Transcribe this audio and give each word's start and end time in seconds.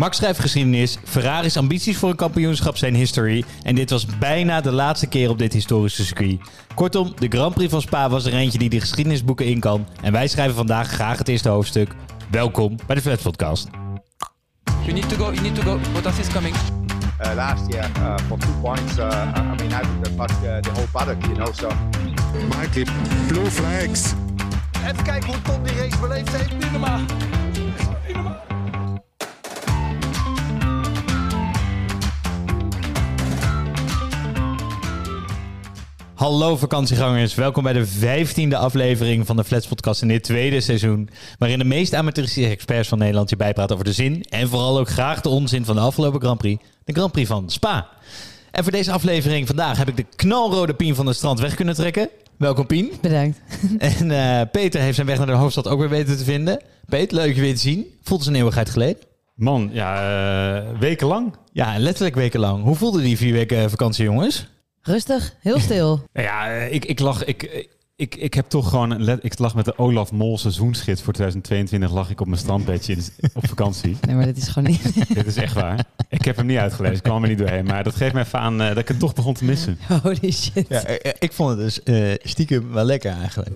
Max 0.00 0.16
schrijft 0.16 0.40
geschiedenis, 0.40 0.98
Ferrari's 1.04 1.56
ambities 1.56 1.96
voor 1.96 2.10
een 2.10 2.16
kampioenschap 2.16 2.76
zijn 2.76 2.94
history. 2.94 3.44
En 3.62 3.74
dit 3.74 3.90
was 3.90 4.06
bijna 4.18 4.60
de 4.60 4.72
laatste 4.72 5.06
keer 5.06 5.30
op 5.30 5.38
dit 5.38 5.52
historische 5.52 6.04
circuit. 6.04 6.40
Kortom, 6.74 7.12
de 7.18 7.28
Grand 7.28 7.54
Prix 7.54 7.70
van 7.70 7.80
Spa 7.80 8.08
was 8.08 8.24
er 8.24 8.34
eentje 8.34 8.58
die 8.58 8.68
de 8.68 8.80
geschiedenisboeken 8.80 9.46
in 9.46 9.60
kan. 9.60 9.86
En 10.02 10.12
wij 10.12 10.28
schrijven 10.28 10.54
vandaag 10.54 10.88
graag 10.88 11.18
het 11.18 11.28
eerste 11.28 11.48
hoofdstuk. 11.48 11.94
Welkom 12.30 12.76
bij 12.86 12.96
de 12.96 13.02
Flats 13.02 13.22
Podcast. 13.22 13.68
You 14.82 14.92
need 14.92 15.08
to 15.08 15.16
go, 15.16 15.32
you 15.32 15.40
need 15.40 15.54
to 15.54 15.62
go. 15.62 15.78
Bottas 15.92 16.18
is 16.18 16.28
coming. 16.28 16.54
uh, 16.54 17.34
last 17.34 17.72
year 17.72 17.90
uh, 17.98 18.14
for 18.26 18.38
two 18.38 18.52
points. 18.62 18.98
Uh, 18.98 19.06
I 19.06 19.62
mean, 19.62 19.72
I 19.72 19.82
would 19.86 20.16
touch 20.16 20.32
uh, 20.44 20.60
the 20.60 20.70
whole 20.70 20.88
paddock, 20.92 21.22
you 21.26 21.34
know. 21.34 21.52
So 21.52 21.68
Mikey, 22.58 22.86
blue 23.28 23.50
flags. 23.50 24.12
Even 24.88 25.02
kijken 25.02 25.28
hoe 25.28 25.42
Tom 25.42 25.62
die 25.62 25.74
race 25.74 25.98
beleefd 25.98 26.36
heeft. 26.36 26.52
Niet 26.52 26.72
normaal. 26.72 27.00
Hallo 36.20 36.56
vakantiegangers, 36.56 37.34
welkom 37.34 37.62
bij 37.62 37.72
de 37.72 37.86
vijftiende 37.86 38.56
aflevering 38.56 39.26
van 39.26 39.36
de 39.36 39.44
Flats 39.44 39.66
Podcast 39.66 40.02
in 40.02 40.08
dit 40.08 40.22
tweede 40.22 40.60
seizoen. 40.60 41.08
Waarin 41.38 41.58
de 41.58 41.64
meest 41.64 41.94
amateuristische 41.94 42.50
experts 42.50 42.88
van 42.88 42.98
Nederland 42.98 43.30
je 43.30 43.36
bijpraten 43.36 43.74
over 43.74 43.86
de 43.86 43.92
zin 43.92 44.24
en 44.28 44.48
vooral 44.48 44.78
ook 44.78 44.88
graag 44.88 45.20
de 45.20 45.28
onzin 45.28 45.64
van 45.64 45.74
de 45.74 45.80
afgelopen 45.80 46.20
Grand 46.20 46.38
Prix. 46.38 46.64
De 46.84 46.92
Grand 46.92 47.12
Prix 47.12 47.28
van 47.28 47.50
Spa. 47.50 47.88
En 48.50 48.62
voor 48.62 48.72
deze 48.72 48.92
aflevering 48.92 49.46
vandaag 49.46 49.78
heb 49.78 49.88
ik 49.88 49.96
de 49.96 50.06
knalrode 50.16 50.74
Pien 50.74 50.94
van 50.94 51.06
de 51.06 51.12
strand 51.12 51.40
weg 51.40 51.54
kunnen 51.54 51.74
trekken. 51.74 52.08
Welkom 52.36 52.66
Pien. 52.66 52.92
Bedankt. 53.00 53.40
En 53.78 54.10
eh, 54.10 54.40
Peter 54.52 54.80
heeft 54.80 54.94
zijn 54.94 55.06
weg 55.06 55.18
naar 55.18 55.26
de 55.26 55.32
hoofdstad 55.32 55.68
ook 55.68 55.78
weer 55.78 55.88
weten 55.88 56.16
te 56.16 56.24
vinden. 56.24 56.60
Peter, 56.86 57.16
leuk 57.16 57.34
je 57.34 57.40
weer 57.40 57.54
te 57.54 57.60
zien. 57.60 57.86
Voelt 58.02 58.20
als 58.20 58.28
een 58.28 58.34
eeuwigheid 58.34 58.70
geleden. 58.70 59.02
Man, 59.34 59.70
ja, 59.72 59.94
eh, 60.58 60.78
wekenlang. 60.78 61.34
Ja, 61.52 61.78
letterlijk 61.78 62.14
wekenlang. 62.14 62.62
Hoe 62.64 62.76
voelde 62.76 63.02
die 63.02 63.16
vier 63.16 63.32
weken 63.32 63.70
vakantie, 63.70 64.04
jongens? 64.04 64.48
Rustig, 64.82 65.34
heel 65.40 65.58
stil. 65.60 66.02
Nou 66.12 66.26
Ja, 66.26 66.50
eh, 66.50 66.72
ik, 66.74 66.84
ik 66.84 66.98
lag... 67.00 67.24
Ik, 67.24 67.68
ik, 67.96 68.14
ik 68.14 68.34
heb 68.34 68.48
toch 68.48 68.68
gewoon... 68.68 68.90
een 68.90 69.02
let- 69.02 69.24
Ik 69.24 69.38
lag 69.38 69.54
met 69.54 69.64
de 69.64 69.78
Olaf 69.78 70.12
Mol 70.12 70.38
seizoensgids 70.38 71.02
voor 71.02 71.12
2022 71.12 71.92
lag 71.92 72.10
ik 72.10 72.20
op 72.20 72.26
mijn 72.26 72.38
strandbedje 72.40 72.92
in- 72.92 73.04
op 73.34 73.48
vakantie. 73.48 73.96
Nee, 74.00 74.16
maar 74.16 74.24
dit 74.24 74.36
is 74.36 74.48
gewoon 74.48 74.70
niet... 74.70 74.82
Dit 75.14 75.26
is 75.26 75.36
echt 75.36 75.54
waar. 75.54 75.84
Ik 76.08 76.24
heb 76.24 76.36
hem 76.36 76.46
niet 76.46 76.58
uitgelezen, 76.58 76.96
ik 76.96 77.02
kwam 77.02 77.22
er 77.22 77.28
niet 77.28 77.38
doorheen. 77.38 77.64
Maar 77.64 77.84
dat 77.84 77.94
geeft 77.94 78.14
me 78.14 78.20
even 78.20 78.38
aan 78.38 78.60
eh, 78.60 78.68
dat 78.68 78.78
ik 78.78 78.88
het 78.88 78.98
toch 78.98 79.14
begon 79.14 79.34
te 79.34 79.44
missen. 79.44 79.78
Holy 80.02 80.30
shit. 80.32 80.66
Ja, 80.68 80.82
eh, 80.84 81.12
ik 81.18 81.32
vond 81.32 81.50
het 81.50 81.58
dus 81.58 81.82
eh, 81.82 82.14
stiekem 82.22 82.72
wel 82.72 82.84
lekker 82.84 83.12
eigenlijk. 83.12 83.50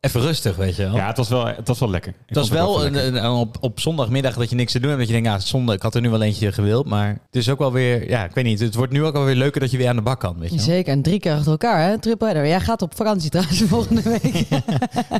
Even 0.00 0.20
rustig, 0.20 0.56
weet 0.56 0.76
je 0.76 0.82
wel. 0.82 0.94
Ja, 0.94 1.06
het 1.06 1.16
was 1.16 1.28
wel, 1.28 1.46
het 1.46 1.68
was 1.68 1.78
wel 1.78 1.90
lekker. 1.90 2.10
Ik 2.12 2.16
Het 2.26 2.36
was 2.36 2.48
wel 2.48 2.84
een, 2.86 3.06
een- 3.06 3.24
een 3.24 3.30
op, 3.30 3.56
op 3.60 3.80
zondagmiddag 3.80 4.34
dat 4.34 4.50
je 4.50 4.56
niks 4.56 4.72
te 4.72 4.78
doen 4.80 4.88
hebt. 4.88 4.98
Dat 5.00 5.08
je 5.08 5.22
denkt, 5.22 5.28
ja, 5.28 5.38
zondag, 5.48 5.74
ik 5.74 5.82
had 5.82 5.94
er 5.94 6.00
nu 6.00 6.10
wel 6.10 6.22
eentje 6.22 6.52
gewild. 6.52 6.86
Maar 6.86 7.08
het 7.08 7.36
is 7.36 7.48
ook 7.50 7.58
wel 7.58 7.72
weer, 7.72 8.08
ja, 8.08 8.24
ik 8.24 8.30
weet 8.34 8.44
niet. 8.44 8.60
Het 8.60 8.74
wordt 8.74 8.92
nu 8.92 9.04
ook 9.04 9.12
wel 9.12 9.24
weer 9.24 9.34
leuker 9.34 9.60
dat 9.60 9.70
je 9.70 9.76
weer 9.76 9.88
aan 9.88 9.96
de 9.96 10.02
bak 10.02 10.20
kan, 10.20 10.38
weet 10.38 10.50
je 10.50 10.56
wel. 10.56 10.64
Zeker, 10.64 10.92
en 10.92 11.02
drie 11.02 11.20
keer 11.20 11.32
achter 11.32 11.50
elkaar, 11.50 11.88
hè? 11.88 11.98
Triple 11.98 12.26
header. 12.26 12.46
Jij 12.46 12.60
gaat 12.60 12.82
op 12.82 12.96
vakantie 12.96 13.30
trouwens 13.30 13.62
volgende 13.62 14.02
week. 14.02 14.46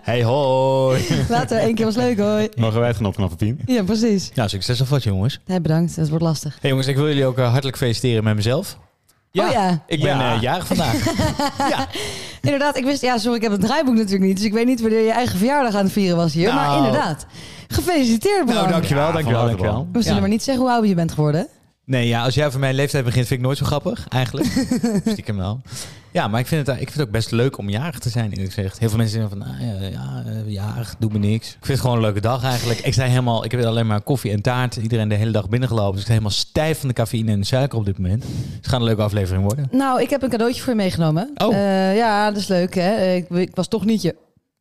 Hey, 0.02 0.24
hoi. 0.24 1.04
Later, 1.28 1.58
één 1.58 1.74
keer 1.74 1.84
was 1.84 1.96
leuk, 1.96 2.18
hoi. 2.18 2.48
Mogen 2.56 2.78
wij 2.78 2.88
het 2.88 2.96
gaan 2.96 3.06
opknappen, 3.06 3.36
Pien? 3.36 3.60
Ja, 3.66 3.82
precies. 3.82 4.30
Nou, 4.34 4.48
succes 4.48 4.80
alvast, 4.80 5.04
jongens. 5.04 5.40
Nee, 5.46 5.60
bedankt, 5.60 5.96
het 5.96 6.08
wordt 6.08 6.24
lastig. 6.24 6.56
Hey 6.60 6.70
jongens, 6.70 6.88
ik 6.88 6.96
wil 6.96 7.06
jullie 7.06 7.24
ook 7.26 7.38
eh, 7.38 7.50
hartelijk 7.50 7.76
feliciteren 7.76 8.24
met 8.24 8.34
mezelf. 8.34 8.78
Oh 9.44 9.50
ja. 9.50 9.82
Ik 9.86 10.00
ben 10.02 10.18
Ja. 10.18 10.34
eh, 10.34 10.40
jarig 10.42 10.66
vandaag. 10.66 11.04
ja. 11.74 11.86
Inderdaad, 12.42 12.76
ik 12.76 12.84
wist... 12.84 13.00
Ja, 13.02 13.18
sorry, 13.18 13.36
ik 13.36 13.42
heb 13.42 13.52
het 13.52 13.60
draaiboek 13.60 13.94
natuurlijk 13.94 14.24
niet. 14.24 14.36
Dus 14.36 14.44
ik 14.46 14.52
weet 14.52 14.66
niet 14.66 14.80
wanneer 14.80 15.00
je 15.04 15.10
eigen 15.10 15.38
verjaardag 15.38 15.74
aan 15.74 15.84
het 15.84 15.92
vieren 15.92 16.16
was 16.16 16.32
hier. 16.34 16.54
Maar 16.54 16.66
Nou. 16.66 16.86
inderdaad, 16.86 17.26
gefeliciteerd, 17.68 18.44
Bram. 18.44 18.56
Nou, 18.56 18.68
dankjewel, 18.70 19.06
Ja, 19.06 19.12
dankjewel, 19.12 19.38
van 19.40 19.48
dankjewel. 19.48 19.88
We 19.92 19.98
zullen 20.00 20.14
Ja. 20.14 20.20
maar 20.20 20.30
niet 20.30 20.42
zeggen 20.42 20.64
hoe 20.64 20.72
oud 20.72 20.86
je 20.88 20.94
bent 20.94 21.12
geworden. 21.12 21.48
Nee, 21.84 22.08
ja, 22.08 22.22
als 22.24 22.34
jij 22.34 22.46
over 22.46 22.60
mijn 22.60 22.74
leeftijd 22.74 23.04
begint, 23.04 23.26
vind 23.26 23.40
ik 23.40 23.46
nooit 23.46 23.58
zo 23.58 23.64
grappig, 23.64 24.06
eigenlijk. 24.08 24.46
Stiekem 25.12 25.36
wel. 25.36 25.60
Ja, 26.16 26.28
maar 26.28 26.40
ik 26.40 26.46
vind, 26.46 26.66
het, 26.66 26.76
ik 26.76 26.82
vind 26.82 26.98
het 26.98 27.06
ook 27.06 27.12
best 27.12 27.30
leuk 27.30 27.58
om 27.58 27.68
jarig 27.68 27.98
te 27.98 28.08
zijn, 28.08 28.30
eerlijk 28.30 28.52
gezegd. 28.52 28.78
Heel 28.78 28.88
veel 28.88 28.98
mensen 28.98 29.20
zeggen 29.20 29.38
van, 29.38 29.48
ah, 29.48 29.60
ja, 29.60 29.88
ja, 29.88 30.22
eh, 30.26 30.52
jarig, 30.52 30.94
doe 30.98 31.10
me 31.12 31.18
niks. 31.18 31.48
Ik 31.48 31.52
vind 31.52 31.68
het 31.68 31.80
gewoon 31.80 31.96
een 31.96 32.02
leuke 32.02 32.20
dag 32.20 32.44
eigenlijk. 32.44 32.78
Ik, 32.78 32.92
sta 32.92 33.04
helemaal, 33.04 33.44
ik 33.44 33.50
heb 33.50 33.64
alleen 33.64 33.86
maar 33.86 34.00
koffie 34.00 34.30
en 34.30 34.42
taart. 34.42 34.76
Iedereen 34.76 35.08
de 35.08 35.14
hele 35.14 35.30
dag 35.30 35.48
binnengelopen. 35.48 35.90
Dus 35.90 36.00
ik 36.00 36.04
sta 36.04 36.12
helemaal 36.12 36.32
stijf 36.32 36.78
van 36.78 36.88
de 36.88 36.94
cafeïne 36.94 37.32
en 37.32 37.40
de 37.40 37.46
suiker 37.46 37.78
op 37.78 37.84
dit 37.84 37.98
moment. 37.98 38.22
Dus 38.22 38.56
het 38.56 38.68
gaat 38.68 38.80
een 38.80 38.86
leuke 38.86 39.02
aflevering 39.02 39.44
worden. 39.44 39.68
Nou, 39.70 40.02
ik 40.02 40.10
heb 40.10 40.22
een 40.22 40.28
cadeautje 40.30 40.62
voor 40.62 40.72
je 40.72 40.78
meegenomen. 40.78 41.30
Oh. 41.34 41.54
Eh, 41.54 41.96
ja, 41.96 42.30
dat 42.30 42.40
is 42.40 42.48
leuk, 42.48 42.74
hè? 42.74 43.14
Ik, 43.14 43.28
ik 43.30 43.54
was 43.54 43.68
toch 43.68 43.84
niet 43.84 44.02
je 44.02 44.14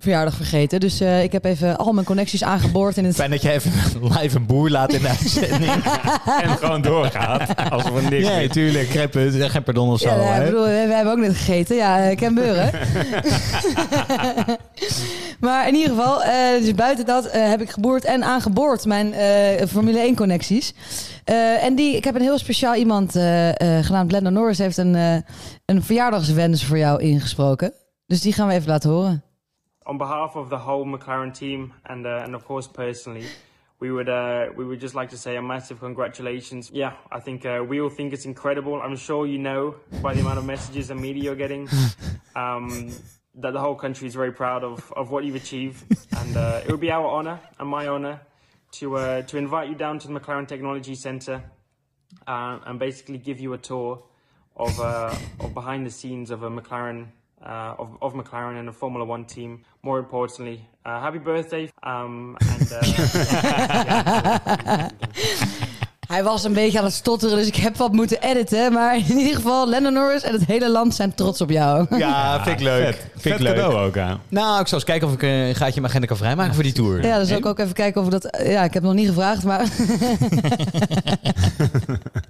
verjaardag 0.06 0.36
vergeten. 0.36 0.80
Dus 0.80 1.00
eh, 1.00 1.24
ik 1.24 1.32
heb 1.32 1.46
even 1.46 1.78
al 1.78 1.94
mijn 1.94 2.06
connecties 2.06 2.44
aangeboord 2.44 2.98
in 2.98 3.06
het... 3.06 3.16
Fijn 3.16 3.32
dat 3.32 3.42
jij 3.42 3.54
even 3.54 3.72
live 4.20 4.36
een 4.36 4.46
boer 4.46 4.70
laat 4.70 4.94
in 4.94 5.02
de 5.02 5.08
uitzending. 5.08 5.72
En 6.42 6.50
gewoon 6.58 6.82
doorgaat, 6.82 7.72
alsof 7.72 8.04
er 8.04 8.10
niks 8.10 8.28
nee, 8.28 8.50
tuurlijk. 8.50 8.88
Geen, 8.88 9.10
punt, 9.10 9.52
geen 9.52 9.64
pardon 9.64 9.92
of 9.92 10.00
zo. 10.00 10.10
Ja, 10.10 10.16
nou, 10.16 10.40
ik 10.40 10.46
bedoel, 10.46 10.64
we, 10.64 10.86
we 10.88 10.94
hebben 10.94 11.14
ook 11.14 11.20
net 11.20 11.36
gegeten. 11.36 11.76
Ja, 11.76 11.98
ik 11.98 12.18
ken 12.18 12.34
beuren. 12.34 12.72
maar 15.40 15.68
in 15.68 15.76
ieder 15.76 15.96
geval, 15.96 16.24
eh, 16.24 16.32
dus 16.60 16.74
buiten 16.74 17.06
dat 17.06 17.26
eh, 17.26 17.50
heb 17.50 17.62
ik 17.62 17.70
geboord 17.70 18.06
en 18.06 18.24
aangeboord 18.24 18.86
mijn 18.86 19.14
eh, 19.14 19.68
Formule 19.68 20.00
1 20.00 20.16
connecties. 20.16 20.74
Eh, 21.24 21.64
en 21.64 21.76
die, 21.76 21.96
ik 21.96 22.04
heb 22.04 22.16
een 22.16 22.22
heel 22.22 22.38
speciaal 22.38 22.76
iemand 22.76 23.16
eh, 23.16 23.50
eh, 23.50 23.86
genaamd 23.86 24.12
Lando 24.12 24.30
Norris 24.30 24.58
heeft 24.58 24.78
een, 24.78 24.96
eh, 24.96 25.16
een 25.66 25.84
verjaardagswens 25.84 26.64
voor 26.64 26.78
jou 26.78 27.02
ingesproken. 27.02 27.74
Dus 28.06 28.22
die 28.22 28.34
gaan 28.34 28.48
we 28.48 28.54
even 28.54 28.70
laten 28.70 28.90
horen. 28.90 29.24
On 29.86 29.98
behalf 29.98 30.36
of 30.36 30.50
the 30.50 30.58
whole 30.58 30.86
McLaren 30.86 31.34
team 31.34 31.74
and 31.86 32.06
uh, 32.06 32.22
and 32.24 32.36
of 32.36 32.46
course 32.46 32.68
personally, 32.68 33.26
we 33.80 33.92
would 33.92 34.10
uh, 34.10 34.48
we 34.56 34.66
would 34.66 34.80
just 34.80 34.96
like 34.96 35.10
to 35.12 35.18
say 35.18 35.36
a 35.36 35.42
massive 35.42 35.80
congratulations. 35.80 36.72
Yeah, 36.74 36.94
I 37.12 37.20
think 37.20 37.46
uh, 37.46 37.64
we 37.68 37.82
all 37.82 37.90
think 37.90 38.14
it's 38.14 38.26
incredible. 38.26 38.82
I'm 38.82 38.96
sure 38.96 39.28
you 39.28 39.38
know 39.38 39.76
by 40.02 40.14
the 40.14 40.22
amount 40.22 40.40
of 40.40 40.46
messages 40.46 40.90
and 40.90 41.00
media 41.00 41.24
you're 41.24 41.36
getting 41.36 41.68
um, 42.36 42.92
that 43.36 43.52
the 43.54 43.60
whole 43.60 43.76
country 43.76 44.08
is 44.08 44.16
very 44.16 44.32
proud 44.32 44.64
of 44.64 44.92
of 44.94 45.12
what 45.12 45.24
you've 45.24 45.36
achieved, 45.36 45.84
and 46.18 46.38
uh, 46.38 46.62
it 46.66 46.72
would 46.72 46.82
be 46.82 46.92
our 46.92 47.08
honor 47.08 47.40
and 47.60 47.70
my 47.70 47.88
honor 47.88 48.22
to 48.74 48.96
uh, 48.96 49.22
to 49.24 49.38
invite 49.38 49.70
you 49.70 49.76
down 49.76 50.00
to 50.00 50.08
the 50.08 50.20
McLaren 50.20 50.48
Technology 50.48 50.96
Center 50.96 51.44
uh, 52.28 52.60
and 52.66 52.80
basically 52.80 53.18
give 53.18 53.40
you 53.40 53.54
a 53.54 53.58
tour 53.58 54.04
of 54.56 54.80
uh, 54.80 55.14
of 55.40 55.54
behind 55.54 55.86
the 55.86 55.92
scenes 55.92 56.32
of 56.32 56.44
a 56.44 56.50
McLaren. 56.50 57.08
Uh, 57.46 57.76
of, 57.78 57.96
of 58.02 58.14
McLaren 58.16 58.58
and 58.58 58.68
the 58.68 58.74
Formula 58.74 59.06
One 59.06 59.24
team. 59.24 59.64
More 59.84 60.00
importantly, 60.00 60.68
uh, 60.84 61.00
happy 61.00 61.20
birthday! 61.20 61.72
Um, 61.84 62.38
and 62.42 62.72
uh, 62.72 62.82
Hij 66.16 66.24
was 66.24 66.44
een 66.44 66.54
beetje 66.54 66.78
aan 66.78 66.84
het 66.84 66.94
stotteren, 66.94 67.38
dus 67.38 67.48
ik 67.48 67.56
heb 67.56 67.78
wat 67.78 67.92
moeten 67.92 68.22
editen. 68.22 68.74
Maar 68.74 68.96
in 68.98 69.18
ieder 69.18 69.36
geval, 69.36 69.70
Lando 69.70 69.90
Norris 69.90 70.24
en 70.24 70.34
het 70.34 70.46
hele 70.46 70.70
land 70.72 70.96
zijn 70.96 71.16
trots 71.16 71.42
op 71.42 71.50
jou. 71.50 71.86
Ja, 71.98 72.34
vind 72.44 72.60
ik 72.60 72.66
leuk. 72.66 72.86
Vet, 72.86 72.96
Vind 72.96 73.12
vet 73.22 73.34
ik 73.34 73.40
leuk. 73.40 73.56
cadeau 73.56 73.86
ook, 73.88 73.96
ja. 73.96 74.20
Nou, 74.30 74.60
ik 74.62 74.68
zal 74.68 74.78
eens 74.78 74.88
kijken 74.88 75.08
of 75.08 75.14
ik 75.14 75.24
eh, 75.24 75.48
een 75.48 75.56
gaatje 75.56 75.66
in 75.76 75.82
mijn 75.82 75.86
agenda 75.86 76.08
kan 76.08 76.18
vrijmaken 76.18 76.54
voor 76.54 76.64
die 76.64 76.72
tour. 76.72 77.06
Ja, 77.06 77.20
dus 77.20 77.34
ook, 77.34 77.46
ook 77.46 77.60
even 77.60 77.74
kijken 77.74 78.02
of 78.02 78.08
we 78.08 78.20
dat... 78.20 78.38
Ja, 78.46 78.64
ik 78.64 78.74
heb 78.74 78.84
nog 78.84 78.94
niet 78.94 79.08
gevraagd, 79.08 79.44
maar... 79.44 79.62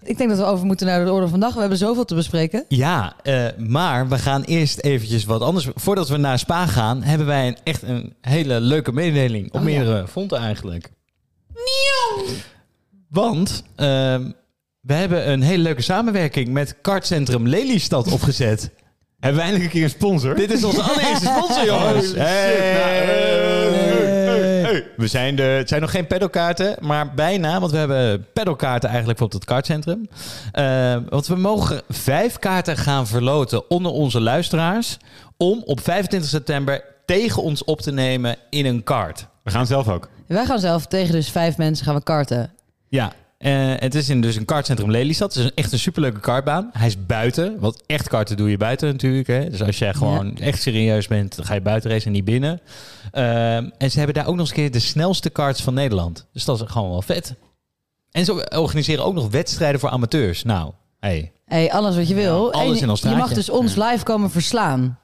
ik 0.03 0.17
denk 0.17 0.29
dat 0.29 0.39
we 0.39 0.45
over 0.45 0.65
moeten 0.65 0.87
naar 0.87 1.05
de 1.05 1.11
orde 1.11 1.27
van 1.27 1.39
dag. 1.39 1.53
We 1.53 1.59
hebben 1.59 1.77
zoveel 1.77 2.05
te 2.05 2.15
bespreken. 2.15 2.65
Ja, 2.67 3.13
eh, 3.23 3.45
maar 3.57 4.07
we 4.09 4.17
gaan 4.17 4.41
eerst 4.43 4.79
eventjes 4.79 5.25
wat 5.25 5.41
anders. 5.41 5.67
Voordat 5.75 6.09
we 6.09 6.17
naar 6.17 6.39
Spa 6.39 6.65
gaan, 6.65 7.03
hebben 7.03 7.27
wij 7.27 7.47
een, 7.47 7.57
echt 7.63 7.81
een 7.81 8.13
hele 8.21 8.59
leuke 8.59 8.91
mededeling. 8.91 9.45
Op 9.47 9.55
Oh, 9.55 9.61
ja. 9.61 9.75
meerdere 9.75 10.07
fronten 10.07 10.37
eigenlijk. 10.37 10.89
Want 13.15 13.63
ehm, 13.75 14.31
we 14.79 14.93
hebben 14.93 15.29
een 15.31 15.41
hele 15.41 15.63
leuke 15.63 15.81
samenwerking 15.81 16.47
met 16.47 16.75
kartcentrum 16.81 17.47
Lelystad 17.47 18.11
opgezet. 18.11 18.69
Hebben 19.19 19.41
we 19.41 19.47
eindelijk 19.47 19.63
een 19.63 19.79
keer 19.79 19.83
een 19.83 19.89
sponsor? 19.89 20.35
Dit 20.35 20.51
is 20.51 20.63
onze 20.63 20.81
allereerste 20.81 21.25
sponsor, 21.25 21.65
jongens. 21.73 21.95
Oh, 21.95 22.01
shit. 22.01 22.17
Hey. 22.17 23.45
We 24.97 25.07
zijn 25.07 25.39
er, 25.39 25.57
het 25.57 25.69
zijn 25.69 25.81
nog 25.81 25.91
geen 25.91 26.07
pedalkaarten, 26.07 26.75
maar 26.81 27.13
bijna. 27.13 27.59
Want 27.59 27.71
we 27.71 27.77
hebben 27.77 28.27
pedalkaarten 28.33 28.89
eigenlijk 28.89 29.17
voor 29.17 29.27
op 29.27 29.33
het 29.33 29.45
kartcentrum. 29.45 30.09
Eh, 30.51 30.97
want 31.09 31.27
we 31.27 31.35
mogen 31.35 31.81
vijf 31.89 32.39
kaarten 32.39 32.77
gaan 32.77 33.07
verloten 33.07 33.69
onder 33.69 33.91
onze 33.91 34.21
luisteraars. 34.21 34.97
Om 35.37 35.61
op 35.65 35.79
25 35.79 36.29
september 36.29 36.83
tegen 37.05 37.43
ons 37.43 37.63
op 37.63 37.81
te 37.81 37.91
nemen 37.91 38.35
in 38.49 38.65
een 38.65 38.83
kart. 38.83 39.27
We 39.43 39.51
gaan 39.51 39.65
zelf 39.65 39.89
ook. 39.89 40.09
Wij 40.27 40.45
gaan 40.45 40.59
zelf 40.59 40.85
tegen 40.85 41.13
dus 41.13 41.29
vijf 41.29 41.57
mensen 41.57 41.85
gaan 41.85 41.95
we 41.95 42.03
karten. 42.03 42.54
Ja, 42.89 43.13
eh, 43.37 43.73
het 43.75 43.95
is 43.95 44.09
in 44.09 44.21
dus 44.21 44.35
een 44.35 44.45
kartcentrum 44.45 44.91
Lelystad. 44.91 45.33
Het 45.33 45.43
is 45.45 45.51
echt 45.53 45.71
een 45.71 45.79
superleuke 45.79 46.19
kartbaan. 46.19 46.69
Hij 46.73 46.87
is 46.87 47.05
buiten, 47.05 47.59
want 47.59 47.83
echt 47.85 48.07
karten 48.07 48.37
doe 48.37 48.49
je 48.49 48.57
buiten 48.57 48.87
natuurlijk. 48.87 49.27
Hè? 49.27 49.49
Dus 49.49 49.61
als 49.61 49.77
jij 49.77 49.93
gewoon 49.93 50.37
echt 50.37 50.61
serieus 50.61 51.07
bent, 51.07 51.35
dan 51.35 51.45
ga 51.45 51.53
je 51.53 51.61
buiten 51.61 51.89
racen 51.89 52.07
en 52.07 52.11
niet 52.11 52.25
binnen. 52.25 52.61
Ehm, 53.11 53.69
en 53.77 53.91
ze 53.91 53.97
hebben 53.97 54.15
daar 54.15 54.27
ook 54.27 54.35
nog 54.35 54.39
eens 54.39 54.49
een 54.49 54.55
keer 54.55 54.71
de 54.71 54.79
snelste 54.79 55.29
karts 55.29 55.61
van 55.61 55.73
Nederland. 55.73 56.27
Dus 56.33 56.45
dat 56.45 56.61
is 56.61 56.71
gewoon 56.71 56.89
wel 56.89 57.01
vet. 57.01 57.35
En 58.11 58.25
ze 58.25 58.49
organiseren 58.49 59.05
ook 59.05 59.13
nog 59.13 59.29
wedstrijden 59.29 59.79
voor 59.79 59.89
amateurs. 59.89 60.43
Nou, 60.43 60.71
hey. 60.99 61.31
hey, 61.45 61.71
alles 61.71 61.95
wat 61.95 62.07
je 62.07 62.15
wil. 62.15 62.53
alles 62.53 62.77
En 62.77 62.83
in 62.83 62.89
ons 62.89 63.01
Je 63.01 63.09
mag 63.09 63.33
dus 63.33 63.49
ons 63.49 63.75
live 63.75 64.03
komen 64.03 64.31
verslaan. 64.31 64.99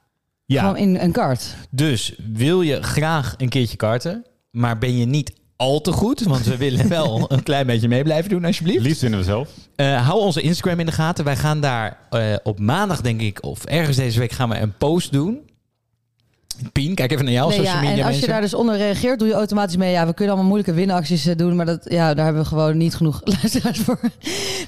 Ja, 0.46 0.62
Gewoon 0.62 0.78
in 0.78 0.96
een 0.96 1.12
kart. 1.12 1.56
dus 1.70 2.16
wil 2.34 2.62
je 2.62 2.82
graag 2.84 3.36
een 3.38 3.50
keertje 3.50 3.78
karten, 3.78 4.26
maar 4.52 4.78
ben 4.78 4.98
je 4.98 5.06
niet 5.06 5.34
al 5.62 5.82
te 5.82 5.92
goed, 5.92 6.24
want 6.24 6.46
we 6.46 6.58
willen 6.58 6.88
wel 6.88 7.26
een 7.32 7.44
klein 7.44 7.66
beetje 7.68 7.88
mee 7.88 8.04
blijven 8.04 8.30
doen, 8.30 8.46
alsjeblieft. 8.46 8.84
Liefst 8.84 9.02
winnen 9.02 9.20
we 9.20 9.26
zelf. 9.26 9.50
Eh, 9.76 10.08
hou 10.08 10.20
onze 10.20 10.42
Instagram 10.42 10.80
in 10.80 10.86
de 10.86 10.92
gaten. 10.92 11.26
Wij 11.26 11.36
gaan 11.36 11.62
daar 11.62 11.98
eh, 12.10 12.36
op 12.44 12.60
maandag, 12.60 13.02
denk 13.02 13.22
ik, 13.22 13.44
of 13.44 13.66
ergens 13.66 13.98
deze 13.98 14.20
week 14.20 14.32
gaan 14.32 14.50
we 14.50 14.58
een 14.60 14.78
post 14.78 15.12
doen. 15.12 15.40
Pien, 16.72 16.96
kijk 16.96 17.12
even 17.12 17.26
naar 17.26 17.34
jou, 17.34 17.50
Nee, 17.50 17.58
social 17.58 17.76
ja, 17.76 17.82
media 17.82 18.04
en 18.04 18.08
als 18.08 18.20
je 18.20 18.28
daar 18.28 18.42
dus 18.42 18.54
onder 18.54 18.78
reageert, 18.78 19.20
doe 19.20 19.28
je 19.28 19.34
automatisch 19.34 19.76
mee. 19.78 19.92
Ja, 19.92 20.06
we 20.06 20.14
kunnen 20.14 20.34
allemaal 20.34 20.52
moeilijke 20.52 20.80
winacties 20.82 21.26
eh, 21.26 21.36
doen, 21.38 21.56
maar 21.56 21.66
dat, 21.66 21.86
ja, 21.90 22.14
daar 22.14 22.26
hebben 22.26 22.44
we 22.44 22.48
gewoon 22.48 22.78
niet 22.78 22.96
genoeg 22.96 23.22
luisteraars 23.42 23.80
voor. 23.80 24.00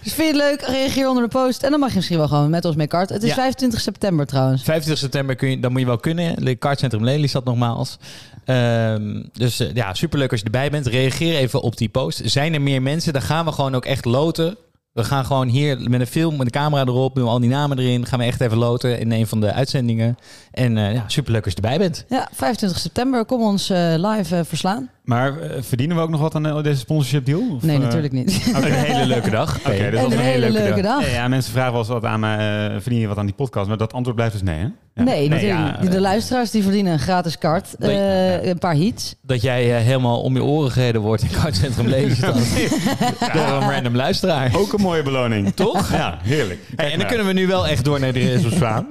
Dus 0.04 0.14
vind 0.14 0.18
je 0.18 0.24
het 0.26 0.36
leuk, 0.36 0.62
reageer 0.62 1.08
onder 1.10 1.24
de 1.24 1.30
post. 1.30 1.64
En 1.64 1.72
dan 1.72 1.80
mag 1.80 1.90
je 1.90 1.96
misschien 1.96 2.18
wel 2.18 2.28
gewoon 2.28 2.50
met 2.50 2.66
ons 2.66 2.76
mee 2.76 2.88
kart. 2.88 3.10
Het 3.10 3.24
is 3.24 3.30
Ja. 3.30 3.36
25 3.36 3.80
september 3.82 4.26
trouwens. 4.26 4.64
25 4.64 5.04
september 5.04 5.36
kun 5.36 5.50
je, 5.50 5.60
dan 5.60 5.72
moet 5.72 5.80
je 5.82 5.88
wel 5.88 5.98
kunnen. 5.98 6.46
De 6.46 6.56
Kartcentrum 6.56 7.04
Lelystad 7.04 7.44
nogmaals. 7.44 7.98
Ehm, 8.46 9.24
dus 9.34 9.60
eh, 9.60 9.74
ja, 9.74 9.94
superleuk 9.94 10.32
als 10.32 10.40
je 10.40 10.46
erbij 10.46 10.70
bent. 10.70 10.88
Reageer 10.88 11.36
even 11.36 11.62
op 11.62 11.78
die 11.78 11.90
post. 11.90 12.22
Zijn 12.24 12.54
er 12.54 12.62
meer 12.62 12.82
mensen? 12.82 13.14
Dan 13.14 13.22
gaan 13.22 13.46
we 13.46 13.52
gewoon 13.52 13.76
ook 13.76 13.86
echt 13.86 14.06
loten. 14.06 14.58
We 14.94 15.04
gaan 15.04 15.26
gewoon 15.26 15.48
hier 15.48 15.90
met 15.90 16.00
een 16.00 16.08
film, 16.08 16.36
met 16.38 16.46
de 16.46 16.52
camera 16.52 16.82
erop, 16.86 17.16
doen 17.16 17.24
we 17.24 17.30
al 17.30 17.40
die 17.40 17.50
namen 17.50 17.80
erin. 17.80 18.06
Gaan 18.06 18.20
we 18.20 18.26
echt 18.26 18.42
even 18.42 18.58
loten 18.58 19.00
in 19.00 19.12
een 19.12 19.28
van 19.28 19.42
de 19.42 19.54
uitzendingen. 19.54 20.18
En 20.52 20.78
eh 20.78 20.94
ja, 20.94 21.04
superleuk 21.08 21.44
als 21.44 21.54
je 21.54 21.62
erbij 21.62 21.78
bent. 21.78 22.06
Ja, 22.10 22.28
25 22.34 22.80
september. 22.80 23.26
Kom 23.26 23.42
ons 23.42 23.70
eh, 23.70 23.94
live 23.98 24.36
eh, 24.36 24.42
verslaan. 24.46 24.90
Maar 25.04 25.34
verdienen 25.60 25.96
we 25.96 26.02
ook 26.02 26.10
nog 26.10 26.20
wat 26.20 26.36
aan 26.36 26.64
deze 26.64 26.80
sponsorship 26.80 27.26
deal? 27.26 27.56
Of, 27.56 27.64
Nee, 27.64 27.78
natuurlijk 27.78 28.14
niet. 28.14 28.42
Een 28.56 28.64
hele 28.64 29.06
leuke 29.06 29.30
dag. 29.30 29.58
Oké, 29.60 29.70
Oké, 29.70 29.92
dat 29.92 30.02
was 30.04 30.14
een 30.14 30.20
hele 30.20 30.52
leuke 30.52 30.82
dag. 30.82 31.06
Ja, 31.06 31.14
ja, 31.14 31.28
mensen 31.28 31.52
vragen 31.52 31.72
wel 31.72 31.80
eens 31.82 31.90
wat 31.90 32.06
aan 32.06 32.20
mij, 32.20 32.68
eh, 32.68 32.82
verdien 32.82 33.00
je 33.00 33.08
wat 33.08 33.18
aan 33.18 33.26
die 33.26 33.36
podcast? 33.36 33.68
Maar 33.68 33.78
dat 33.78 33.94
antwoord 33.94 34.16
blijft 34.16 34.34
dus 34.34 34.44
nee, 34.44 34.60
hè? 34.60 34.68
Ja. 34.96 35.04
Nee, 35.04 35.30
natuurlijk 35.30 35.60
ja, 35.60 35.78
niet. 35.82 35.92
De 35.92 36.02
luisteraars 36.02 36.52
die 36.52 36.64
verdienen 36.64 36.94
een 36.94 37.00
gratis 37.00 37.38
kaart. 37.38 37.76
Nee. 37.78 37.98
eh, 37.98 38.48
een 38.50 38.58
paar 38.58 38.74
hits. 38.74 39.16
Dat 39.22 39.42
jij 39.42 39.76
eh, 39.78 39.84
helemaal 39.84 40.22
om 40.22 40.36
je 40.36 40.44
oren 40.44 40.72
gereden 40.72 41.02
wordt 41.02 41.24
in 41.24 41.30
Kartcentrum 41.42 41.88
Lelystad. 41.88 42.36
Door 43.34 43.44
een 43.44 43.70
random 43.72 43.96
luisteraar. 43.96 44.52
Ook 44.56 44.74
een 44.74 44.82
mooie 44.82 45.04
beloning. 45.04 45.54
Toch? 45.56 45.92
Ja, 45.92 46.18
heerlijk. 46.22 46.60
Hey, 46.76 46.92
en 46.92 46.98
dan 47.00 47.08
kunnen 47.08 47.26
we 47.26 47.34
nu 47.34 47.48
wel 47.48 47.68
echt 47.68 47.84
door 47.86 48.00
naar 48.00 48.14
de 48.14 48.34
race 48.34 48.48
op 48.48 48.54
Zwaan. 48.54 48.88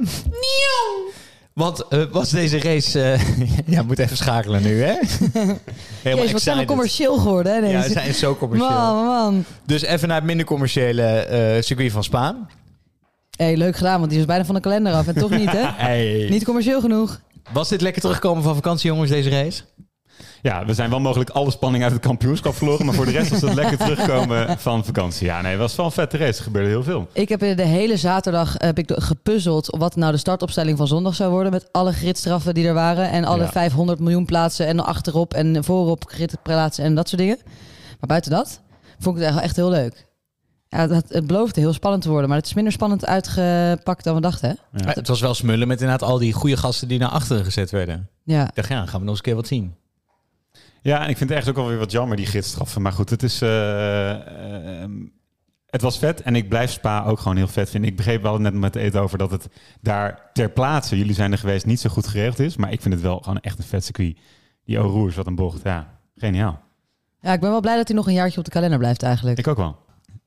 Want 1.53 1.89
eh, 1.89 2.03
was 2.11 2.31
deze 2.31 2.61
race... 2.61 3.03
eh, 3.03 3.21
ja, 3.75 3.83
moet 3.83 3.99
even 3.99 4.17
schakelen 4.17 4.63
nu, 4.63 4.83
hè? 4.83 4.95
Helemaal 5.33 5.59
Jezus, 6.03 6.33
wat 6.33 6.43
zijn 6.43 6.59
we 6.59 6.65
commercieel 6.65 7.17
geworden, 7.17 7.53
hè? 7.53 7.59
Ja, 7.59 7.77
Deze. 7.77 7.89
we 7.89 7.93
zijn 7.93 8.15
zo 8.15 8.37
commercieel. 8.37 8.71
Man, 8.71 9.05
man. 9.05 9.45
Dus 9.67 9.83
even 9.83 10.09
naar 10.09 10.17
het 10.17 10.27
minder 10.27 10.47
commerciële 10.47 11.03
eh, 11.03 11.63
circuit 11.63 11.93
van 11.93 12.05
Spaan. 12.05 12.49
Hey, 13.43 13.57
leuk 13.57 13.77
gedaan, 13.77 13.99
want 13.99 14.09
die 14.11 14.19
was 14.19 14.27
bijna 14.29 14.45
van 14.45 14.55
de 14.55 14.61
kalender 14.61 14.93
af. 14.93 15.07
En 15.07 15.15
toch 15.15 15.31
niet, 15.31 15.53
hè? 15.53 15.63
Hey. 15.87 16.27
Niet 16.31 16.45
commercieel 16.45 16.81
genoeg. 16.81 17.21
Was 17.53 17.69
dit 17.69 17.81
lekker 17.81 18.03
terugkomen 18.03 18.43
van 18.43 18.55
vakantie, 18.55 18.91
jongens, 18.91 19.11
deze 19.11 19.31
race? 19.31 19.63
Ja, 20.43 20.65
we 20.65 20.75
zijn 20.75 20.91
wel 20.91 21.01
mogelijk 21.01 21.31
alle 21.31 21.51
spanning 21.51 21.83
uit 21.85 21.93
het 21.93 22.03
kampioenschap 22.03 22.55
verloren. 22.55 22.87
Maar 22.87 22.95
voor 22.95 23.05
de 23.05 23.11
rest 23.11 23.31
was 23.31 23.41
het 23.41 23.55
lekker 23.55 23.79
terugkomen 23.79 24.59
van 24.59 24.85
vakantie. 24.85 25.27
Ja, 25.27 25.41
nee, 25.41 25.51
het 25.51 25.61
was 25.61 25.77
wel 25.77 25.87
een 25.87 25.93
vette 25.93 26.17
race. 26.17 26.39
Er 26.39 26.45
gebeurde 26.45 26.69
heel 26.69 26.83
veel. 26.83 27.09
Ik 27.13 27.29
heb 27.29 27.41
de 27.41 27.63
hele 27.63 27.97
zaterdag 27.97 28.55
heb 28.59 28.79
ik 28.79 28.93
gepuzzeld 28.95 29.73
op 29.73 29.79
wat 29.81 29.97
nou 29.97 30.13
de 30.13 30.19
startopstelling 30.19 30.79
van 30.79 30.87
zondag 30.87 31.15
zou 31.15 31.31
worden. 31.31 31.53
Met 31.53 31.69
alle 31.73 31.93
gridstraffen 31.93 32.55
die 32.55 32.67
er 32.67 32.75
waren. 32.75 33.11
En 33.11 33.25
alle 33.25 33.43
Ja. 33.43 33.51
500 33.51 33.99
miljoen 33.99 34.25
plaatsen. 34.25 34.67
En 34.67 34.85
achterop 34.85 35.35
en 35.35 35.65
voorop 35.65 36.05
gridplaatsen 36.07 36.85
en 36.85 36.95
dat 36.95 37.09
soort 37.09 37.21
dingen. 37.21 37.39
Maar 38.01 38.09
buiten 38.09 38.31
dat 38.31 38.61
vond 38.99 39.17
ik 39.19 39.23
het 39.23 39.35
echt, 39.35 39.43
echt 39.43 39.57
heel 39.57 39.71
leuk. 39.71 40.07
Ja, 40.73 40.89
het, 40.89 41.09
het 41.09 41.27
beloofde 41.27 41.61
heel 41.61 41.73
spannend 41.73 42.03
te 42.03 42.09
worden. 42.09 42.29
Maar 42.29 42.39
het 42.39 42.47
is 42.47 42.55
minder 42.55 42.73
spannend 42.73 43.07
uitgepakt 43.07 44.05
dan 44.05 44.15
we 44.15 44.21
dachten. 44.21 44.49
Hè? 44.49 44.79
Ja. 44.79 44.89
Eh, 44.91 44.95
Het 44.95 45.09
was 45.09 45.21
wel 45.21 45.35
smullen 45.35 45.69
met 45.69 45.81
inderdaad 45.81 46.09
al 46.09 46.19
die 46.19 46.33
goede 46.33 46.57
gasten 46.57 46.89
die 46.89 46.99
naar 46.99 47.09
achteren 47.09 47.45
gezet 47.45 47.71
werden. 47.71 48.09
Ja. 48.25 48.49
Ik 48.49 48.55
dacht, 48.55 48.69
ja, 48.69 48.87
gaan 48.87 49.01
we 49.01 49.07
nog 49.07 49.09
eens 49.09 49.17
een 49.17 49.23
keer 49.25 49.35
wat 49.35 49.47
zien. 49.47 49.75
Ja, 50.83 51.03
en 51.03 51.09
ik 51.09 51.17
vind 51.17 51.31
het 51.31 51.39
echt 51.39 51.49
ook 51.49 51.57
wel 51.57 51.67
weer 51.69 51.79
wat 51.79 51.91
jammer, 51.91 52.17
die 52.17 52.27
gidsstraffen. 52.27 52.83
Maar 52.83 52.93
goed, 52.93 53.11
het 53.11 53.23
is... 53.23 53.43
eh, 53.43 54.81
ehm, 54.83 54.91
het 55.67 55.83
was 55.83 55.99
vet 55.99 56.23
en 56.23 56.37
ik 56.37 56.49
blijf 56.49 56.71
Spa 56.71 57.05
ook 57.05 57.19
gewoon 57.19 57.37
heel 57.37 57.49
vet 57.49 57.71
vinden. 57.71 57.91
Ik 57.91 57.97
begreep 57.97 58.23
wel 58.23 58.39
net 58.39 58.55
met 58.55 58.77
eten 58.77 59.01
over 59.01 59.19
dat 59.19 59.31
het 59.31 59.49
daar 59.81 60.31
ter 60.33 60.51
plaatse, 60.51 60.99
jullie 60.99 61.15
zijn 61.15 61.33
er 61.33 61.39
geweest, 61.39 61.67
niet 61.67 61.81
zo 61.81 61.91
goed 61.91 62.07
geregeld 62.07 62.39
is. 62.39 62.57
Maar 62.57 62.73
ik 62.73 62.81
vind 62.83 62.95
het 62.95 63.03
wel 63.03 63.19
gewoon 63.19 63.41
echt 63.41 63.59
een 63.59 63.65
vet 63.65 63.85
circuit. 63.85 64.17
Die 64.65 64.77
Rouge, 64.77 65.17
wat 65.17 65.27
een 65.27 65.35
bocht. 65.35 65.61
Ja, 65.65 65.99
geniaal. 66.17 66.61
ja, 67.21 67.33
ik 67.33 67.41
ben 67.41 67.51
wel 67.51 67.61
blij 67.61 67.77
dat 67.77 67.89
hij 67.89 67.97
nog 67.97 68.07
een 68.07 68.13
jaartje 68.13 68.39
op 68.39 68.45
de 68.45 68.51
kalender 68.51 68.79
blijft 68.79 69.03
eigenlijk. 69.03 69.39
Ik 69.39 69.47
ook 69.49 69.57
wel. 69.57 69.77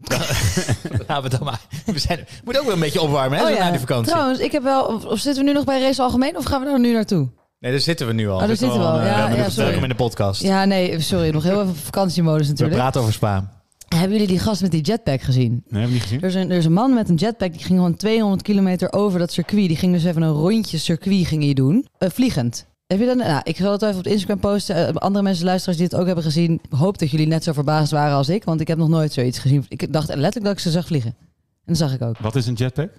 Laten 1.08 1.24
we 1.24 1.30
dan 1.30 1.44
maar. 1.44 1.60
We 1.86 2.00
zijn, 2.00 2.18
we 2.20 2.26
moeten 2.44 2.62
ook 2.62 2.68
wel 2.68 2.76
een 2.76 2.82
beetje 2.84 3.02
opwarmen, 3.02 3.38
hè, 3.38 3.44
Oh 3.44 3.50
zo 3.50 3.56
ja. 3.56 3.64
na 3.64 3.70
die 3.72 3.80
vakantie. 3.80 4.12
Trouwens, 4.12 4.40
ik 4.40 4.52
heb 4.52 4.64
wel. 4.64 4.84
Of, 4.84 5.20
zitten 5.20 5.44
we 5.44 5.50
nu 5.50 5.56
nog 5.56 5.66
bij 5.66 5.82
Race 5.82 6.02
Algemeen 6.02 6.38
of 6.38 6.46
gaan 6.46 6.60
we 6.62 6.66
daar 6.66 6.80
nu 6.80 6.94
naartoe? 6.94 7.30
Nee, 7.60 7.72
daar 7.72 7.80
zitten 7.82 8.08
we 8.08 8.14
nu 8.14 8.30
al. 8.30 8.34
Oh, 8.40 8.48
daar 8.48 8.56
zitten 8.58 8.80
we 8.80 8.86
al. 8.86 9.00
eh, 9.00 9.06
Ja, 9.06 9.14
we 9.14 9.20
hebben 9.20 9.38
ja, 9.38 9.50
sorry. 9.50 9.84
in 9.84 9.90
de 9.90 9.96
podcast. 9.96 10.42
Ja, 10.42 10.66
nee, 10.66 11.00
sorry. 11.00 11.30
Nog 11.30 11.44
heel 11.44 11.62
even 11.62 11.76
vakantiemodus 11.76 12.46
we 12.46 12.52
natuurlijk. 12.52 12.80
praten 12.80 13.02
over 13.02 13.14
Spa. 13.14 13.54
Hebben 13.88 14.12
jullie 14.12 14.28
die 14.28 14.40
gast 14.40 14.62
met 14.62 14.72
die 14.72 14.82
jetpack 14.82 15.22
gezien? 15.22 15.52
Nee, 15.52 15.62
hebben 15.68 15.88
we 15.88 15.94
niet 15.94 16.02
gezien? 16.02 16.22
Er 16.22 16.28
is, 16.28 16.36
een, 16.36 16.52
er 16.52 16.58
is 16.58 16.66
een 16.66 16.74
man 16.74 16.94
met 16.94 17.10
een 17.10 17.16
jetpack 17.16 17.52
die 17.52 17.62
ging 17.64 17.78
gewoon 17.78 17.96
200 17.96 18.42
kilometer 18.42 18.94
over 18.94 19.20
dat 19.20 19.32
circuit. 19.32 19.68
Die 19.68 19.78
ging 19.78 19.94
dus 19.94 20.04
even 20.04 20.22
een 20.22 20.32
rondje 20.32 20.78
circuit 20.78 21.28
ging 21.28 21.44
hij 21.44 21.54
doen. 21.54 21.88
Eh, 21.98 22.10
vliegend. 22.14 22.66
Heb 22.88 23.00
je 23.00 23.06
dat? 23.06 23.16
Nou, 23.16 23.42
ik 23.44 23.56
zal 23.58 23.72
het 23.72 23.82
even 23.82 23.98
op 23.98 24.08
Instagram 24.08 24.40
posten. 24.40 24.76
Eh, 24.88 24.96
andere 24.96 25.24
mensen, 25.24 25.46
luisteraars 25.46 25.78
die 25.78 25.88
het 25.88 25.96
ook 25.96 26.06
hebben 26.06 26.24
gezien. 26.24 26.62
Hoop 26.70 26.98
dat 26.98 27.12
jullie 27.12 27.28
net 27.28 27.44
zo 27.44 27.54
verbaasd 27.54 27.92
waren 27.92 28.16
als 28.16 28.30
ik. 28.30 28.44
Want 28.44 28.62
ik 28.62 28.68
heb 28.68 28.78
nog 28.78 28.90
nooit 28.90 29.14
zoiets 29.14 29.40
gezien. 29.40 29.66
Ik 29.68 29.94
dacht 29.94 30.08
letterlijk 30.08 30.44
dat 30.44 30.54
ik 30.54 30.60
ze 30.60 30.72
zag 30.72 30.86
vliegen. 30.86 31.16
En 31.20 31.74
dat 31.74 31.78
zag 31.78 31.94
ik 31.94 32.02
ook. 32.02 32.18
Wat 32.18 32.36
is 32.36 32.48
een 32.48 32.54
jetpack? 32.54 32.92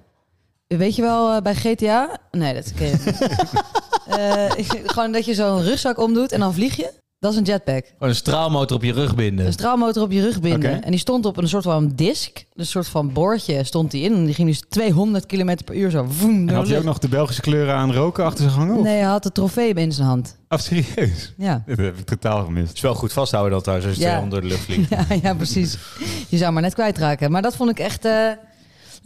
Weet 0.67 0.97
je 0.97 1.03
wel, 1.03 1.33
eh, 1.33 1.43
bij 1.43 1.55
GTA? 1.55 2.19
Nee, 2.31 2.55
dat 2.55 2.73
ken 2.75 2.87
je 2.87 2.99
niet. 3.05 3.29
Eh, 4.07 4.51
gewoon 4.87 5.13
dat 5.13 5.25
je 5.25 5.35
zo'n 5.35 5.63
rugzak 5.63 5.99
omdoet 5.99 6.33
en 6.33 6.41
dan 6.41 6.55
vlieg 6.55 6.77
je. 6.77 6.93
Dat 7.19 7.33
is 7.33 7.39
een 7.39 7.45
jetpack. 7.45 7.85
Gewoon 7.93 8.09
een 8.09 8.15
straalmotor 8.15 8.77
op 8.77 8.83
je 8.83 8.93
rug 8.93 9.15
binden. 9.15 9.47
Een 9.47 9.53
straalmotor 9.53 10.03
op 10.03 10.13
je 10.13 10.21
rug 10.23 10.41
binden. 10.41 10.83
En 10.85 10.91
die 10.91 11.01
stond 11.01 11.27
op 11.27 11.37
een 11.37 11.49
soort 11.49 11.65
van 11.65 11.93
disc. 11.95 12.45
Een 12.55 12.67
soort 12.67 12.89
van 12.89 13.13
boordje 13.13 13.65
stond 13.65 13.91
die 13.91 14.03
in. 14.03 14.15
En 14.15 14.25
die 14.25 14.35
ging 14.35 14.49
dus 14.49 14.63
200 14.69 15.27
km 15.27 15.57
per 15.65 15.75
uur 15.75 15.91
zo. 15.91 16.07
Voem, 16.09 16.49
En 16.49 16.55
had 16.55 16.69
hij 16.69 16.79
ook 16.79 16.85
nog 16.85 16.99
de 16.99 17.09
Belgische 17.09 17.41
kleuren 17.43 17.75
aan 17.75 17.93
roken 17.93 18.25
achter 18.25 18.45
zich 18.45 18.55
hangen? 18.55 18.77
of? 18.77 18.83
Nee, 18.85 18.95
hij 18.97 19.03
had 19.11 19.23
de 19.23 19.33
trofee 19.33 19.75
in 19.75 19.93
zijn 19.93 20.07
hand. 20.09 20.37
Oh, 20.49 20.59
serieus? 20.59 21.33
Ja. 21.37 21.63
Dit 21.67 21.77
heb 21.79 21.99
ik 21.99 22.05
totaal 22.07 22.45
gemist. 22.45 22.67
Het 22.69 22.77
is 22.77 22.83
wel 22.83 22.95
goed 22.95 23.13
vasthouden 23.13 23.53
dat 23.53 23.65
daar 23.65 23.81
zo'n 23.81 23.91
Ja. 23.91 23.97
200 23.97 24.31
door 24.31 24.41
de 24.41 24.47
lucht 24.47 24.61
vliegt. 24.61 24.91
Ja, 25.09 25.17
ja, 25.23 25.35
precies. 25.35 25.77
Je 26.29 26.37
zou 26.37 26.53
maar 26.53 26.63
net 26.63 26.75
kwijtraken. 26.75 27.31
Maar 27.31 27.43
dat 27.43 27.57
vond 27.57 27.71
ik 27.71 27.79
echt... 27.79 28.05
eh, 28.05 28.31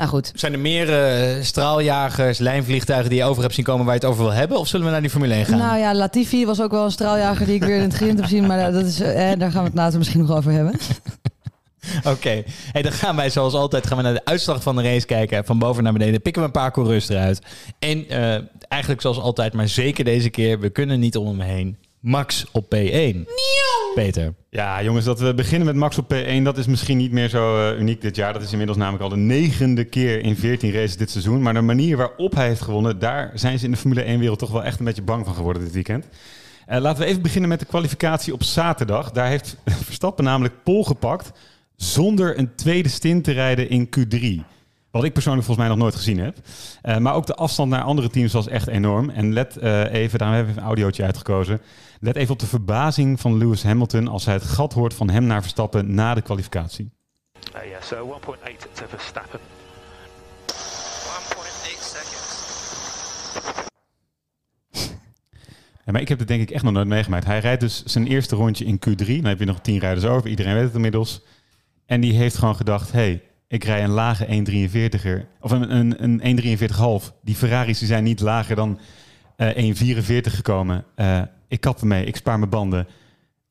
Nou 0.01 0.13
goed. 0.13 0.33
Zijn 0.35 0.53
er 0.53 0.59
meer 0.59 0.93
eh, 0.93 1.43
straaljagers, 1.43 2.39
lijnvliegtuigen 2.39 3.11
die 3.11 3.19
je 3.19 3.25
over 3.25 3.43
hebt 3.43 3.55
zien 3.55 3.65
komen 3.65 3.85
waar 3.85 3.95
je 3.95 4.01
het 4.01 4.11
over 4.11 4.23
wil 4.25 4.33
hebben? 4.33 4.59
Of 4.59 4.69
zullen 4.69 4.87
we 4.87 4.93
naar 4.93 5.01
die 5.01 5.11
Formule 5.11 5.35
1 5.35 5.45
gaan? 5.47 5.59
Nou 5.59 5.79
ja, 5.79 5.95
Latifi 5.95 6.47
was 6.47 6.63
ook 6.63 6.71
wel 6.71 6.85
een 6.85 6.91
straaljager 6.91 7.47
die 7.47 7.55
ik 7.55 7.65
weer 7.65 7.77
in 7.77 7.83
het 7.83 7.95
grind 7.95 8.19
heb 8.21 8.29
zien. 8.29 8.47
Maar 8.47 8.73
dat 8.73 8.85
is, 8.85 9.01
eh, 9.01 9.31
daar 9.39 9.51
gaan 9.51 9.63
we 9.63 9.69
het 9.69 9.75
later 9.75 9.99
misschien 9.99 10.21
nog 10.21 10.37
over 10.37 10.53
hebben. 10.53 10.75
Oké, 12.15 12.43
hey, 12.73 12.83
dan 12.83 12.93
gaan 12.93 13.17
wij 13.17 13.31
zoals 13.31 13.55
altijd 13.55 13.87
gaan 13.87 13.97
we 13.97 14.03
naar 14.03 14.15
de 14.15 14.25
uitslag 14.25 14.63
van 14.63 14.77
de 14.77 14.83
race 14.83 15.07
kijken. 15.07 15.45
Van 15.45 15.59
boven 15.59 15.83
naar 15.83 15.93
beneden 15.93 16.23
pikken 16.23 16.43
we 16.43 16.49
een 16.49 16.55
paar 16.55 16.73
coureurs 16.73 17.09
eruit. 17.09 17.41
En 17.79 18.09
eh, 18.09 18.43
eigenlijk 18.69 19.01
zoals 19.01 19.19
altijd, 19.19 19.53
maar 19.53 19.69
zeker 19.69 20.05
deze 20.05 20.31
keer, 20.31 20.61
we 20.61 20.71
kunnen 20.71 21.01
niet 21.01 21.17
om 21.17 21.27
hem 21.27 21.41
heen. 21.41 21.77
Max 22.01 22.47
op 22.53 22.65
P1. 22.65 23.17
Peter. 23.95 24.35
Ja, 24.51 24.83
jongens, 24.83 25.05
dat 25.05 25.21
we 25.21 25.35
beginnen 25.35 25.67
met 25.67 25.77
Max 25.77 25.99
op 25.99 26.15
P1, 26.15 26.43
dat 26.43 26.59
is 26.59 26.67
misschien 26.67 26.97
niet 26.97 27.13
meer 27.13 27.29
zo 27.29 27.71
eh, 27.71 27.79
uniek 27.79 28.01
dit 28.01 28.17
jaar. 28.17 28.33
Dat 28.33 28.43
is 28.43 28.51
inmiddels 28.51 28.79
namelijk 28.79 29.03
al 29.03 29.09
de 29.09 29.17
negende 29.17 29.85
keer 29.85 30.21
in 30.21 30.37
14 30.37 30.73
races 30.73 30.97
dit 30.97 31.11
seizoen. 31.11 31.43
Maar 31.43 31.55
de 31.55 31.61
manier 31.61 31.97
waarop 31.97 32.35
hij 32.35 32.47
heeft 32.47 32.61
gewonnen, 32.61 32.99
daar 32.99 33.31
zijn 33.35 33.59
ze 33.59 33.65
in 33.65 33.71
de 33.71 33.77
Formule 33.77 34.05
1-wereld 34.05 34.39
toch 34.39 34.51
wel 34.51 34.65
echt 34.65 34.79
een 34.79 34.85
beetje 34.85 35.03
bang 35.03 35.25
van 35.25 35.35
geworden 35.35 35.63
dit 35.63 35.73
weekend. 35.73 36.09
Eh, 36.67 36.81
laten 36.81 37.03
we 37.03 37.09
even 37.09 37.23
beginnen 37.23 37.49
met 37.49 37.61
de 37.61 37.67
kwalificatie 37.67 38.33
op 38.33 38.43
zaterdag. 38.43 39.11
Daar 39.11 39.29
heeft 39.29 39.57
Verstappen 39.85 40.25
namelijk 40.25 40.55
pol 40.63 40.85
gepakt 40.85 41.33
zonder 41.77 42.39
een 42.39 42.55
tweede 42.55 42.89
stint 42.89 43.25
te 43.25 43.33
rijden 43.33 43.69
in 43.69 43.89
Q3. 43.99 44.45
Wat 44.91 45.05
ik 45.05 45.13
persoonlijk 45.13 45.47
volgens 45.47 45.67
mij 45.67 45.77
nog 45.77 45.85
nooit 45.85 45.97
gezien 45.97 46.19
heb. 46.19 46.37
Eh, 46.83 46.97
maar 46.97 47.15
ook 47.15 47.27
de 47.27 47.35
afstand 47.35 47.71
naar 47.71 47.83
andere 47.83 48.09
teams 48.11 48.33
was 48.33 48.49
echt 48.49 48.67
enorm. 48.67 49.11
En 49.11 49.33
let 49.33 49.57
eh, 49.57 49.93
even, 49.93 50.19
daarom 50.19 50.37
hebben 50.37 50.55
we 50.55 50.61
een 50.61 50.67
audiootje 50.67 51.05
uitgekozen. 51.05 51.61
Let 52.01 52.17
even 52.17 52.33
op 52.33 52.39
de 52.39 52.47
verbazing 52.47 53.21
van 53.21 53.39
Lewis 53.39 53.63
Hamilton 53.63 54.09
als 54.09 54.25
hij 54.25 54.35
het 54.35 54.43
gat 54.43 54.73
hoort 54.73 54.95
van 54.95 55.11
hem 55.11 55.25
naar 55.25 55.41
Verstappen 55.41 55.95
na 55.95 56.15
de 56.15 56.23
kwalificatie. 56.23 56.91
Uh, 57.57 57.65
yeah, 57.69 57.83
so 57.83 58.21
1.8 58.25 58.73
to 58.73 58.85
Verstappen. 58.89 59.41
1.8 59.41 60.55
seconds. 61.83 62.39
Ja, 65.85 65.93
maar 65.93 66.01
ik 66.01 66.09
heb 66.09 66.19
het 66.19 66.29
denk 66.29 66.43
ik 66.43 66.51
echt 66.51 66.65
nog 66.65 66.73
nooit 66.73 66.87
meegemaakt. 66.87 67.25
Hij 67.25 67.39
rijdt 67.39 67.61
dus 67.61 67.85
zijn 67.85 68.07
eerste 68.07 68.37
rondje 68.37 68.65
in 68.65 68.79
Q3. 68.89 69.07
Dan 69.07 69.25
heb 69.25 69.39
je 69.39 69.45
nog 69.45 69.61
tien 69.61 69.79
rijders 69.79 70.07
over. 70.07 70.31
Iedereen 70.31 70.55
weet 70.55 70.65
het 70.65 70.75
inmiddels. 70.75 71.23
En 71.87 72.01
die 72.01 72.13
heeft 72.13 72.39
gewoon 72.39 72.57
gedacht, 72.57 72.93
hey, 72.93 73.23
ik 73.51 73.65
rij 73.65 73.85
een 73.85 73.91
lage 73.91 74.27
1.43er. 74.27 75.27
Of 75.41 75.51
een, 75.51 75.75
een, 75.77 76.21
een 76.27 76.59
1.43,5. 77.03 77.07
Die 77.23 77.35
Ferraris 77.35 77.79
die 77.79 77.89
zijn 77.89 78.05
niet 78.05 78.21
lager 78.21 78.57
dan 78.57 78.79
eh 79.37 79.75
1.44 79.75 80.21
gekomen. 80.23 80.85
Eh, 80.95 81.21
ik 81.49 81.61
kap 81.61 81.81
ermee, 81.81 82.05
ik 82.05 82.17
spaar 82.17 82.39
mijn 82.39 82.51
banden. 82.51 82.87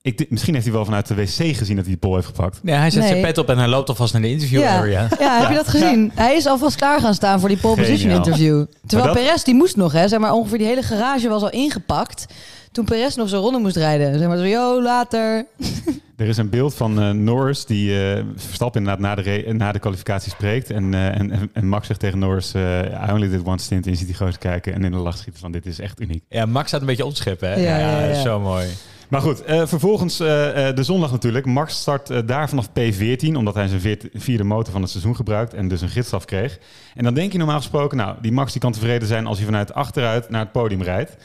Ik, 0.02 0.26
misschien 0.30 0.52
heeft 0.54 0.66
hij 0.66 0.74
wel 0.74 0.84
vanuit 0.84 1.06
de 1.06 1.14
wc 1.14 1.26
gezien 1.56 1.76
dat 1.76 1.84
hij 1.84 1.94
de 1.94 2.00
pol 2.00 2.14
heeft 2.14 2.26
gepakt. 2.26 2.60
Ja, 2.62 2.78
hij 2.78 2.90
zet 2.90 3.00
Nee. 3.02 3.10
zijn 3.10 3.22
pet 3.22 3.38
op 3.38 3.48
en 3.48 3.58
hij 3.58 3.68
loopt 3.68 3.88
alvast 3.88 4.12
naar 4.12 4.22
de 4.22 4.30
interview 4.30 4.60
Ja. 4.60 4.76
area. 4.78 5.08
Ja, 5.18 5.40
heb 5.40 5.48
je 5.48 5.54
dat 5.54 5.68
gezien? 5.68 6.10
Hij 6.14 6.36
is 6.36 6.46
alvast 6.46 6.76
klaar 6.76 7.00
gaan 7.00 7.14
staan 7.14 7.40
voor 7.40 7.48
die 7.48 7.58
pole 7.58 7.74
position 7.76 7.98
Geniaal. 7.98 8.16
interview. 8.24 8.64
Terwijl 8.86 9.14
dat- 9.14 9.22
Perez, 9.24 9.42
die 9.42 9.54
moest 9.54 9.76
nog, 9.76 9.92
hè, 9.92 10.08
zeg 10.08 10.18
maar 10.18 10.32
ongeveer 10.32 10.58
die 10.58 10.66
hele 10.66 10.82
garage 10.82 11.28
was 11.28 11.42
al 11.42 11.50
ingepakt. 11.50 12.26
Toen 12.72 12.84
Perez 12.84 13.14
nog 13.14 13.28
zo'n 13.28 13.40
ronde 13.40 13.58
moest 13.58 13.76
rijden. 13.76 14.18
Zeg 14.18 14.28
maar 14.28 14.36
zo, 14.36 14.46
yo, 14.46 14.82
later. 14.82 15.46
Er 16.16 16.26
is 16.28 16.36
een 16.36 16.50
beeld 16.50 16.74
van 16.74 17.00
eh, 17.00 17.10
Norris 17.10 17.64
die 17.64 18.10
eh 18.12 18.24
Verstappen 18.36 18.80
inderdaad 18.80 19.04
na 19.04 19.14
de, 19.14 19.22
re- 19.22 19.52
na 19.52 19.72
de 19.72 19.78
kwalificatie 19.78 20.30
spreekt. 20.30 20.70
En, 20.70 20.94
eh, 20.94 21.06
en, 21.18 21.50
en- 21.52 21.68
Max 21.68 21.86
zegt 21.86 22.00
tegen 22.00 22.18
Norris, 22.18 22.54
eh 22.54 22.80
I 23.08 23.12
only 23.12 23.28
did 23.28 23.40
one 23.44 23.58
stint. 23.58 23.84
En 23.84 23.90
je 23.90 23.96
ziet 23.96 24.06
die 24.06 24.16
gozer 24.16 24.38
kijken 24.38 24.72
en 24.74 24.84
in 24.84 24.90
de 24.90 24.96
lach 24.96 25.16
schieten 25.16 25.40
van 25.40 25.52
dit 25.52 25.66
is 25.66 25.78
echt 25.78 26.00
uniek. 26.00 26.22
Ja, 26.28 26.46
Max 26.46 26.68
staat 26.68 26.80
een 26.80 26.86
beetje 26.86 27.04
opscheppen, 27.06 27.48
hè? 27.48 27.54
Ja, 27.54 27.78
ja, 27.78 28.00
dat 28.00 28.10
is 28.10 28.16
ja. 28.16 28.22
zo 28.22 28.40
mooi. 28.40 28.66
Maar 29.08 29.20
goed, 29.20 29.42
eh, 29.44 29.66
vervolgens 29.66 30.20
eh, 30.20 30.68
eh, 30.68 30.76
de 30.76 30.82
zondag 30.82 31.10
natuurlijk. 31.10 31.46
Max 31.46 31.80
start 31.80 32.28
daar 32.28 32.48
vanaf 32.48 32.68
P14, 32.68 33.36
omdat 33.36 33.54
hij 33.54 33.68
zijn 33.68 33.80
veert- 33.80 34.08
vierde 34.14 34.44
motor 34.44 34.72
van 34.72 34.82
het 34.82 34.90
seizoen 34.90 35.16
gebruikt 35.16 35.54
en 35.54 35.68
dus 35.68 35.80
een 35.80 35.88
gidsstraf 35.88 36.24
kreeg. 36.24 36.58
En 36.94 37.04
dan 37.04 37.14
denk 37.14 37.32
je 37.32 37.38
normaal 37.38 37.56
gesproken, 37.56 37.96
nou, 37.96 38.16
die 38.20 38.32
Max 38.32 38.52
die 38.52 38.60
kan 38.60 38.72
tevreden 38.72 39.08
zijn 39.08 39.26
als 39.26 39.36
hij 39.36 39.46
vanuit 39.46 39.74
achteruit 39.74 40.30
naar 40.30 40.40
het 40.40 40.52
podium 40.52 40.82
rijdt. 40.82 41.16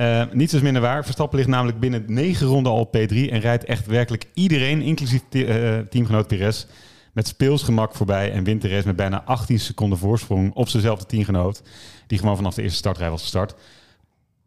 Eh 0.00 0.22
niets 0.32 0.54
is 0.54 0.60
minder 0.60 0.82
waar. 0.82 1.04
Verstappen 1.04 1.38
ligt 1.38 1.50
namelijk 1.50 1.80
binnen 1.80 2.04
negen 2.06 2.46
ronden 2.46 2.72
al 2.72 2.78
op 2.78 2.96
P3 2.96 3.14
en 3.14 3.40
rijdt 3.40 3.64
echt 3.64 3.86
werkelijk 3.86 4.24
iedereen, 4.34 4.82
inclusief 4.82 5.22
eh, 5.30 5.78
teamgenoot 5.78 6.26
Perez, 6.26 6.66
met 7.12 7.26
speels 7.26 7.62
gemak 7.62 7.94
voorbij 7.94 8.32
en 8.32 8.44
wint 8.44 8.62
de 8.62 8.68
race 8.68 8.86
met 8.86 8.96
bijna 8.96 9.22
18 9.24 9.60
seconden 9.60 9.98
voorsprong 9.98 10.54
op 10.54 10.68
zijnzelfde 10.68 11.06
teamgenoot, 11.06 11.62
die 12.06 12.18
gewoon 12.18 12.36
vanaf 12.36 12.54
de 12.54 12.62
eerste 12.62 12.78
startrij 12.78 13.10
was 13.10 13.20
gestart. 13.20 13.54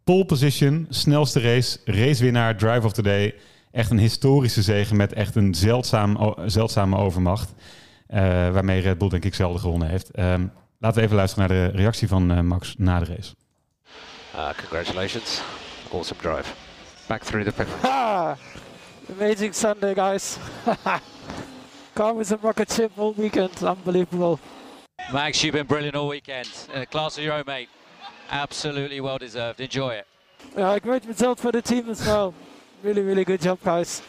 Pole 0.03 0.25
position, 0.25 0.86
snelste 0.89 1.39
race, 1.39 1.79
racewinnaar, 1.86 2.57
drive 2.57 2.86
of 2.86 2.93
the 2.93 3.01
day. 3.01 3.36
Echt 3.72 3.91
een 3.91 4.00
historische 4.00 4.62
zege 4.62 4.95
met 4.95 5.13
echt 5.13 5.36
een 5.36 5.55
zeldzaam, 5.55 6.36
zeldzame 6.45 6.98
overmacht. 6.98 7.53
eh, 8.07 8.22
waarmee 8.50 8.81
Red 8.81 8.98
Bull 8.98 9.10
denk 9.10 9.25
ik 9.25 9.33
zelden 9.33 9.60
gewonnen 9.60 9.89
heeft. 9.89 10.12
Ehm, 10.12 10.48
laten 10.79 10.98
we 10.98 11.03
even 11.03 11.15
luisteren 11.15 11.48
naar 11.48 11.57
de 11.57 11.77
reactie 11.77 12.07
van 12.07 12.48
Max 12.48 12.75
na 12.77 13.00
de 13.00 13.05
race. 13.05 13.33
Uh, 14.36 14.54
congratulations. 14.54 15.42
Awesome 15.92 16.18
drive. 16.22 16.48
Back 17.08 17.24
through 17.24 17.44
the. 17.44 17.66
Ah, 17.84 18.36
amazing 19.10 19.54
Sunday, 19.54 19.94
guys. 19.94 20.40
Car 21.96 22.13
was 22.13 22.32
a 22.32 22.38
rocket 22.38 22.72
ship 22.72 22.92
all 22.98 23.13
weekend. 23.13 23.52
Unbelievable. 23.63 24.40
Max, 25.12 25.44
you've 25.44 25.54
been 25.54 25.68
brilliant 25.68 25.96
all 25.96 26.08
weekend. 26.08 26.48
Uh, 26.74 26.86
class 26.90 27.18
of 27.18 27.24
your 27.24 27.34
own, 27.36 27.44
mate. 27.46 27.70
Absolutely 28.30 29.00
well 29.02 29.18
deserved. 29.18 29.60
Enjoy 29.60 29.94
it. 29.94 30.06
Yeah, 30.58 30.80
great 30.80 31.06
result 31.06 31.40
for 31.40 31.52
the 31.52 31.62
team 31.62 31.90
as 31.90 32.06
well. 32.06 32.34
Really, 32.84 33.02
really 33.04 33.24
good 33.24 33.42
job, 33.44 33.60
guys. 33.63 34.02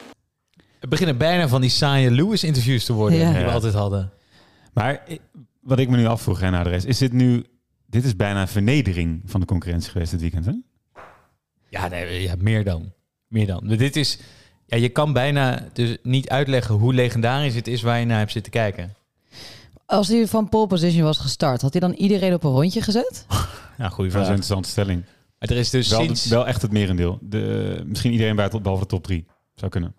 Het 0.81 0.88
beginnen 0.90 1.16
bijna 1.16 1.49
van 1.49 1.61
die 1.61 1.71
saaie 1.71 2.11
Lewis-interviews 2.11 2.85
te 2.85 2.93
worden 2.93 3.19
Ja. 3.19 3.25
die 3.31 3.38
we 3.38 3.47
Ja. 3.47 3.52
altijd 3.52 3.75
hadden. 3.75 4.12
Maar 4.73 5.02
eh, 5.07 5.19
wat 5.61 5.78
ik 5.78 5.88
me 5.88 5.97
nu 5.97 6.07
afvroeg 6.07 6.40
hè, 6.40 6.50
na 6.50 6.62
de 6.62 6.71
race, 6.71 6.87
is 6.87 6.99
dit 6.99 7.12
nu... 7.12 7.45
Dit 7.94 8.04
is 8.04 8.16
bijna 8.16 8.40
een 8.40 8.48
vernedering 8.48 9.22
van 9.24 9.40
de 9.40 9.46
concurrentie 9.46 9.90
geweest 9.90 10.10
dit 10.10 10.20
weekend, 10.20 10.44
hè? 10.46 10.52
Ja, 11.68 11.88
nee, 11.88 12.22
ja, 12.22 12.34
meer 12.38 12.64
dan. 12.64 12.92
Meer 13.28 13.46
dan. 13.46 13.66
Dit 13.66 13.96
is... 13.96 14.18
Ja, 14.66 14.76
je 14.76 14.88
kan 14.88 15.12
bijna 15.12 15.68
dus 15.72 15.96
niet 16.02 16.28
uitleggen 16.28 16.74
hoe 16.74 16.94
legendarisch 16.94 17.54
het 17.54 17.66
is 17.66 17.82
waar 17.82 17.98
je 17.98 18.04
naar 18.06 18.18
hebt 18.18 18.32
zitten 18.32 18.52
kijken. 18.52 18.94
Als 19.86 20.08
hij 20.08 20.26
van 20.26 20.48
pole 20.48 20.66
position 20.66 21.02
was 21.04 21.18
gestart, 21.18 21.62
had 21.62 21.72
hij 21.72 21.80
dan 21.80 21.92
iedereen 21.92 22.34
op 22.34 22.44
een 22.44 22.50
rondje 22.50 22.82
gezet? 22.82 23.26
Ja, 23.78 23.88
goede 23.88 23.88
Dat 23.88 23.88
is 23.88 24.04
een 24.04 24.10
vraag. 24.10 24.28
interessante 24.28 24.68
stelling. 24.68 25.04
Maar 25.38 25.48
er 25.48 25.56
is 25.56 25.70
dus 25.70 25.88
Wel, 25.88 26.00
sinds, 26.00 26.26
wel 26.26 26.46
echt 26.46 26.62
het 26.62 26.72
merendeel. 26.72 27.18
De, 27.22 27.82
misschien 27.86 28.12
iedereen 28.12 28.36
buiten 28.36 28.62
behalve 28.62 28.82
de 28.84 28.88
top 28.88 29.04
drie. 29.04 29.26
Zou 29.54 29.70
kunnen. 29.70 29.94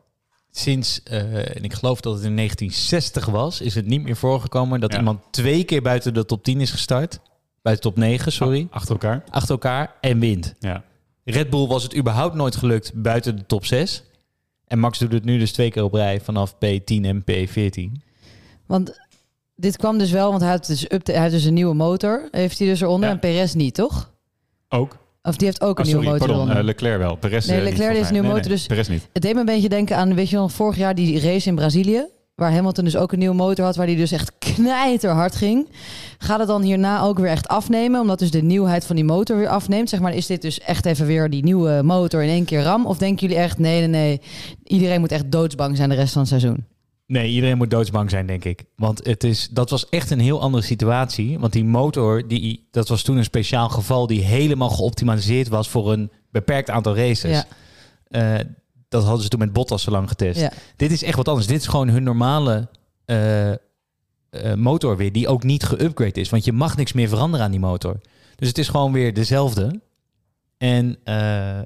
sinds 0.52 1.04
eh, 1.04 1.56
en 1.56 1.64
ik 1.64 1.74
geloof 1.74 2.02
dat 2.02 2.14
het 2.14 2.24
in 2.24 2.36
1960 2.36 3.26
was, 3.26 3.62
is 3.62 3.76
het 3.76 3.86
niet 3.86 4.04
meer 4.04 4.16
voorgekomen 4.16 4.80
dat 4.80 4.92
Ja. 4.92 4.98
iemand 4.98 5.20
twee 5.32 5.64
keer 5.64 5.82
buiten 5.82 6.14
de 6.14 6.26
top 6.26 6.44
10 6.44 6.62
is 6.62 6.72
gestart. 6.72 7.20
Buiten 7.66 7.92
top 7.92 7.98
9, 7.98 8.32
sorry. 8.32 8.68
Achter 8.70 8.92
elkaar. 8.92 9.24
Achter 9.30 9.52
elkaar 9.52 9.94
en 10.02 10.20
wint. 10.20 10.54
Ja. 10.60 10.84
Red 11.24 11.50
Bull 11.50 11.68
was 11.68 11.84
het 11.84 11.96
überhaupt 11.98 12.36
nooit 12.36 12.56
gelukt 12.56 12.92
buiten 12.94 13.36
de 13.36 13.46
top 13.46 13.66
6. 13.66 14.04
En 14.68 14.80
Max 14.80 15.00
doet 15.00 15.12
het 15.12 15.24
nu 15.26 15.38
dus 15.40 15.52
twee 15.52 15.72
keer 15.72 15.84
op 15.84 15.94
rij 15.94 16.22
vanaf 16.22 16.54
P10 16.56 17.02
en 17.02 17.24
P14. 17.32 18.02
Want 18.66 19.00
dit 19.56 19.78
kwam 19.78 19.98
dus 19.98 20.12
wel, 20.12 20.30
want 20.30 20.42
hij 20.42 20.52
had 20.52 20.66
dus, 20.66 20.92
upda- 20.92 21.14
hij 21.14 21.22
had 21.22 21.32
dus 21.32 21.44
een 21.44 21.54
nieuwe 21.54 21.74
motor. 21.76 22.28
Heeft 22.32 22.60
hij 22.60 22.68
dus 22.68 22.82
eronder 22.82 23.08
Ja. 23.10 23.14
en 23.14 23.20
Perez 23.20 23.54
niet, 23.54 23.74
toch? 23.74 24.12
Ook. 24.70 24.98
Of 25.22 25.36
die 25.36 25.48
heeft 25.48 25.62
ook 25.62 25.80
een 25.80 25.86
Oh, 25.86 25.92
nieuwe 25.92 26.04
sorry, 26.06 26.20
motor 26.22 26.36
pardon. 26.36 26.58
eh, 26.58 26.64
Leclerc 26.64 26.98
wel. 26.98 27.16
Perez 27.16 27.46
Nee, 27.48 27.58
eh, 27.60 27.64
niet, 27.64 27.78
Leclerc 27.78 27.98
is 27.98 28.06
een 28.08 28.12
nieuwe 28.14 28.28
motor, 28.28 28.42
Nee, 28.42 28.52
dus- 28.52 28.68
nee, 28.68 28.78
Perez 28.78 28.88
niet. 28.88 29.10
Het 29.14 29.22
deed 29.22 29.34
me 29.34 29.40
een 29.40 29.46
beetje 29.46 29.70
denken 29.70 29.98
aan, 29.98 30.16
weet 30.16 30.30
je 30.30 30.36
nog, 30.36 30.52
vorig 30.52 30.78
jaar 30.78 30.96
die 30.96 31.20
race 31.20 31.48
in 31.50 31.56
Brazilië. 31.56 32.06
Waar 32.36 32.54
Hamilton 32.54 32.84
dus 32.84 32.98
ook 32.98 33.12
een 33.12 33.20
nieuwe 33.20 33.36
motor 33.36 33.66
had, 33.66 33.76
waar 33.76 33.86
die 33.88 33.96
dus 33.98 34.12
echt 34.12 34.32
knijterhard 34.56 35.36
ging. 35.36 35.70
Gaat 36.18 36.40
het 36.40 36.48
dan 36.48 36.62
hierna 36.62 37.02
ook 37.02 37.20
weer 37.20 37.30
echt 37.30 37.48
afnemen, 37.48 38.02
omdat 38.02 38.20
dus 38.20 38.32
de 38.32 38.42
nieuwheid 38.42 38.86
van 38.86 38.96
die 38.96 39.06
motor 39.06 39.38
weer 39.38 39.48
afneemt? 39.48 39.90
Zeg 39.90 40.00
maar, 40.00 40.14
is 40.14 40.26
dit 40.26 40.42
dus 40.42 40.60
echt 40.60 40.86
even 40.86 41.06
weer 41.06 41.30
die 41.30 41.44
nieuwe 41.44 41.82
motor 41.84 42.24
in 42.24 42.30
één 42.30 42.46
keer 42.46 42.62
ram? 42.62 42.86
Of 42.86 42.98
denken 42.98 43.28
jullie 43.28 43.44
echt, 43.44 43.58
nee, 43.58 43.80
nee, 43.80 43.88
nee, 43.88 44.22
iedereen 44.64 45.00
moet 45.00 45.12
echt 45.12 45.32
doodsbang 45.32 45.78
zijn 45.78 45.90
de 45.90 45.96
rest 45.96 46.12
van 46.12 46.22
het 46.22 46.30
seizoen? 46.30 46.66
Nee, 47.08 47.32
iedereen 47.32 47.58
moet 47.58 47.70
doodsbang 47.70 48.10
zijn, 48.10 48.26
denk 48.26 48.46
ik. 48.46 48.64
Want 48.76 49.06
het 49.06 49.24
is, 49.24 49.50
dat 49.52 49.70
was 49.70 49.90
echt 49.90 50.12
een 50.12 50.20
heel 50.20 50.42
andere 50.42 50.64
situatie. 50.64 51.40
Want 51.40 51.54
die 51.54 51.66
motor, 51.66 52.28
die, 52.28 52.68
dat 52.72 52.88
was 52.88 53.02
toen 53.02 53.18
een 53.18 53.24
speciaal 53.24 53.70
geval 53.70 54.08
die 54.08 54.22
helemaal 54.22 54.70
geoptimaliseerd 54.70 55.48
was 55.48 55.70
voor 55.70 55.92
een 55.92 56.12
beperkt 56.32 56.70
aantal 56.70 56.96
races. 56.96 57.32
Ja. 57.32 57.46
Eh, 58.08 58.46
dat 58.90 59.04
hadden 59.04 59.24
ze 59.24 59.30
toen 59.30 59.40
met 59.40 59.54
Bottas 59.54 59.84
zo 59.84 59.92
lang 59.92 60.08
getest. 60.08 60.40
Ja. 60.40 60.52
Dit 60.76 60.92
is 60.92 61.04
echt 61.04 61.18
wat 61.18 61.28
anders. 61.28 61.48
Dit 61.48 61.60
is 61.60 61.68
gewoon 61.68 61.90
hun 61.90 62.04
normale 62.04 62.68
eh, 63.06 63.52
eh, 64.44 64.54
motor 64.54 64.98
weer, 64.98 65.12
die 65.12 65.28
ook 65.28 65.44
niet 65.44 65.66
geüpgrade 65.76 66.12
is. 66.12 66.30
Want 66.30 66.46
je 66.46 66.54
mag 66.54 66.78
niks 66.78 66.94
meer 66.94 67.08
veranderen 67.10 67.46
aan 67.46 67.52
die 67.52 67.60
motor. 67.60 68.00
Dus 68.36 68.48
het 68.48 68.58
is 68.58 68.68
gewoon 68.68 68.92
weer 68.92 69.14
dezelfde. 69.14 69.82
En 70.58 70.98
eh, 71.04 71.60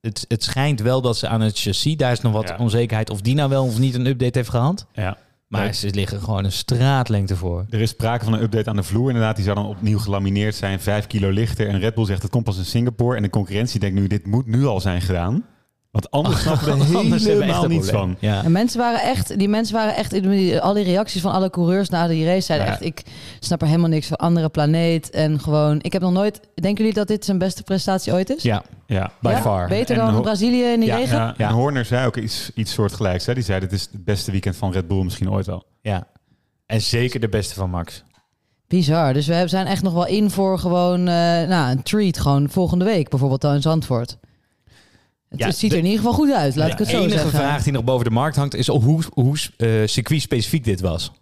het, 0.00 0.24
het 0.28 0.42
schijnt 0.42 0.80
wel 0.80 1.00
dat 1.02 1.16
ze 1.16 1.28
aan 1.28 1.40
het 1.40 1.58
chassis, 1.60 1.96
daar 1.96 2.12
is 2.12 2.20
nog 2.20 2.32
wat 2.32 2.48
Ja. 2.48 2.56
onzekerheid 2.58 3.10
of 3.10 3.20
die 3.20 3.34
nou 3.34 3.48
wel 3.48 3.64
of 3.64 3.78
niet 3.78 3.94
een 3.94 4.06
update 4.06 4.38
heeft 4.38 4.50
gehad. 4.50 4.86
Ja. 4.92 5.16
Maar 5.48 5.74
ze 5.74 5.90
liggen 5.90 6.20
gewoon 6.20 6.44
een 6.44 6.52
straatlengte 6.52 7.36
voor. 7.36 7.66
Er 7.70 7.80
is 7.80 7.90
sprake 7.90 8.24
van 8.24 8.32
een 8.32 8.42
update 8.42 8.70
aan 8.70 8.76
de 8.76 8.82
vloer. 8.82 9.06
Inderdaad, 9.08 9.36
die 9.36 9.44
zou 9.44 9.56
dan 9.56 9.66
opnieuw 9.66 9.98
gelamineerd 9.98 10.54
zijn. 10.54 10.80
Vijf 10.80 11.06
kilo 11.06 11.30
lichter. 11.30 11.68
En 11.68 11.78
Red 11.78 11.94
Bull 11.94 12.04
zegt 12.06 12.22
het 12.22 12.30
komt 12.30 12.44
pas 12.44 12.56
in 12.58 12.64
Singapore. 12.64 13.16
En 13.16 13.22
de 13.22 13.30
concurrentie 13.30 13.80
denkt 13.80 13.96
nu, 14.00 14.06
dit 14.06 14.26
moet 14.26 14.46
nu 14.46 14.64
al 14.64 14.80
zijn 14.80 15.00
gedaan. 15.02 15.44
Want 15.94 16.10
anders 16.10 16.40
snappen 16.42 16.78
we 16.78 17.14
er 17.14 17.20
helemaal 17.22 17.64
niets 17.66 17.90
van. 17.90 18.16
Ja. 18.18 18.44
En 18.44 18.52
mensen 18.52 18.78
waren 18.78 19.00
echt, 19.02 19.38
die 19.38 19.48
mensen 19.48 19.74
waren 19.74 19.96
echt, 19.96 20.10
die- 20.22 20.60
al 20.60 20.72
die 20.74 20.84
reacties 20.84 21.20
van 21.22 21.32
alle 21.32 21.50
coureurs 21.50 21.88
na 21.88 22.06
die 22.06 22.24
race 22.26 22.40
zeiden 22.40 22.66
Ja. 22.66 22.72
echt, 22.72 22.82
ik 22.84 23.02
snap 23.40 23.60
er 23.60 23.66
helemaal 23.66 23.88
niks 23.88 24.06
van, 24.06 24.16
andere 24.16 24.48
planeet. 24.48 25.10
En 25.10 25.40
gewoon, 25.40 25.78
ik 25.82 25.92
heb 25.92 26.02
nog 26.02 26.12
nooit, 26.12 26.40
denken 26.54 26.78
jullie 26.84 26.98
dat 26.98 27.08
dit 27.08 27.24
zijn 27.24 27.38
beste 27.38 27.62
prestatie 27.62 28.12
ooit 28.12 28.30
is? 28.36 28.42
ja, 28.42 28.62
Ja. 28.86 29.10
by 29.20 29.30
Ja? 29.30 29.40
far. 29.40 29.68
Beter 29.68 29.98
En 29.98 30.12
dan 30.12 30.22
Brazilië 30.22 30.62
in 30.64 30.80
die 30.80 30.88
Ja, 30.88 30.96
regen? 30.96 31.16
Ja, 31.16 31.34
Ja. 31.36 31.48
En 31.48 31.54
Horner 31.54 31.84
zei 31.84 32.06
ook 32.06 32.16
iets, 32.16 32.50
iets 32.54 32.72
soortgelijks. 32.72 33.26
Hè? 33.26 33.34
Die 33.34 33.42
zei, 33.42 33.60
dit 33.60 33.72
is 33.72 33.88
het 33.92 34.04
beste 34.04 34.30
weekend 34.30 34.56
van 34.56 34.72
Red 34.72 34.88
Bull 34.88 35.02
misschien 35.04 35.30
ooit 35.30 35.46
wel. 35.46 35.64
Ja. 35.80 36.06
En 36.66 36.80
zeker 36.80 37.20
de 37.20 37.28
beste 37.28 37.54
van 37.54 37.70
Max. 37.70 38.02
Bizar. 38.68 39.12
Dus 39.12 39.26
we 39.26 39.32
hebben- 39.32 39.50
zijn 39.50 39.66
echt 39.66 39.82
nog 39.82 39.92
wel 39.92 40.06
in 40.06 40.30
voor 40.30 40.58
gewoon 40.58 40.98
eh, 40.98 41.04
nou, 41.48 41.70
een 41.70 41.82
treat. 41.82 42.18
Gewoon 42.18 42.48
volgende 42.50 42.84
week 42.84 43.08
bijvoorbeeld 43.08 43.40
dan 43.40 43.54
in 43.54 43.62
Zandvoort. 43.62 44.16
Het, 45.34 45.42
Ja, 45.42 45.48
het 45.48 45.58
ziet 45.58 45.70
er 45.72 45.76
de- 45.76 45.82
in 45.82 45.90
ieder 45.90 46.04
geval 46.04 46.18
goed 46.24 46.32
uit, 46.32 46.56
laat 46.56 46.72
ik 46.72 46.78
het 46.78 46.86
de 46.86 46.92
zo 46.92 46.98
enige 47.00 47.12
zeggen. 47.12 47.30
vraag 47.30 47.62
die 47.62 47.72
nog 47.72 47.84
boven 47.84 48.04
de 48.04 48.10
markt 48.10 48.36
hangt 48.36 48.54
is 48.54 48.66
hoe, 48.66 49.02
hoe 49.12 49.36
eh, 49.56 49.68
circuit-specifiek 49.84 50.64
dit 50.64 50.80
was. 50.80 51.12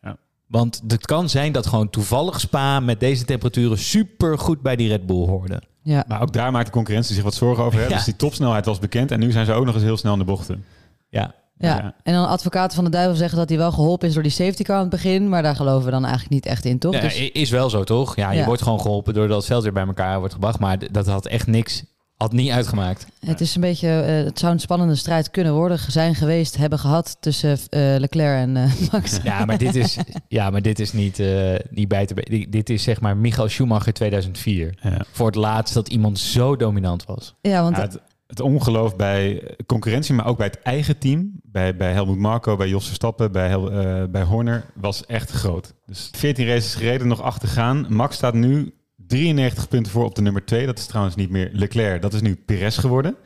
Ja. 0.00 0.16
Want 0.46 0.82
het 0.88 1.06
kan 1.06 1.28
zijn 1.28 1.52
dat 1.52 1.66
gewoon 1.66 1.90
toevallig 1.90 2.40
Spa 2.40 2.80
met 2.80 3.00
deze 3.00 3.24
temperaturen 3.24 3.78
super 3.78 4.38
goed 4.38 4.60
bij 4.62 4.76
die 4.76 4.88
Red 4.88 5.06
Bull 5.06 5.26
hoorde. 5.26 5.62
Ja. 5.82 6.04
Maar 6.08 6.22
ook 6.22 6.32
daar 6.32 6.52
maakt 6.52 6.66
de 6.66 6.72
concurrentie 6.72 7.14
zich 7.14 7.24
wat 7.24 7.34
zorgen 7.34 7.64
over. 7.64 7.78
Hè? 7.80 7.86
Ja. 7.86 7.94
Dus 7.94 8.04
die 8.04 8.16
topsnelheid 8.16 8.64
was 8.64 8.78
bekend. 8.78 9.10
En 9.10 9.20
nu 9.20 9.30
zijn 9.32 9.46
ze 9.46 9.52
ook 9.52 9.64
nog 9.64 9.74
eens 9.74 9.84
heel 9.84 9.96
snel 9.96 10.12
in 10.12 10.18
de 10.18 10.24
bochten. 10.24 10.64
Ja. 11.08 11.34
Ja. 11.58 11.76
Ja. 11.76 11.94
en 12.02 12.12
dan 12.14 12.28
advocaten 12.28 12.74
van 12.74 12.84
de 12.84 12.90
duivel 12.90 13.16
zeggen 13.16 13.38
dat 13.38 13.48
hij 13.48 13.58
wel 13.58 13.72
geholpen 13.72 14.08
is 14.08 14.14
door 14.14 14.22
die 14.22 14.32
safety 14.32 14.62
car 14.62 14.74
aan 14.74 14.80
het 14.80 14.90
begin. 14.90 15.28
Maar 15.28 15.42
daar 15.42 15.56
geloven 15.56 15.84
we 15.84 15.90
dan 15.90 16.02
eigenlijk 16.02 16.32
niet 16.34 16.46
echt 16.46 16.64
in, 16.64 16.78
toch? 16.78 16.94
Ja, 16.94 17.00
Dus- 17.00 17.30
is 17.30 17.50
wel 17.50 17.70
zo, 17.70 17.84
toch? 17.84 18.16
Ja, 18.16 18.30
je 18.30 18.38
Ja. 18.38 18.44
wordt 18.44 18.62
gewoon 18.62 18.80
geholpen 18.80 19.14
doordat 19.14 19.36
het 19.36 19.46
veld 19.46 19.62
weer 19.62 19.72
bij 19.72 19.86
elkaar 19.86 20.18
wordt 20.18 20.34
gebracht. 20.34 20.58
Maar 20.58 20.78
dat 20.92 21.06
had 21.06 21.26
echt 21.26 21.46
niks, 21.46 21.82
had 22.22 22.32
niet 22.32 22.50
uitgemaakt. 22.50 23.06
Het 23.26 23.40
is 23.40 23.54
een 23.54 23.60
beetje, 23.60 23.88
eh, 24.00 24.24
het 24.24 24.38
zou 24.38 24.52
een 24.52 24.60
spannende 24.60 24.94
strijd 24.94 25.30
kunnen 25.30 25.52
worden, 25.54 25.78
zijn 25.78 26.14
geweest, 26.14 26.56
hebben 26.56 26.78
gehad 26.78 27.16
tussen 27.20 27.50
eh, 27.68 27.80
Leclerc 27.98 28.36
en 28.38 28.56
eh, 28.56 28.72
Max. 28.92 29.18
Ja, 29.22 29.44
maar 29.44 29.58
dit 29.58 29.74
is, 29.74 29.98
ja, 30.28 30.50
maar 30.50 30.62
dit 30.62 30.78
is 30.80 30.92
niet, 30.92 31.18
eh, 31.18 31.54
niet 31.70 31.88
bij 31.88 32.06
te... 32.06 32.14
be- 32.14 32.46
Dit, 32.50 32.70
is 32.70 32.82
zeg 32.82 33.00
maar 33.00 33.16
Michael 33.16 33.48
Schumacher 33.48 33.92
2004. 33.92 34.74
Ja. 34.82 35.04
Voor 35.12 35.26
het 35.26 35.34
laatst 35.34 35.74
dat 35.74 35.88
iemand 35.88 36.18
zo 36.18 36.56
dominant 36.56 37.04
was. 37.04 37.34
Ja, 37.40 37.62
want 37.62 37.76
Ja, 37.76 37.82
het, 37.82 37.98
het 38.26 38.40
ongeloof 38.40 38.96
bij 38.96 39.42
concurrentie, 39.66 40.14
maar 40.14 40.26
ook 40.26 40.36
bij 40.38 40.46
het 40.46 40.58
eigen 40.62 40.98
team. 40.98 41.30
Bij, 41.42 41.76
bij 41.76 41.92
Helmut 41.92 42.18
Marko, 42.18 42.56
bij 42.56 42.68
Jos 42.68 42.86
Verstappen, 42.86 43.32
bij, 43.32 43.48
Hel, 43.48 43.70
eh, 43.72 44.02
bij 44.10 44.22
Horner 44.22 44.64
was 44.74 45.06
echt 45.06 45.30
groot. 45.30 45.74
Dus 45.86 46.10
14 46.16 46.46
races 46.46 46.74
gereden, 46.74 47.06
nog 47.08 47.22
acht 47.22 47.40
te 47.40 47.46
gaan. 47.46 47.86
Max 47.88 48.16
staat 48.16 48.34
nu 48.34 48.74
93 49.12 49.68
punten 49.68 49.92
voor 49.92 50.04
op 50.04 50.14
de 50.14 50.22
nummer 50.22 50.44
2. 50.44 50.66
Dat 50.66 50.78
is 50.78 50.86
trouwens 50.86 51.16
niet 51.16 51.30
meer 51.30 51.50
Leclerc, 51.52 52.02
dat 52.02 52.12
is 52.14 52.20
nu 52.20 52.36
Perez 52.36 52.80
geworden. 52.80 53.16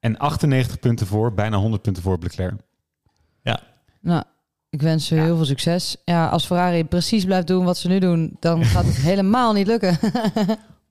En 0.00 0.16
98 0.18 0.78
punten 0.78 1.06
voor, 1.06 1.34
bijna 1.34 1.56
100 1.56 1.82
punten 1.82 2.02
voor 2.02 2.14
op 2.14 2.22
Leclerc. 2.22 2.54
nou, 4.00 4.22
ik 4.70 4.82
wens 4.82 5.06
ze 5.06 5.14
heel 5.14 5.36
veel 5.36 5.44
succes. 5.44 5.96
Ja, 6.04 6.28
als 6.28 6.46
Ferrari 6.46 6.84
precies 6.84 7.24
blijft 7.24 7.46
doen 7.46 7.64
wat 7.64 7.76
ze 7.76 7.88
nu 7.88 7.98
doen, 7.98 8.36
dan 8.40 8.64
gaat 8.74 8.84
het 8.84 8.96
helemaal 8.96 9.52
niet 9.52 9.66
lukken. 9.66 9.98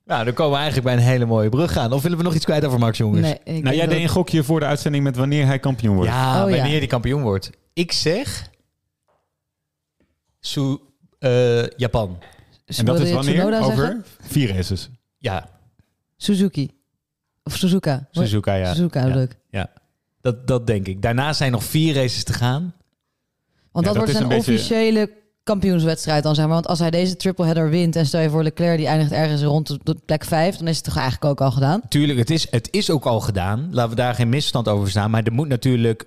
Nou, 0.05 0.25
dan 0.25 0.33
komen 0.33 0.51
we 0.51 0.57
eigenlijk 0.57 0.85
bij 0.85 0.95
een 0.95 1.09
hele 1.11 1.25
mooie 1.25 1.49
brug 1.49 1.77
aan. 1.77 1.91
Of 1.93 2.01
willen 2.01 2.17
we 2.17 2.23
nog 2.23 2.33
iets 2.35 2.45
kwijt 2.45 2.65
over 2.65 2.79
Max, 2.79 2.97
jongens? 2.97 3.21
Nee, 3.21 3.39
ik 3.43 3.63
Nou, 3.63 3.75
jij 3.75 3.85
dat- 3.85 3.93
deed 3.95 4.03
een 4.03 4.09
gokje 4.09 4.43
voor 4.43 4.59
de 4.59 4.65
uitzending 4.65 5.03
met 5.03 5.15
wanneer 5.15 5.45
hij 5.45 5.59
kampioen 5.59 5.95
wordt. 5.95 6.11
Ja, 6.11 6.43
Oh, 6.43 6.49
ja. 6.49 6.55
wanneer 6.57 6.79
die 6.79 6.87
kampioen 6.89 7.21
wordt. 7.21 7.49
Ik 7.73 7.91
zeg... 7.91 8.49
Su 10.39 10.77
eh, 11.19 11.67
Japan. 11.67 12.17
En 12.77 12.85
dat 12.85 12.99
is 12.99 13.11
wanneer? 13.11 13.33
Tsunoda 13.33 13.59
Over 13.59 13.77
zeggen? 13.77 14.05
vier 14.21 14.55
races. 14.55 14.89
Ja, 15.17 15.49
Suzuki. 16.17 16.71
Of 17.43 17.55
Suzuka. 17.55 18.07
Suzuka, 18.11 18.53
ja. 18.53 18.73
Suzuka, 18.73 19.05
ja. 19.07 19.13
leuk. 19.13 19.35
Ja, 19.49 19.69
dat, 20.21 20.47
dat 20.47 20.67
denk 20.67 20.87
ik. 20.87 21.01
Daarna 21.01 21.33
zijn 21.33 21.51
nog 21.51 21.63
vier 21.63 21.93
races 21.95 22.23
te 22.23 22.33
gaan. 22.33 22.61
Want 23.71 23.85
Ja, 23.85 23.93
dat, 23.93 23.93
dat 23.93 23.95
wordt 23.95 24.11
zijn 24.11 24.23
een 24.23 24.29
beetje- 24.29 24.51
officiële 24.53 25.11
kampioenswedstrijd 25.43 26.23
dan, 26.23 26.35
zeg 26.35 26.45
maar. 26.45 26.53
Want 26.53 26.67
als 26.67 26.79
hij 26.79 26.91
deze 26.91 27.15
tripleheader 27.15 27.69
wint 27.69 27.95
en 27.95 28.05
stel 28.05 28.21
je 28.21 28.29
voor 28.29 28.43
Leclerc 28.43 28.77
die 28.77 28.87
eindigt 28.87 29.11
ergens 29.11 29.41
rond 29.41 29.77
de, 29.83 29.95
plek 30.05 30.23
5, 30.25 30.57
dan 30.57 30.67
is 30.67 30.75
het 30.75 30.85
toch 30.85 30.95
eigenlijk 30.97 31.25
ook 31.25 31.41
al 31.41 31.51
gedaan? 31.51 31.81
Tuurlijk, 31.87 32.19
het 32.19 32.29
is, 32.29 32.47
het 32.51 32.67
is 32.71 32.89
ook 32.89 33.05
al 33.05 33.19
gedaan. 33.19 33.67
Laten 33.71 33.89
we 33.89 33.95
daar 33.95 34.15
geen 34.15 34.29
misverstand 34.29 34.67
over 34.67 34.89
staan. 34.89 35.11
Maar 35.11 35.23
er 35.23 35.33
moet 35.33 35.47
natuurlijk 35.47 36.05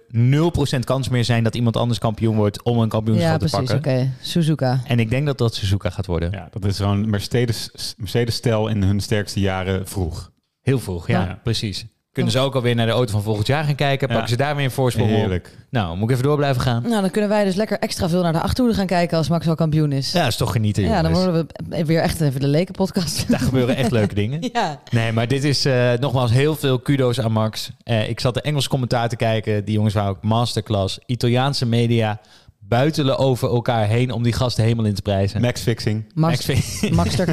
0% 0.77 0.79
kans 0.85 1.09
meer 1.09 1.25
zijn 1.25 1.45
dat 1.45 1.55
iemand 1.55 1.77
anders 1.77 1.99
kampioen 1.99 2.37
wordt 2.37 2.63
om 2.63 2.79
een 2.79 2.89
kampioenschap 2.89 3.41
Ja, 3.41 3.47
te 3.47 3.57
precies. 3.57 3.71
Oké, 3.71 3.81
pakken. 3.81 4.15
Suzuka. 4.21 4.81
En 4.85 4.99
ik 4.99 5.11
denk 5.11 5.27
dat 5.27 5.39
dat 5.39 5.55
Suzuka 5.55 5.91
gaat 5.91 6.07
worden. 6.07 6.31
Ja, 6.31 6.49
dat 6.51 6.65
is 6.65 6.77
gewoon 6.77 7.11
Mercedes, 7.11 7.71
Mercedes-stel 7.97 8.69
in 8.69 8.83
hun 8.83 9.01
sterkste 9.01 9.41
jaren 9.41 9.87
vroeg. 9.87 10.33
Heel 10.61 10.79
vroeg, 10.79 11.07
ja, 11.07 11.25
Ja. 11.25 11.41
precies. 11.43 11.87
Kunnen 12.17 12.33
ze 12.33 12.39
ook 12.39 12.55
alweer 12.55 12.75
naar 12.75 12.87
de 12.87 12.93
auto 12.93 13.13
van 13.13 13.23
volgend 13.23 13.47
jaar 13.47 13.65
gaan 13.65 13.75
kijken? 13.75 14.09
Pakken 14.09 14.25
Ja. 14.25 14.31
ze 14.31 14.37
daar 14.37 14.57
weer 14.57 14.65
een 14.65 14.71
voorsprong 14.71 15.11
op? 15.11 15.17
Heerlijk. 15.17 15.57
Nou, 15.71 15.97
moet 15.97 16.05
ik 16.05 16.11
even 16.11 16.23
door 16.23 16.37
blijven 16.37 16.63
gaan? 16.63 16.83
Nou, 16.83 17.01
dan 17.01 17.11
kunnen 17.11 17.31
wij 17.31 17.45
dus 17.45 17.55
lekker 17.55 17.79
extra 17.79 18.09
veel 18.09 18.23
naar 18.23 18.33
de 18.33 18.41
achterhoede 18.41 18.77
gaan 18.77 18.87
kijken 18.87 19.19
als 19.19 19.29
Max 19.29 19.49
al 19.49 19.55
kampioen 19.55 19.93
is. 19.93 20.13
Ja, 20.13 20.27
is 20.27 20.37
toch 20.37 20.53
genieten, 20.53 20.83
Ja, 20.85 21.03
dan 21.03 21.13
worden 21.13 21.49
we 21.69 21.85
weer 21.85 22.01
echt 22.01 22.21
even 22.21 22.41
de 22.41 22.47
lekenpodcast. 22.47 23.29
Daar 23.29 23.41
gebeuren 23.41 23.77
echt 23.77 23.91
leuke 23.91 24.15
dingen. 24.15 24.25
Ja. 24.53 24.81
Nee, 24.91 25.13
maar 25.13 25.29
dit 25.29 25.45
is 25.45 25.65
eh, 25.65 25.93
nogmaals 26.01 26.31
heel 26.31 26.57
veel 26.57 26.79
kudo's 26.79 27.21
aan 27.21 27.33
Max. 27.33 27.71
Eh, 27.83 28.09
ik 28.09 28.21
zat 28.21 28.35
de 28.35 28.41
Engels 28.41 28.69
commentaar 28.69 29.09
te 29.09 29.17
kijken. 29.17 29.65
Die 29.65 29.75
jongens 29.75 29.95
waren 29.95 30.11
ook 30.11 30.23
masterclass. 30.23 30.99
Italiaanse 31.07 31.67
media 31.67 32.21
buitelen 32.61 33.19
over 33.19 33.49
elkaar 33.51 33.87
heen 33.87 34.11
om 34.11 34.23
die 34.23 34.33
gasten 34.33 34.63
helemaal 34.65 34.85
in 34.85 34.95
te 34.95 35.03
prijzen. 35.03 35.41
Max 35.41 35.61
fixing. 35.61 36.05
Max, 36.15 36.47
Max-. 36.91 37.31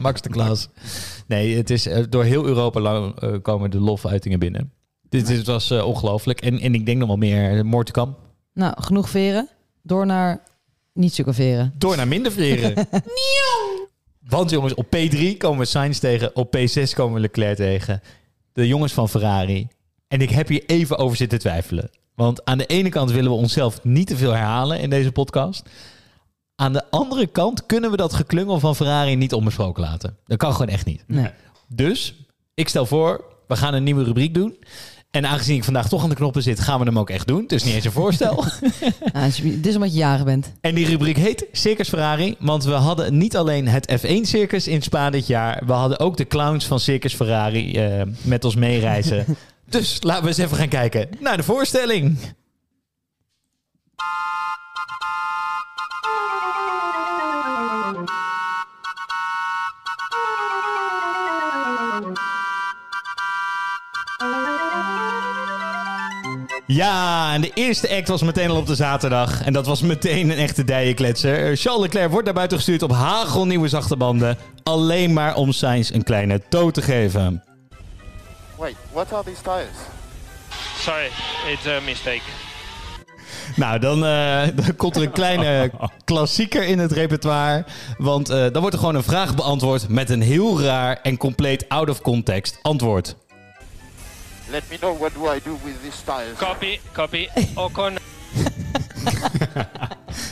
Max 0.00 0.20
de 0.22 0.28
Klas. 0.30 0.68
Nee, 1.28 1.56
het 1.56 1.70
is 1.70 1.86
eh, 1.86 2.04
door 2.08 2.24
heel 2.24 2.46
Europa 2.46 2.80
lang 2.80 3.20
eh, 3.20 3.34
komen 3.42 3.70
de 3.70 3.80
lofuitingen 3.80 4.38
binnen. 4.38 4.72
Dit, 5.08 5.26
dit 5.26 5.46
was 5.46 5.70
eh, 5.70 5.86
ongelooflijk. 5.86 6.40
En, 6.40 6.60
en 6.60 6.74
ik 6.74 6.86
denk 6.86 6.98
nog 6.98 7.08
wel 7.08 7.16
meer. 7.16 7.64
Come. 7.92 8.14
Nou, 8.54 8.74
genoeg 8.80 9.08
veren. 9.08 9.48
Door 9.82 10.06
naar 10.06 10.42
niet 10.92 11.14
zulke 11.14 11.32
veren. 11.32 11.74
Door 11.78 11.96
naar 11.96 12.08
minder 12.08 12.32
veren. 12.32 12.74
Nieuw. 12.92 13.88
Want 14.28 14.50
jongens, 14.50 14.74
op 14.74 14.86
P3 14.86 15.36
komen 15.38 15.58
we 15.58 15.64
Sainz 15.64 15.98
tegen. 15.98 16.36
Op 16.36 16.56
P6 16.56 16.94
komen 16.94 17.14
we 17.14 17.20
Leclerc 17.20 17.56
tegen. 17.56 18.00
De 18.52 18.66
jongens 18.66 18.92
van 18.92 19.08
Ferrari. 19.08 19.68
En 20.08 20.20
ik 20.20 20.30
heb 20.30 20.48
hier 20.48 20.62
even 20.66 20.98
over 20.98 21.16
zitten 21.16 21.38
twijfelen. 21.38 21.90
Want 22.14 22.44
aan 22.44 22.58
de 22.58 22.66
ene 22.66 22.88
kant 22.88 23.10
willen 23.10 23.30
we 23.30 23.36
onszelf 23.36 23.84
niet 23.84 24.06
te 24.06 24.16
veel 24.16 24.32
herhalen 24.32 24.80
in 24.80 24.90
deze 24.90 25.12
podcast. 25.12 25.68
Aan 26.60 26.72
de 26.72 26.90
andere 26.90 27.26
kant 27.26 27.66
kunnen 27.66 27.90
we 27.90 27.96
dat 27.96 28.14
geklungel 28.14 28.60
van 28.60 28.76
Ferrari 28.76 29.16
niet 29.16 29.32
onbesproken 29.32 29.82
laten. 29.82 30.16
Dat 30.26 30.38
kan 30.38 30.52
gewoon 30.52 30.68
echt 30.68 30.86
niet. 30.86 31.04
Nee. 31.06 31.30
Dus, 31.68 32.14
ik 32.54 32.68
stel 32.68 32.86
voor, 32.86 33.24
we 33.46 33.56
gaan 33.56 33.74
een 33.74 33.82
nieuwe 33.82 34.04
rubriek 34.04 34.34
doen. 34.34 34.56
En 35.10 35.26
aangezien 35.26 35.56
ik 35.56 35.64
vandaag 35.64 35.88
toch 35.88 36.02
aan 36.02 36.08
de 36.08 36.14
knoppen 36.14 36.42
zit, 36.42 36.60
gaan 36.60 36.78
we 36.78 36.84
hem 36.84 36.98
ook 36.98 37.10
echt 37.10 37.26
doen. 37.26 37.42
Het 37.42 37.52
is 37.52 37.64
niet 37.64 37.74
eens 37.74 37.84
een 37.84 37.92
voorstel. 37.92 38.44
Dit 39.42 39.66
is 39.66 39.74
omdat 39.74 39.92
je 39.92 39.98
jarig 39.98 40.24
bent. 40.24 40.52
En 40.60 40.74
die 40.74 40.86
rubriek 40.86 41.16
heet 41.16 41.46
Circus 41.52 41.88
Ferrari. 41.88 42.36
Want 42.38 42.64
we 42.64 42.72
hadden 42.72 43.18
niet 43.18 43.36
alleen 43.36 43.68
het 43.68 43.98
F1-circus 44.00 44.68
in 44.68 44.82
Spa 44.82 45.10
dit 45.10 45.26
jaar. 45.26 45.62
We 45.66 45.72
hadden 45.72 45.98
ook 45.98 46.16
de 46.16 46.26
clowns 46.26 46.66
van 46.66 46.80
Circus 46.80 47.14
Ferrari 47.14 47.76
eh, 47.76 48.02
met 48.22 48.44
ons 48.44 48.54
meereizen. 48.54 49.24
dus 49.68 50.02
laten 50.02 50.22
we 50.22 50.28
eens 50.28 50.38
even 50.38 50.56
gaan 50.56 50.68
kijken 50.68 51.08
naar 51.20 51.36
de 51.36 51.42
voorstelling. 51.42 52.18
Ja, 66.78 67.34
en 67.34 67.40
de 67.40 67.50
eerste 67.54 67.96
act 67.96 68.08
was 68.08 68.22
meteen 68.22 68.50
al 68.50 68.56
op 68.56 68.66
de 68.66 68.74
zaterdag. 68.74 69.42
En 69.42 69.52
dat 69.52 69.66
was 69.66 69.82
meteen 69.82 70.30
een 70.30 70.38
echte 70.38 70.64
dijenkletser. 70.64 71.34
Eh, 71.34 71.56
Charles 71.56 71.82
Leclerc 71.82 72.10
wordt 72.10 72.24
naar 72.24 72.34
buiten 72.34 72.56
gestuurd 72.56 72.82
op 72.82 72.92
hagelnieuwe 72.92 73.68
zachte 73.68 73.96
banden. 73.96 74.36
Alleen 74.62 75.12
maar 75.12 75.34
om 75.34 75.52
Sainz 75.52 75.90
een 75.90 76.02
kleine 76.02 76.42
toe 76.48 76.70
te 76.70 76.82
geven. 76.82 77.44
Wait, 78.58 78.76
what 78.92 79.12
are 79.12 79.24
these 79.24 79.42
tires? 79.42 79.78
Sorry, 80.78 81.10
it's 81.52 81.66
a 81.66 81.80
mistake. 81.84 82.47
Nou, 83.58 83.78
dan, 83.78 84.04
eh, 84.04 84.42
dan 84.54 84.76
komt 84.76 84.96
er 84.96 85.02
een 85.02 85.10
kleine 85.10 85.70
klassieker 86.04 86.64
in 86.64 86.78
het 86.78 86.92
repertoire. 86.92 87.64
Want 87.96 88.28
eh, 88.28 88.36
dan 88.52 88.60
wordt 88.60 88.72
er 88.72 88.78
gewoon 88.78 88.94
een 88.94 89.02
vraag 89.02 89.34
beantwoord 89.34 89.88
met 89.88 90.10
een 90.10 90.22
heel 90.22 90.62
raar 90.62 90.98
en 91.02 91.16
compleet 91.16 91.68
out 91.68 91.90
of 91.90 92.00
context 92.00 92.58
antwoord. 92.62 93.16
Let 94.50 94.62
me 94.70 94.78
know 94.78 94.98
what 94.98 95.12
do 95.14 95.34
I 95.34 95.40
do 95.44 95.58
with 95.64 95.74
these 95.82 96.04
tires. 96.04 96.38
Copy, 96.38 96.80
copy. 96.92 97.28
Ocon. 97.54 97.96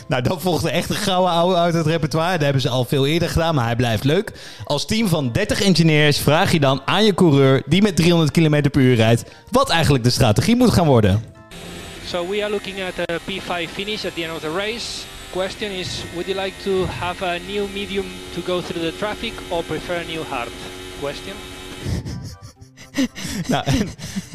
Nou, 0.09 0.23
dan 0.23 0.41
volgt 0.41 0.65
er 0.65 0.71
echt 0.71 0.91
een 0.91 0.97
gouden 0.97 1.33
ouwe 1.33 1.55
uit 1.55 1.75
het 1.75 1.87
repertoire. 1.87 2.33
Dat 2.33 2.43
hebben 2.43 2.63
ze 2.63 2.69
al 2.69 2.85
veel 2.85 3.07
eerder 3.07 3.29
gedaan, 3.29 3.55
maar 3.55 3.65
hij 3.65 3.77
blijft 3.77 4.05
leuk. 4.05 4.33
Als 4.65 4.87
team 4.87 5.09
van 5.09 5.33
30 5.33 5.63
engineers 5.63 6.19
vraag 6.19 6.53
je 6.53 6.61
dan 6.61 6.83
aan 6.85 7.05
je 7.05 7.15
coureur... 7.15 7.63
die 7.67 7.83
met 7.83 7.97
300 7.97 8.31
km 8.31 8.71
per 8.71 8.81
uur 8.81 8.95
rijdt... 8.95 9.25
wat 9.51 9.71
eigenlijk 9.71 10.05
de 10.05 10.11
strategie 10.11 10.57
moet 10.57 10.71
gaan 10.71 10.87
worden. 10.87 11.36
So 12.07 12.23
we 12.23 12.41
are 12.41 12.51
looking 12.51 12.81
at 12.81 12.99
a 12.99 13.19
P5 13.27 13.69
finish 13.69 14.05
at 14.05 14.15
the 14.15 14.23
end 14.23 14.33
of 14.33 14.41
the 14.41 14.51
race. 14.51 15.05
Question 15.33 15.73
is, 15.73 16.05
would 16.15 16.29
you 16.29 16.35
like 16.35 16.55
to 16.63 16.87
have 16.87 17.21
a 17.23 17.39
new 17.39 17.67
medium 17.75 18.07
to 18.35 18.41
go 18.41 18.61
through 18.61 18.81
the 18.81 18.97
traffic 18.97 19.33
or 19.51 19.65
prefer 19.65 19.95
a 19.95 20.05
new 20.05 20.23
hard? 20.23 20.53
Question. 21.01 21.35
Nou, 23.49 23.65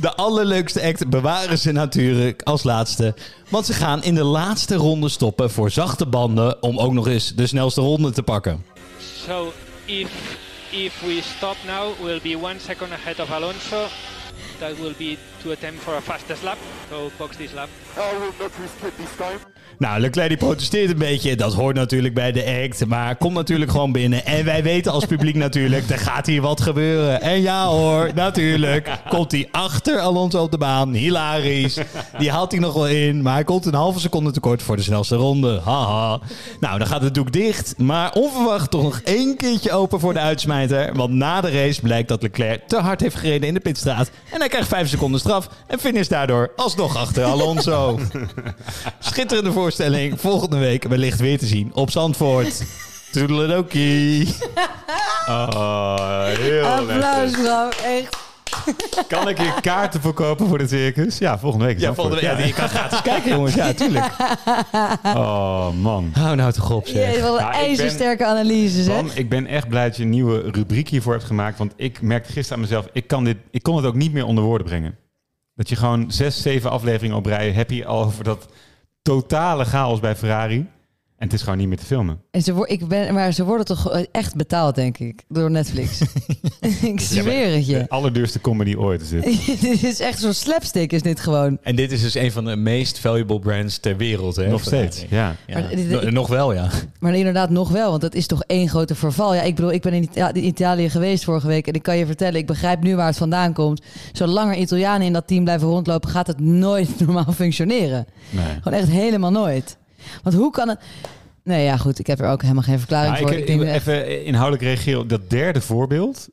de 0.02 0.16
allerleukste 0.16 0.82
act 0.82 1.10
bewaren 1.10 1.58
ze 1.58 1.72
natuurlijk 1.72 2.42
als 2.42 2.64
laatste. 2.64 3.16
Want 3.50 3.66
ze 3.66 3.74
gaan 3.74 4.04
in 4.04 4.16
de 4.16 4.24
laatste 4.24 4.76
ronde 4.76 5.10
stoppen 5.10 5.52
voor 5.52 5.72
zachte 5.72 6.06
banden... 6.06 6.64
om 6.64 6.80
ook 6.80 6.94
nog 6.94 7.08
eens 7.08 7.34
de 7.36 7.48
snelste 7.48 7.82
ronde 7.82 8.12
te 8.12 8.24
pakken. 8.24 8.66
So 9.26 9.54
if 9.86 10.38
if 10.72 11.02
we 11.02 11.20
stop 11.38 11.56
now, 11.66 12.00
we'll 12.02 12.22
be 12.22 12.38
one 12.46 12.60
second 12.60 12.92
ahead 12.92 13.20
of 13.20 13.32
Alonso. 13.32 13.86
That 14.60 14.78
will 14.80 14.96
be 14.98 15.18
to 15.44 15.52
attempt 15.52 15.82
for 15.82 15.94
a 15.94 16.02
fastest 16.02 16.44
lap. 16.44 16.58
So 16.90 17.10
box 17.18 17.36
this 17.36 17.54
lap. 17.54 17.70
I 17.98 18.20
will 18.20 18.34
not 18.40 18.52
risk 18.62 18.84
it 18.84 18.94
this 18.98 19.16
time. 19.18 19.40
Nou, 19.78 20.00
Leclerc 20.00 20.28
die 20.28 20.38
protesteert 20.38 20.90
een 20.90 20.98
beetje. 20.98 21.36
Dat 21.36 21.54
hoort 21.54 21.76
natuurlijk 21.76 22.14
bij 22.14 22.32
de 22.32 22.64
act. 22.64 22.86
Maar 22.86 23.16
komt 23.16 23.34
natuurlijk 23.34 23.72
gewoon 23.72 23.92
binnen. 23.92 24.26
En 24.26 24.46
wij 24.46 24.64
weten 24.64 24.92
als 24.92 25.06
publiek 25.06 25.36
natuurlijk, 25.46 25.90
er 25.90 25.98
gaat 25.98 26.26
hier 26.26 26.42
wat 26.42 26.62
gebeuren. 26.62 27.22
En 27.22 27.42
ja 27.42 27.66
hoor, 27.66 28.12
natuurlijk. 28.16 28.90
Komt 29.10 29.32
hij 29.32 29.48
achter 29.52 30.00
Alonso 30.00 30.42
op 30.42 30.52
de 30.52 30.58
baan. 30.58 30.94
Hilarisch. 30.94 31.78
Die 32.18 32.32
haalt 32.32 32.52
hij 32.52 32.60
nog 32.60 32.74
wel 32.74 32.88
in. 32.88 33.22
Maar 33.22 33.34
hij 33.34 33.44
komt 33.44 33.66
een 33.66 33.74
halve 33.74 34.00
seconde 34.00 34.32
tekort 34.32 34.62
voor 34.62 34.76
de 34.76 34.82
snelste 34.82 35.16
ronde. 35.16 35.62
Haha. 35.64 36.20
Nou, 36.60 36.78
dan 36.78 36.88
gaat 36.88 37.02
het 37.02 37.14
doek 37.14 37.32
dicht. 37.32 37.78
Maar 37.78 38.14
onverwacht 38.14 38.72
toch 38.72 38.84
nog 38.84 39.02
één 39.04 39.38
keertje 39.38 39.72
open 39.72 40.00
voor 40.00 40.14
de 40.14 40.20
uitsmijter. 40.20 40.96
Want 40.96 41.14
na 41.14 41.42
de 41.42 41.52
race 41.52 41.82
blijkt 41.82 42.08
dat 42.08 42.22
Leclerc 42.22 42.68
te 42.68 42.78
hard 42.78 43.02
heeft 43.02 43.16
gereden 43.16 43.48
in 43.48 43.54
de 43.54 43.60
pitstraat. 43.60 44.12
En 44.32 44.40
hij 44.40 44.50
krijgt 44.50 44.68
vijf 44.68 44.90
seconden 44.90 45.20
straf. 45.20 45.31
En 45.68 45.80
finisht 45.80 46.10
daardoor 46.10 46.52
alsnog 46.56 46.98
achter 46.98 47.24
Alonso. 47.24 48.00
Schitterende 49.00 49.52
voorstelling. 49.52 50.20
Volgende 50.22 50.58
week 50.58 50.84
wellicht 50.84 51.20
weer 51.20 51.38
te 51.38 51.46
zien 51.46 51.72
op 51.74 51.92
Zandvoort. 51.92 52.64
Toedeledokie. 53.12 54.28
Oh, 55.28 56.26
heel 56.26 56.64
Applaus, 56.66 56.96
lekker. 57.32 57.42
bro. 57.42 57.70
Echt. 57.84 58.18
Kan 59.08 59.28
ik 59.30 59.38
hier 59.38 59.54
kaarten 59.62 60.02
verkopen 60.02 60.48
voor 60.48 60.58
de 60.58 60.68
circus? 60.68 61.18
Ja, 61.18 61.40
volgende 61.40 61.66
week. 61.66 61.76
is 61.76 61.82
Ja, 61.82 61.94
volgende 61.94 62.22
week. 62.22 62.38
Ja, 62.40 62.46
je 62.46 62.54
kan 62.54 62.70
gratis 62.70 63.02
kijken, 63.02 63.32
jongens. 63.32 63.54
Ja, 63.54 63.74
tuurlijk. 63.74 64.06
Oh, 65.04 65.70
man. 65.82 66.12
Hou 66.14 66.36
nou 66.36 66.52
toch 66.52 66.72
op, 66.72 66.88
zeg. 66.88 67.22
Wat 67.22 67.30
een 67.30 67.34
Ja, 67.40 67.46
ik 67.46 67.52
ben- 67.52 67.60
ijzersterke 67.62 68.26
analyse, 68.26 68.84
zeg. 68.84 68.96
Bam, 68.96 69.10
ik 69.14 69.30
ben 69.30 69.48
echt 69.48 69.68
blij 69.68 69.88
dat 69.88 69.98
je 69.98 70.04
een 70.04 70.10
nieuwe 70.10 70.50
rubriek 70.52 70.90
hiervoor 70.90 71.14
hebt 71.14 71.26
gemaakt. 71.26 71.58
Want 71.58 71.74
ik 71.76 72.02
merkte 72.02 72.32
gisteren 72.32 72.58
aan 72.58 72.70
mezelf, 72.70 72.88
ik, 72.94 73.08
kan 73.08 73.24
dit, 73.24 73.38
ik 73.52 73.64
kon 73.64 73.76
het 73.76 73.86
ook 73.86 73.96
niet 73.96 74.14
meer 74.14 74.26
onder 74.26 74.44
woorden 74.44 74.68
brengen. 74.68 74.96
Dat 75.62 75.70
je 75.70 75.76
gewoon 75.76 76.12
zes, 76.12 76.42
zeven 76.42 76.70
afleveringen 76.70 77.18
op 77.18 77.26
rij 77.26 77.52
heb 77.52 77.70
je 77.72 77.86
al 77.86 78.04
over 78.04 78.24
dat 78.24 78.48
totale 79.02 79.66
chaos 79.66 80.00
bij 80.00 80.16
Ferrari. 80.16 80.70
En 81.22 81.28
het 81.28 81.36
is 81.36 81.42
gewoon 81.44 81.58
niet 81.58 81.68
meer 81.68 81.78
te 81.78 81.86
filmen. 81.86 82.22
En 82.32 82.42
ze, 82.42 82.64
ik 82.66 82.88
ben, 82.88 83.14
maar 83.14 83.34
ze 83.34 83.44
worden 83.46 83.66
toch 83.66 84.00
echt 84.12 84.36
betaald, 84.36 84.76
denk 84.76 84.98
ik, 84.98 85.24
door 85.28 85.52
Netflix. 85.52 86.02
ik 86.82 87.00
zweer 87.02 87.54
het 87.56 87.66
je. 87.68 87.74
De 87.78 87.90
allerduurste 87.90 88.42
comedy 88.42 88.76
ooit 88.76 89.02
is 89.02 89.10
dit. 89.10 89.24
dit 89.62 89.84
is 89.84 90.00
echt 90.00 90.20
zo'n 90.20 90.34
slapstick, 90.34 90.92
is 90.92 91.02
dit 91.02 91.20
gewoon. 91.20 91.58
En 91.62 91.76
dit 91.76 91.92
is 91.92 92.02
dus 92.02 92.14
een 92.16 92.32
van 92.32 92.46
de 92.46 92.56
meest 92.56 93.00
valuable 93.00 93.40
brands 93.40 93.78
ter 93.78 93.98
wereld. 93.98 94.36
Hè? 94.36 94.48
Nog 94.48 94.62
steeds, 94.64 95.06
ja. 95.10 95.36
Maar 95.54 95.70
dit- 95.70 95.90
No- 95.90 96.00
ik- 96.00 96.12
nog 96.12 96.28
wel, 96.28 96.54
ja. 96.54 96.70
Maar 97.00 97.16
inderdaad 97.16 97.50
nog 97.50 97.70
wel, 97.70 97.90
want 97.90 98.02
dat 98.02 98.16
is 98.16 98.28
toch 98.28 98.44
één 98.44 98.70
grote 98.70 98.96
verval. 98.96 99.36
Ja, 99.36 99.42
ik 99.42 99.56
bedoel, 99.56 99.72
ik 99.72 99.82
ben 99.82 99.94
in 99.94 100.04
Ita- 100.04 100.34
in 100.34 100.46
Italië 100.46 100.90
geweest 100.90 101.24
vorige 101.24 101.48
week 101.48 101.68
en 101.68 101.74
ik 101.74 101.84
kan 101.84 101.98
je 101.98 102.06
vertellen, 102.06 102.40
ik 102.40 102.48
begrijp 102.48 102.84
nu 102.84 102.96
waar 102.96 103.08
het 103.08 103.18
vandaan 103.18 103.54
komt. 103.54 103.82
Zolang 104.12 104.52
er 104.52 104.58
Italianen 104.62 105.08
in 105.08 105.14
dat 105.14 105.28
team 105.28 105.44
blijven 105.44 105.68
rondlopen, 105.68 106.10
gaat 106.10 106.28
het 106.28 106.40
nooit 106.40 106.90
normaal 107.06 107.34
functioneren. 107.34 108.06
Nee. 108.30 108.46
Gewoon 108.62 108.80
echt 108.80 108.90
helemaal 108.90 109.32
nooit. 109.32 109.78
Want 110.24 110.36
hoe 110.36 110.52
kan 110.52 110.70
het... 110.70 110.80
Nee, 111.44 111.64
ja 111.66 111.78
goed, 111.78 112.00
ik 112.00 112.08
heb 112.08 112.20
er 112.20 112.28
ook 112.30 112.42
helemaal 112.42 112.64
geen 112.64 112.80
verklaring 112.80 113.14
Ja, 113.18 113.22
voor. 113.22 113.32
ik, 113.34 113.48
Ik 113.48 113.62
echt- 113.62 113.88
even 113.88 114.26
inhoudelijk 114.26 114.64
reageren 114.64 115.00
op 115.00 115.10
dat 115.10 115.30
derde 115.30 115.62
voorbeeld. 115.62 116.30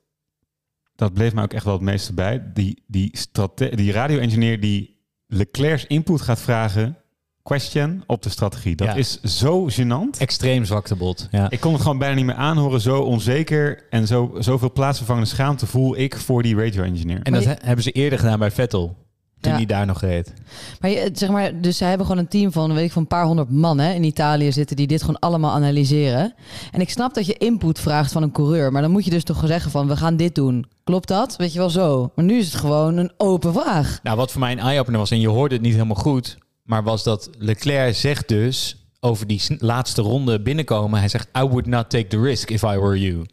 Dat 0.95 1.13
bleef 1.13 1.35
mij 1.35 1.45
ook 1.45 1.53
echt 1.53 1.65
wel 1.65 1.73
het 1.75 1.83
meeste 1.83 2.13
bij. 2.15 2.43
Die, 2.55 2.83
die, 2.87 3.09
strate- 3.17 3.73
die 3.77 3.93
radio-engineer 3.93 4.61
die 4.61 4.97
Leclerc's 5.27 5.85
input 5.87 6.21
gaat 6.21 6.41
vragen, 6.41 6.97
question 7.43 8.03
op 8.07 8.23
de 8.23 8.29
strategie. 8.29 8.77
Dat 8.77 8.87
Ja. 8.87 8.95
is 8.95 9.21
zo 9.21 9.69
gênant. 9.71 10.19
Extreem 10.19 10.65
zwaktebod. 10.65 11.29
Ja. 11.31 11.51
Ik 11.51 11.61
kon 11.61 11.73
het 11.73 11.83
gewoon 11.83 11.99
bijna 11.99 12.15
niet 12.15 12.25
meer 12.25 12.35
aanhoren. 12.35 12.81
Zo 12.81 13.01
onzeker 13.03 13.87
en 13.91 14.07
zo, 14.07 14.35
zoveel 14.39 14.73
plaatsvervangende 14.73 15.29
schaamte 15.29 15.67
voel 15.67 15.97
ik 15.97 16.17
voor 16.17 16.43
die 16.43 16.57
radio-engineer. 16.57 17.21
En 17.23 17.33
dat 17.33 17.45
he- 17.45 17.55
hebben 17.61 17.85
ze 17.85 17.91
eerder 17.93 18.19
gedaan 18.19 18.39
bij 18.39 18.51
Vettel. 18.51 18.97
Toen 19.41 19.53
hij 19.53 19.67
daar 19.67 19.87
nog 19.87 20.01
reed. 20.01 20.33
Maar 20.81 20.91
je, 20.91 21.11
zeg 21.13 21.31
maar, 21.31 21.61
dus 21.61 21.77
zij 21.77 21.89
hebben 21.89 22.07
gewoon 22.07 22.23
een 22.23 22.29
team 22.29 22.53
van, 22.53 22.75
weet 22.75 22.85
ik, 22.85 22.93
van 22.93 23.03
een 23.03 23.09
paar 23.09 23.25
honderd 23.25 23.51
man 23.51 23.79
hè, 23.79 23.93
in 23.93 24.05
Italië 24.05 24.53
zitten 24.53 24.77
die 24.77 24.87
dit 24.87 25.01
gewoon 25.01 25.19
allemaal 25.19 25.51
analyseren. 25.51 26.35
En 26.73 26.81
ik 26.81 26.91
snap 26.91 27.15
dat 27.15 27.27
je 27.27 27.35
input 27.35 27.81
vraagt 27.81 28.13
van 28.13 28.23
een 28.23 28.33
coureur, 28.33 28.73
maar 28.73 28.83
dan 28.83 28.91
moet 28.91 29.05
je 29.05 29.11
dus 29.11 29.25
toch 29.25 29.43
zeggen 29.47 29.71
van, 29.71 29.89
we 29.89 29.97
gaan 29.97 30.17
dit 30.17 30.35
doen. 30.35 30.67
Klopt 30.85 31.09
dat? 31.09 31.37
Weet 31.37 31.53
je 31.53 31.59
wel 31.59 31.71
zo. 31.71 32.13
Maar 32.15 32.25
nu 32.25 32.39
is 32.39 32.45
het 32.45 32.55
gewoon 32.55 32.97
een 32.97 33.13
open 33.17 33.53
vraag. 33.53 34.01
Nou, 34.03 34.17
wat 34.17 34.31
voor 34.31 34.41
mij 34.41 34.53
een 34.53 34.59
eye-opener 34.59 35.01
was, 35.01 35.11
en 35.11 35.21
je 35.21 35.29
hoorde 35.29 35.55
het 35.55 35.65
niet 35.65 35.73
helemaal 35.73 35.97
goed, 35.97 36.39
maar 36.63 36.83
was 36.83 37.03
dat 37.03 37.31
Leclerc 37.39 37.95
zegt 37.95 38.29
dus 38.29 38.77
over 39.01 39.27
die 39.27 39.43
laatste 39.59 40.03
ronde 40.03 40.43
binnenkomen, 40.43 40.99
hij 40.99 41.09
zegt, 41.09 41.29
I 41.39 41.43
would 41.43 41.67
not 41.67 41.91
take 41.91 42.07
the 42.07 42.21
risk 42.21 42.51
if 42.51 42.63
I 42.63 42.79
were 42.79 43.01
you. 43.01 43.27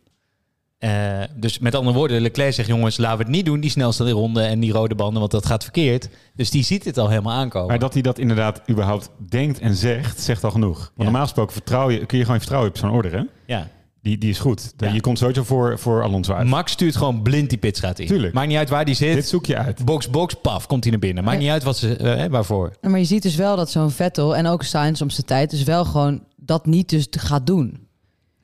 Eh, 0.86 1.22
dus 1.36 1.60
met 1.60 1.76
andere 1.76 1.98
woorden, 1.98 2.22
Leclerc 2.22 2.54
zegt, 2.54 2.68
jongens, 2.68 2.98
laten 2.98 3.18
we 3.18 3.24
het 3.24 3.32
niet 3.32 3.46
doen, 3.46 3.60
die 3.60 3.70
snelste 3.70 4.10
ronde 4.10 4.42
en 4.42 4.60
die 4.60 4.72
rode 4.72 4.96
banden, 4.96 5.20
want 5.20 5.32
dat 5.32 5.46
gaat 5.46 5.64
verkeerd. 5.64 6.10
Dus 6.36 6.50
die 6.50 6.64
ziet 6.64 6.86
het 6.86 6.98
al 6.98 7.10
helemaal 7.10 7.34
aankomen. 7.38 7.68
Maar 7.68 7.80
dat 7.80 7.94
hij 7.94 8.02
dat 8.02 8.20
inderdaad 8.20 8.62
überhaupt 8.70 9.10
denkt 9.30 9.60
en 9.60 9.76
zegt, 9.76 10.20
zegt 10.22 10.44
al 10.44 10.52
genoeg. 10.52 10.78
Want 10.78 10.94
normaal 11.10 11.22
gesproken 11.22 11.54
vertrouw 11.54 11.90
je, 11.90 12.06
kun 12.06 12.18
je 12.18 12.24
gewoon 12.24 12.40
vertrouwen 12.40 12.72
op 12.72 12.78
zo'n 12.78 12.92
order, 12.92 13.12
hè? 13.12 13.22
Ja. 13.46 13.68
Die, 14.02 14.18
die 14.18 14.30
is 14.30 14.40
goed. 14.40 14.74
Ja. 14.78 14.94
Je 14.94 15.02
komt 15.02 15.18
sowieso 15.18 15.44
voor, 15.44 15.80
voor 15.80 16.04
Alonso 16.04 16.34
uit. 16.34 16.48
Max 16.48 16.72
stuurt 16.72 16.96
gewoon 16.96 17.22
blind 17.22 17.50
die 17.50 17.58
pitstraat 17.58 18.00
in. 18.00 18.08
Tuurlijk. 18.08 18.34
Maakt 18.34 18.48
niet 18.48 18.58
uit 18.58 18.70
waar 18.70 18.86
die 18.86 18.96
zit. 18.96 19.14
Dit 19.14 19.28
zoek 19.28 19.46
je 19.46 19.58
uit. 19.58 19.86
Box, 19.86 20.10
box, 20.10 20.34
paf, 20.34 20.68
komt 20.68 20.84
hij 20.84 20.92
naar 20.92 21.02
binnen. 21.02 21.24
Maakt 21.24 21.40
niet 21.40 21.50
uit 21.50 21.64
wat 21.64 21.78
ze, 21.78 21.96
eh, 21.96 22.26
waarvoor. 22.30 22.72
Maar 22.82 23.00
je 23.00 23.06
ziet 23.06 23.22
dus 23.24 23.36
wel 23.36 23.56
dat 23.56 23.72
zo'n 23.72 23.92
Vettel 23.92 24.36
en 24.36 24.48
ook 24.48 24.64
Sainz 24.64 25.02
om 25.02 25.10
zijn 25.10 25.26
tijd 25.26 25.50
dus 25.50 25.64
wel 25.64 25.86
gewoon 25.86 26.24
dat 26.36 26.66
niet 26.66 26.90
dus 26.90 27.10
te- 27.10 27.20
gaat 27.20 27.48
doen. 27.48 27.88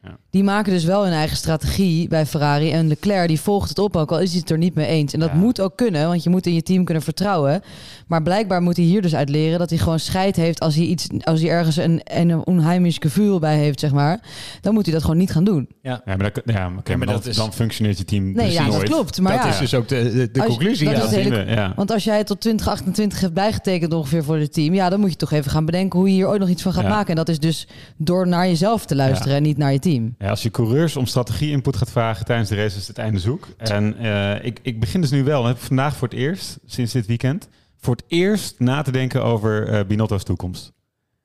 Ja. 0.03 0.17
Die 0.31 0.43
maken 0.43 0.71
dus 0.71 0.83
wel 0.83 1.03
hun 1.03 1.13
eigen 1.13 1.37
strategie 1.37 2.07
bij 2.07 2.25
Ferrari. 2.25 2.71
En 2.71 2.87
Leclerc 2.87 3.27
die 3.27 3.39
volgt 3.39 3.69
het 3.69 3.79
op, 3.79 3.95
ook 3.95 4.11
al 4.11 4.19
is 4.19 4.29
hij 4.31 4.39
het 4.39 4.49
er 4.49 4.57
niet 4.57 4.75
mee 4.75 4.85
eens. 4.87 5.13
En 5.13 5.19
dat 5.19 5.29
Ja. 5.29 5.35
moet 5.37 5.61
ook 5.61 5.75
kunnen, 5.77 6.07
want 6.07 6.23
je 6.23 6.29
moet 6.29 6.45
in 6.45 6.53
je 6.53 6.63
team 6.63 6.83
kunnen 6.83 7.03
vertrouwen. 7.03 7.61
Maar 8.07 8.21
blijkbaar 8.23 8.61
moet 8.61 8.75
hij 8.77 8.85
hier 8.85 9.01
dus 9.01 9.15
uit 9.15 9.29
leren 9.29 9.59
dat 9.59 9.69
hij 9.69 9.79
gewoon 9.79 9.99
scheid 9.99 10.35
heeft 10.35 10.59
als 10.59 10.75
hij, 10.75 10.85
iets, 10.85 11.07
als 11.21 11.41
hij 11.41 11.49
ergens 11.49 11.75
een, 11.77 12.01
een 12.03 12.45
onheimisch 12.45 12.97
gevoel 12.99 13.39
bij 13.39 13.57
heeft, 13.57 13.79
zeg 13.79 13.91
maar. 13.91 14.19
Dan 14.61 14.73
moet 14.73 14.83
hij 14.85 14.93
dat 14.93 15.03
gewoon 15.03 15.17
niet 15.17 15.31
gaan 15.31 15.43
doen. 15.43 15.67
Ja. 15.81 16.01
Ja, 16.05 16.15
maar, 16.15 16.31
dat, 16.33 16.41
ja, 16.45 16.69
maar 16.69 16.83
dan, 16.85 16.99
dat 17.15 17.25
is- 17.25 17.35
dan 17.35 17.53
functioneert 17.53 17.97
je 17.97 18.05
team 18.05 18.23
Nee, 18.23 18.33
precies 18.33 18.53
ja, 18.53 18.63
dat 18.65 18.73
nooit. 18.73 18.89
klopt. 18.89 19.19
Maar 19.21 19.33
dat 19.33 19.43
ja, 19.43 19.49
is 19.49 19.57
dus 19.59 19.73
ook 19.73 19.87
de, 19.87 20.03
de, 20.03 20.11
de 20.31 20.39
Als 20.39 20.49
je- 20.49 20.55
conclusie. 20.57 20.85
dat 20.89 20.95
ja. 21.11 21.17
hele-. 21.17 21.73
Want 21.75 21.91
als 21.91 22.03
jij 22.03 22.17
het 22.17 22.27
tot 22.27 22.39
2028 22.41 23.19
hebt 23.19 23.33
bijgetekend 23.33 23.93
ongeveer 23.93 24.23
voor 24.23 24.37
het 24.37 24.53
team, 24.53 24.73
ja, 24.73 24.89
dan 24.89 24.99
moet 24.99 25.09
je 25.09 25.15
toch 25.15 25.31
even 25.31 25.51
gaan 25.51 25.65
bedenken 25.65 25.99
hoe 25.99 26.07
je 26.07 26.13
hier 26.13 26.27
ooit 26.27 26.39
nog 26.39 26.49
iets 26.49 26.61
van 26.61 26.73
gaat 26.73 26.83
Ja. 26.83 26.89
maken. 26.89 27.09
En 27.09 27.15
dat 27.15 27.29
is 27.29 27.39
dus 27.39 27.67
door 27.97 28.27
naar 28.27 28.47
jezelf 28.47 28.85
te 28.85 28.95
luisteren 28.95 29.31
Ja. 29.31 29.37
en 29.37 29.43
niet 29.43 29.57
naar 29.57 29.71
je 29.73 29.79
team. 29.79 30.15
Ja, 30.21 30.29
als 30.29 30.43
je 30.43 30.51
coureurs 30.51 30.95
om 30.95 31.05
strategie-input 31.05 31.75
gaat 31.75 31.91
vragen 31.91 32.25
tijdens 32.25 32.49
de 32.49 32.55
race, 32.55 32.77
is 32.77 32.87
het 32.87 32.97
einde 32.97 33.19
zoek. 33.19 33.47
En 33.57 33.97
eh, 33.97 34.45
ik, 34.45 34.59
ik 34.61 34.79
begin 34.79 35.01
dus 35.01 35.09
nu 35.09 35.23
wel, 35.23 35.45
heb 35.45 35.57
vandaag 35.57 35.95
voor 35.95 36.07
het 36.07 36.17
eerst, 36.17 36.59
sinds 36.65 36.93
dit 36.93 37.05
weekend, 37.05 37.49
voor 37.77 37.95
het 37.95 38.03
eerst 38.07 38.59
na 38.59 38.81
te 38.81 38.91
denken 38.91 39.23
over 39.23 39.67
eh 39.67 39.85
Binotto's 39.85 40.23
toekomst. 40.23 40.73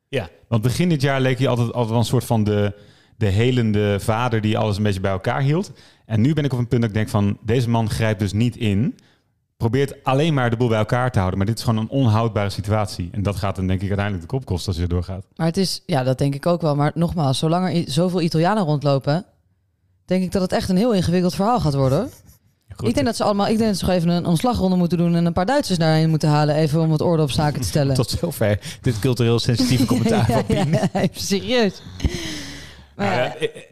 Ja. 0.09 0.29
Want 0.49 0.63
begin 0.63 0.89
dit 0.89 1.03
jaar 1.03 1.21
leek 1.21 1.39
hij 1.39 1.49
altijd, 1.49 1.73
altijd 1.73 1.89
wel 1.89 1.99
een 1.99 2.05
soort 2.05 2.25
van 2.25 2.45
de, 2.45 2.75
de 3.17 3.27
helende 3.27 3.97
vader 4.01 4.41
die 4.41 4.59
alles 4.59 4.77
een 4.77 4.83
beetje 4.83 5.01
bij 5.01 5.11
elkaar 5.11 5.41
hield. 5.41 5.73
En 6.07 6.21
nu 6.21 6.35
ben 6.35 6.45
ik 6.45 6.53
op 6.53 6.59
een 6.59 6.69
punt 6.69 6.81
dat 6.81 6.91
ik 6.91 6.97
denk 6.97 7.09
van, 7.09 7.39
deze 7.43 7.69
man 7.69 7.91
grijpt 7.91 8.21
dus 8.21 8.33
niet 8.33 8.57
in. 8.57 8.99
Probeert 9.57 10.05
alleen 10.05 10.35
maar 10.35 10.51
de 10.51 10.57
boel 10.57 10.69
bij 10.69 10.79
elkaar 10.79 11.11
te 11.11 11.19
houden. 11.19 11.39
Maar 11.39 11.47
dit 11.47 11.59
is 11.59 11.65
gewoon 11.65 11.83
een 11.83 11.89
onhoudbare 11.89 12.51
situatie. 12.51 13.09
En 13.13 13.23
dat 13.23 13.37
gaat 13.37 13.57
dan 13.57 13.67
denk 13.67 13.81
ik 13.81 13.89
uiteindelijk 13.89 14.29
de 14.29 14.37
kop 14.37 14.45
kosten 14.45 14.73
als 14.73 14.83
je 14.83 14.89
doorgaat. 14.89 15.25
Maar 15.37 15.47
het 15.47 15.57
is, 15.57 15.83
ja, 15.87 16.03
dat 16.03 16.19
denk 16.19 16.35
ik 16.35 16.47
ook 16.47 16.61
wel. 16.61 16.77
Maar 16.77 16.93
nogmaals, 16.95 17.39
zolang 17.39 17.75
er 17.75 17.91
zoveel 17.91 18.21
Italianen 18.21 18.65
rondlopen, 18.65 19.25
denk 20.05 20.23
ik 20.23 20.33
dat 20.33 20.43
het 20.43 20.53
echt 20.53 20.69
een 20.69 20.77
heel 20.77 20.93
ingewikkeld 20.95 21.35
verhaal 21.35 21.61
gaat 21.61 21.75
worden. 21.75 21.99
hoor. 21.99 22.11
Goed. 22.77 22.89
Ik 22.89 22.95
denk 22.95 23.07
dat 23.07 23.17
ze 23.17 23.25
allemaal, 23.25 23.47
ik 23.49 23.57
denk 23.57 23.69
dat 23.69 23.79
ze 23.79 23.85
gewoon 23.85 24.01
even 24.01 24.11
een 24.11 24.27
ontslagronde 24.27 24.77
moeten 24.77 24.99
doen 24.99 25.15
en 25.15 25.25
een 25.25 25.33
paar 25.33 25.47
Duitsers 25.47 25.79
daarheen 25.79 26.11
moeten 26.11 26.29
halen, 26.29 26.55
even 26.55 26.81
om 26.81 26.89
wat 26.89 27.01
orde 27.01 27.23
op 27.23 27.31
zaken 27.31 27.61
te 27.61 27.67
stellen. 27.67 27.95
Tot 28.05 28.11
zover 28.11 28.79
dit 28.81 28.99
cultureel 28.99 29.39
sensitieve 29.39 29.87
commentaar 29.93 30.27
van 30.27 30.47
Pien. 30.47 30.71
ja, 30.71 31.07
serieus. 31.13 31.83
Maar 32.97 33.17
Nou 33.17 33.31
eh, 33.39 33.43
eh, 33.43 33.63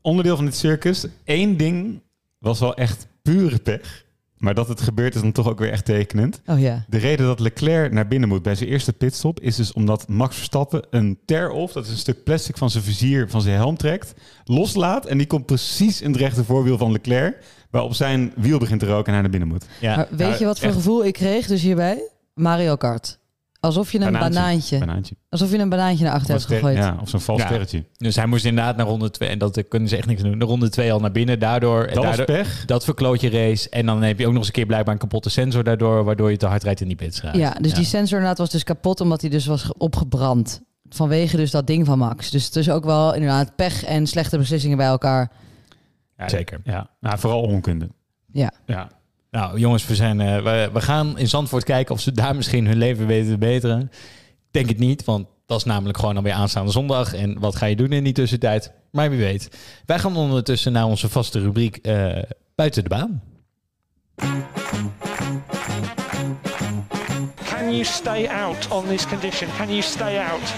onderdeel 0.00 0.36
van 0.36 0.44
dit 0.44 0.56
circus. 0.56 1.06
Eén 1.24 1.56
ding 1.56 2.02
was 2.38 2.60
wel 2.60 2.74
echt 2.74 3.06
pure 3.22 3.58
pech. 3.58 4.03
Maar 4.44 4.54
dat 4.54 4.68
het 4.68 4.80
gebeurt 4.80 5.14
is 5.14 5.20
dan 5.20 5.32
toch 5.32 5.48
ook 5.48 5.58
weer 5.58 5.70
echt 5.70 5.84
tekenend. 5.84 6.40
oh 6.46 6.60
ja. 6.60 6.84
De 6.88 6.98
reden 6.98 7.26
dat 7.26 7.40
Leclerc 7.40 7.92
naar 7.92 8.08
binnen 8.08 8.28
moet 8.28 8.42
bij 8.42 8.54
zijn 8.54 8.68
eerste 8.68 8.92
pitstop... 8.92 9.40
is 9.40 9.56
dus 9.56 9.72
omdat 9.72 10.08
Max 10.08 10.36
Verstappen 10.36 10.82
een 10.90 11.18
tear-off... 11.24 11.72
dat 11.72 11.84
is 11.84 11.90
een 11.90 11.96
stuk 11.96 12.24
plastic 12.24 12.56
van 12.56 12.70
zijn 12.70 12.84
vizier, 12.84 13.30
van 13.30 13.42
zijn 13.42 13.56
helm 13.56 13.76
trekt... 13.76 14.14
loslaat 14.44 15.06
en 15.06 15.18
die 15.18 15.26
komt 15.26 15.46
precies 15.46 16.00
in 16.00 16.10
het 16.10 16.20
rechte 16.20 16.44
voorwiel 16.44 16.78
van 16.78 16.92
Leclerc... 16.92 17.44
waarop 17.70 17.94
zijn 17.94 18.32
wiel 18.36 18.58
begint 18.58 18.80
te 18.80 18.86
roken 18.86 19.06
en 19.06 19.12
hij 19.12 19.20
naar 19.20 19.30
binnen 19.30 19.48
moet. 19.48 19.66
Ja. 19.80 19.96
Maar 19.96 20.08
weet 20.10 20.38
je 20.38 20.44
wat 20.44 20.58
voor 20.58 20.68
echt. 20.68 20.76
gevoel 20.76 21.04
ik 21.04 21.12
kreeg 21.12 21.46
dus 21.46 21.62
hierbij? 21.62 22.10
Mario 22.34 22.76
Kart. 22.76 23.18
Alsof 23.64 23.92
je 23.92 24.00
een 24.00 24.12
banaantje, 24.12 24.78
Banaantje. 24.78 25.14
alsof 25.28 25.50
je 25.50 25.58
een 25.58 25.68
banaantje 25.68 26.04
naar 26.04 26.12
achter 26.12 26.30
hebt 26.34 26.46
gegooid. 26.46 26.76
Ja, 26.76 26.96
of 27.00 27.08
zo'n 27.08 27.20
vals 27.20 27.40
Ja. 27.40 27.46
sterretje. 27.46 27.84
Dus 27.96 28.16
hij 28.16 28.26
moest 28.26 28.44
inderdaad 28.44 28.76
naar 28.76 28.86
ronde 28.86 29.10
2. 29.10 29.28
En 29.28 29.38
dat 29.38 29.64
kunnen 29.68 29.88
ze 29.88 29.96
echt 29.96 30.06
niks 30.06 30.22
doen. 30.22 30.38
De 30.38 30.44
ronde 30.44 30.68
2 30.68 30.92
al 30.92 31.00
naar 31.00 31.12
binnen. 31.12 31.38
Daardoor, 31.38 31.86
Dat 31.92 32.02
daardoor 32.02 32.24
pech. 32.24 32.64
dat 32.64 32.84
verkloot 32.84 33.20
je 33.20 33.30
race. 33.30 33.68
En 33.68 33.86
dan 33.86 34.02
heb 34.02 34.18
je 34.18 34.24
ook 34.24 34.30
nog 34.30 34.38
eens 34.38 34.46
een 34.46 34.52
keer 34.52 34.66
blijkbaar 34.66 34.94
een 34.94 35.00
kapotte 35.00 35.30
sensor 35.30 35.64
daardoor. 35.64 36.04
Waardoor 36.04 36.30
je 36.30 36.36
te 36.36 36.46
hard 36.46 36.62
rijdt 36.62 36.80
in 36.80 36.86
die 36.88 36.96
pitstraat. 36.96 37.36
Ja, 37.36 37.50
dus 37.60 37.74
die 37.74 37.84
sensor 37.84 38.12
inderdaad 38.18 38.38
was 38.38 38.50
dus 38.50 38.64
kapot 38.64 39.00
omdat 39.00 39.20
hij 39.20 39.30
dus 39.30 39.46
was 39.46 39.62
ge- 39.62 39.74
opgebrand. 39.78 40.60
Vanwege 40.88 41.36
dus 41.36 41.50
dat 41.50 41.66
ding 41.66 41.86
van 41.86 41.98
Max. 41.98 42.30
Dus 42.30 42.44
het 42.44 42.56
is 42.56 42.70
ook 42.70 42.84
wel 42.84 43.14
inderdaad 43.14 43.56
pech 43.56 43.84
en 43.84 44.06
slechte 44.06 44.38
beslissingen 44.38 44.76
bij 44.76 44.86
elkaar. 44.86 45.30
Ja, 46.16 46.28
Zeker. 46.28 46.60
Ja, 46.64 46.90
nou, 47.00 47.18
vooral 47.18 47.42
onkunde. 47.42 47.88
Ja. 48.32 48.52
Ja. 48.66 48.88
Nou, 49.34 49.58
jongens, 49.58 49.86
we, 49.86 49.94
zijn, 49.94 50.20
eh, 50.20 50.42
we, 50.42 50.70
we 50.72 50.80
gaan 50.80 51.18
in 51.18 51.28
Zandvoort 51.28 51.64
kijken 51.64 51.94
of 51.94 52.00
ze 52.00 52.12
daar 52.12 52.36
misschien 52.36 52.66
hun 52.66 52.76
leven 52.76 53.06
weten 53.06 53.30
te 53.30 53.38
beteren. 53.38 53.80
Ik 53.80 54.50
denk 54.50 54.68
het 54.68 54.78
niet, 54.78 55.04
want 55.04 55.26
dat 55.46 55.58
is 55.58 55.64
namelijk 55.64 55.98
gewoon 55.98 56.16
alweer 56.16 56.32
aanstaande 56.32 56.70
zondag. 56.70 57.14
En 57.14 57.38
wat 57.38 57.56
ga 57.56 57.66
je 57.66 57.76
doen 57.76 57.92
in 57.92 58.04
die 58.04 58.12
tussentijd? 58.12 58.72
Maar 58.90 59.10
wie 59.10 59.18
weet. 59.18 59.48
Wij 59.86 59.98
gaan 59.98 60.16
ondertussen 60.16 60.72
naar 60.72 60.84
onze 60.84 61.08
vaste 61.08 61.40
rubriek 61.40 61.76
eh, 61.76 62.22
Buiten 62.54 62.82
de 62.82 62.88
Baan. 62.88 63.22
Can 67.44 67.70
you 67.70 67.84
stay 67.84 68.26
out 68.26 68.68
on 68.68 68.86
this 68.86 69.06
condition? 69.06 69.50
Can 69.56 69.68
you 69.68 69.82
stay 69.82 70.18
out? 70.18 70.54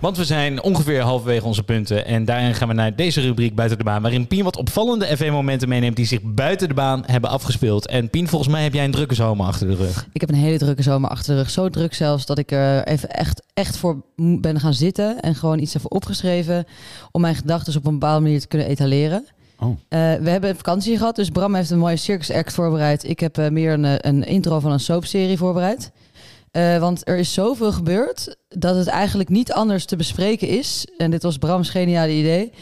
Want 0.00 0.16
we 0.16 0.24
zijn 0.24 0.62
ongeveer 0.62 1.00
halverwege 1.00 1.46
onze 1.46 1.62
punten. 1.62 2.06
En 2.06 2.24
daarin 2.24 2.54
gaan 2.54 2.68
we 2.68 2.74
naar 2.74 2.96
deze 2.96 3.20
rubriek 3.20 3.54
Buiten 3.54 3.78
de 3.78 3.84
Baan. 3.84 4.02
Waarin 4.02 4.26
Pien 4.26 4.44
wat 4.44 4.56
opvallende 4.56 5.16
F1-momenten 5.16 5.68
meeneemt 5.68 5.96
die 5.96 6.06
zich 6.06 6.22
buiten 6.22 6.68
de 6.68 6.74
baan 6.74 7.02
hebben 7.06 7.30
afgespeeld. 7.30 7.86
En 7.86 8.10
Pien, 8.10 8.28
volgens 8.28 8.50
mij 8.50 8.62
heb 8.62 8.72
jij 8.72 8.84
een 8.84 8.90
drukke 8.90 9.14
zomer 9.14 9.46
achter 9.46 9.66
de 9.66 9.74
rug. 9.74 10.06
Ik 10.12 10.20
heb 10.20 10.30
een 10.30 10.36
hele 10.36 10.58
drukke 10.58 10.82
zomer 10.82 11.10
achter 11.10 11.34
de 11.34 11.40
rug. 11.40 11.50
Zo 11.50 11.68
druk 11.68 11.94
zelfs 11.94 12.26
dat 12.26 12.38
ik 12.38 12.50
er 12.50 12.86
even 12.86 13.10
echt, 13.10 13.42
echt 13.54 13.76
voor 13.76 14.02
ben 14.14 14.60
gaan 14.60 14.74
zitten. 14.74 15.20
En 15.20 15.34
gewoon 15.34 15.58
iets 15.58 15.74
even 15.74 15.90
opgeschreven. 15.90 16.64
Om 17.10 17.20
mijn 17.20 17.34
gedachten 17.34 17.76
op 17.76 17.86
een 17.86 17.98
bepaalde 17.98 18.22
manier 18.22 18.40
te 18.40 18.48
kunnen 18.48 18.68
etaleren. 18.68 19.26
Oh. 19.58 19.68
Eh, 19.68 19.98
we 20.14 20.30
hebben 20.30 20.56
vakantie 20.56 20.96
gehad, 20.96 21.16
dus 21.16 21.30
Bram 21.30 21.54
heeft 21.54 21.70
een 21.70 21.78
mooie 21.78 21.96
circus 21.96 22.30
act 22.30 22.52
voorbereid. 22.52 23.08
Ik 23.08 23.20
heb 23.20 23.38
eh, 23.38 23.48
meer 23.48 23.72
een, 23.72 23.84
eh, 23.84 23.94
een 23.98 24.24
intro 24.24 24.60
van 24.60 24.72
een 24.72 24.80
soapserie 24.80 25.38
voorbereid. 25.38 25.90
Eh, 26.50 26.78
want 26.78 27.08
er 27.08 27.16
is 27.16 27.32
zoveel 27.32 27.72
gebeurd 27.72 28.36
dat 28.48 28.76
het 28.76 28.86
eigenlijk 28.86 29.28
niet 29.28 29.52
anders 29.52 29.84
te 29.84 29.96
bespreken 29.96 30.48
is. 30.48 30.86
En 30.96 31.10
dit 31.10 31.22
was 31.22 31.38
Bram's 31.38 31.70
geniale 31.70 32.12
idee. 32.12 32.52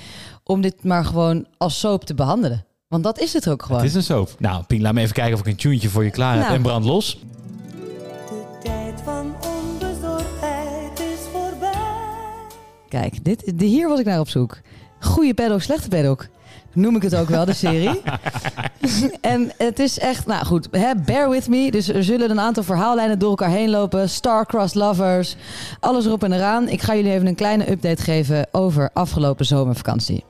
Om 0.45 0.61
dit 0.61 0.85
maar 0.85 1.05
gewoon 1.05 1.47
als 1.57 1.79
soap 1.79 2.05
te 2.05 2.15
behandelen. 2.15 2.67
Want 2.89 3.03
dat 3.03 3.19
is 3.21 3.33
het 3.33 3.49
ook 3.49 3.63
gewoon. 3.63 3.81
Het 3.81 3.91
is 3.91 3.95
een 3.95 4.03
soap. 4.03 4.31
Nou, 4.39 4.65
Pien, 4.65 4.81
laat 4.81 4.95
me 4.95 5.01
even 5.01 5.15
kijken 5.15 5.35
of 5.35 5.41
ik 5.41 5.47
een 5.47 5.57
tuintje 5.57 5.89
voor 5.89 6.05
je 6.05 6.11
klaar 6.11 6.35
heb. 6.35 6.43
Nou. 6.43 6.55
En 6.55 6.63
brand 6.63 6.85
los. 6.85 7.19
De 8.29 8.59
tijd 8.63 9.01
van 9.05 9.35
onbezorgdheid 9.61 11.01
is 11.01 11.21
voorbij. 11.33 11.73
Kijk, 12.89 13.25
dit, 13.25 13.59
de, 13.59 13.65
hier 13.65 13.89
was 13.89 13.99
ik 13.99 14.07
naar 14.07 14.21
op 14.21 14.29
zoek. 14.29 14.61
Goede 15.01 15.35
paddock, 15.35 15.63
slechte 15.63 15.89
paddock. 15.89 16.29
Noem 16.73 16.97
ik 16.97 17.03
het 17.03 17.17
ook 17.17 17.29
wel, 17.29 17.45
de 17.45 17.53
serie. 17.53 18.01
en 19.21 19.53
het 19.57 19.79
is 19.79 19.99
echt, 19.99 20.27
nou 20.27 20.45
goed, 20.47 20.69
hè, 20.71 20.95
bear 21.05 21.31
with 21.31 21.49
me. 21.49 21.71
Dus 21.71 21.89
er 21.89 22.05
zullen 22.05 22.31
een 22.31 22.41
aantal 22.41 22.63
verhaallijnen 22.63 23.19
door 23.19 23.29
elkaar 23.29 23.51
heen 23.51 23.71
lopen. 23.71 24.09
Star-crossed 24.09 24.75
lovers, 24.75 25.37
alles 25.81 26.07
erop 26.07 26.25
en 26.25 26.33
eraan. 26.33 26.69
Ik 26.69 26.83
ga 26.83 26.95
jullie 26.95 27.13
even 27.13 27.27
een 27.27 27.35
kleine 27.35 27.71
update 27.71 28.03
geven 28.03 28.47
over 28.53 28.91
afgelopen 28.93 29.47
zomervakantie. 29.47 30.25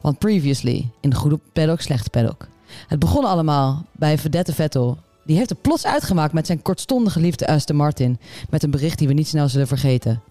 Want 0.00 0.18
previously, 0.18 0.90
in 1.00 1.10
de 1.10 1.16
goede 1.16 1.38
paddock, 1.52 1.80
slechte 1.80 2.10
paddock. 2.10 2.46
Het 2.88 2.98
begon 2.98 3.24
allemaal 3.24 3.84
bij 3.92 4.18
Verdette 4.18 4.54
Vettel. 4.54 4.98
Die 5.24 5.36
heeft 5.36 5.50
er 5.50 5.56
plots 5.56 5.86
uitgemaakt 5.86 6.32
met 6.32 6.46
zijn 6.46 6.62
kortstondige 6.62 7.20
liefde 7.20 7.46
Aston 7.46 7.76
Martin. 7.76 8.18
Met 8.50 8.62
een 8.62 8.70
bericht 8.70 8.98
die 8.98 9.08
we 9.08 9.14
niet 9.14 9.28
snel 9.28 9.48
zullen 9.48 9.66
vergeten. 9.66 10.22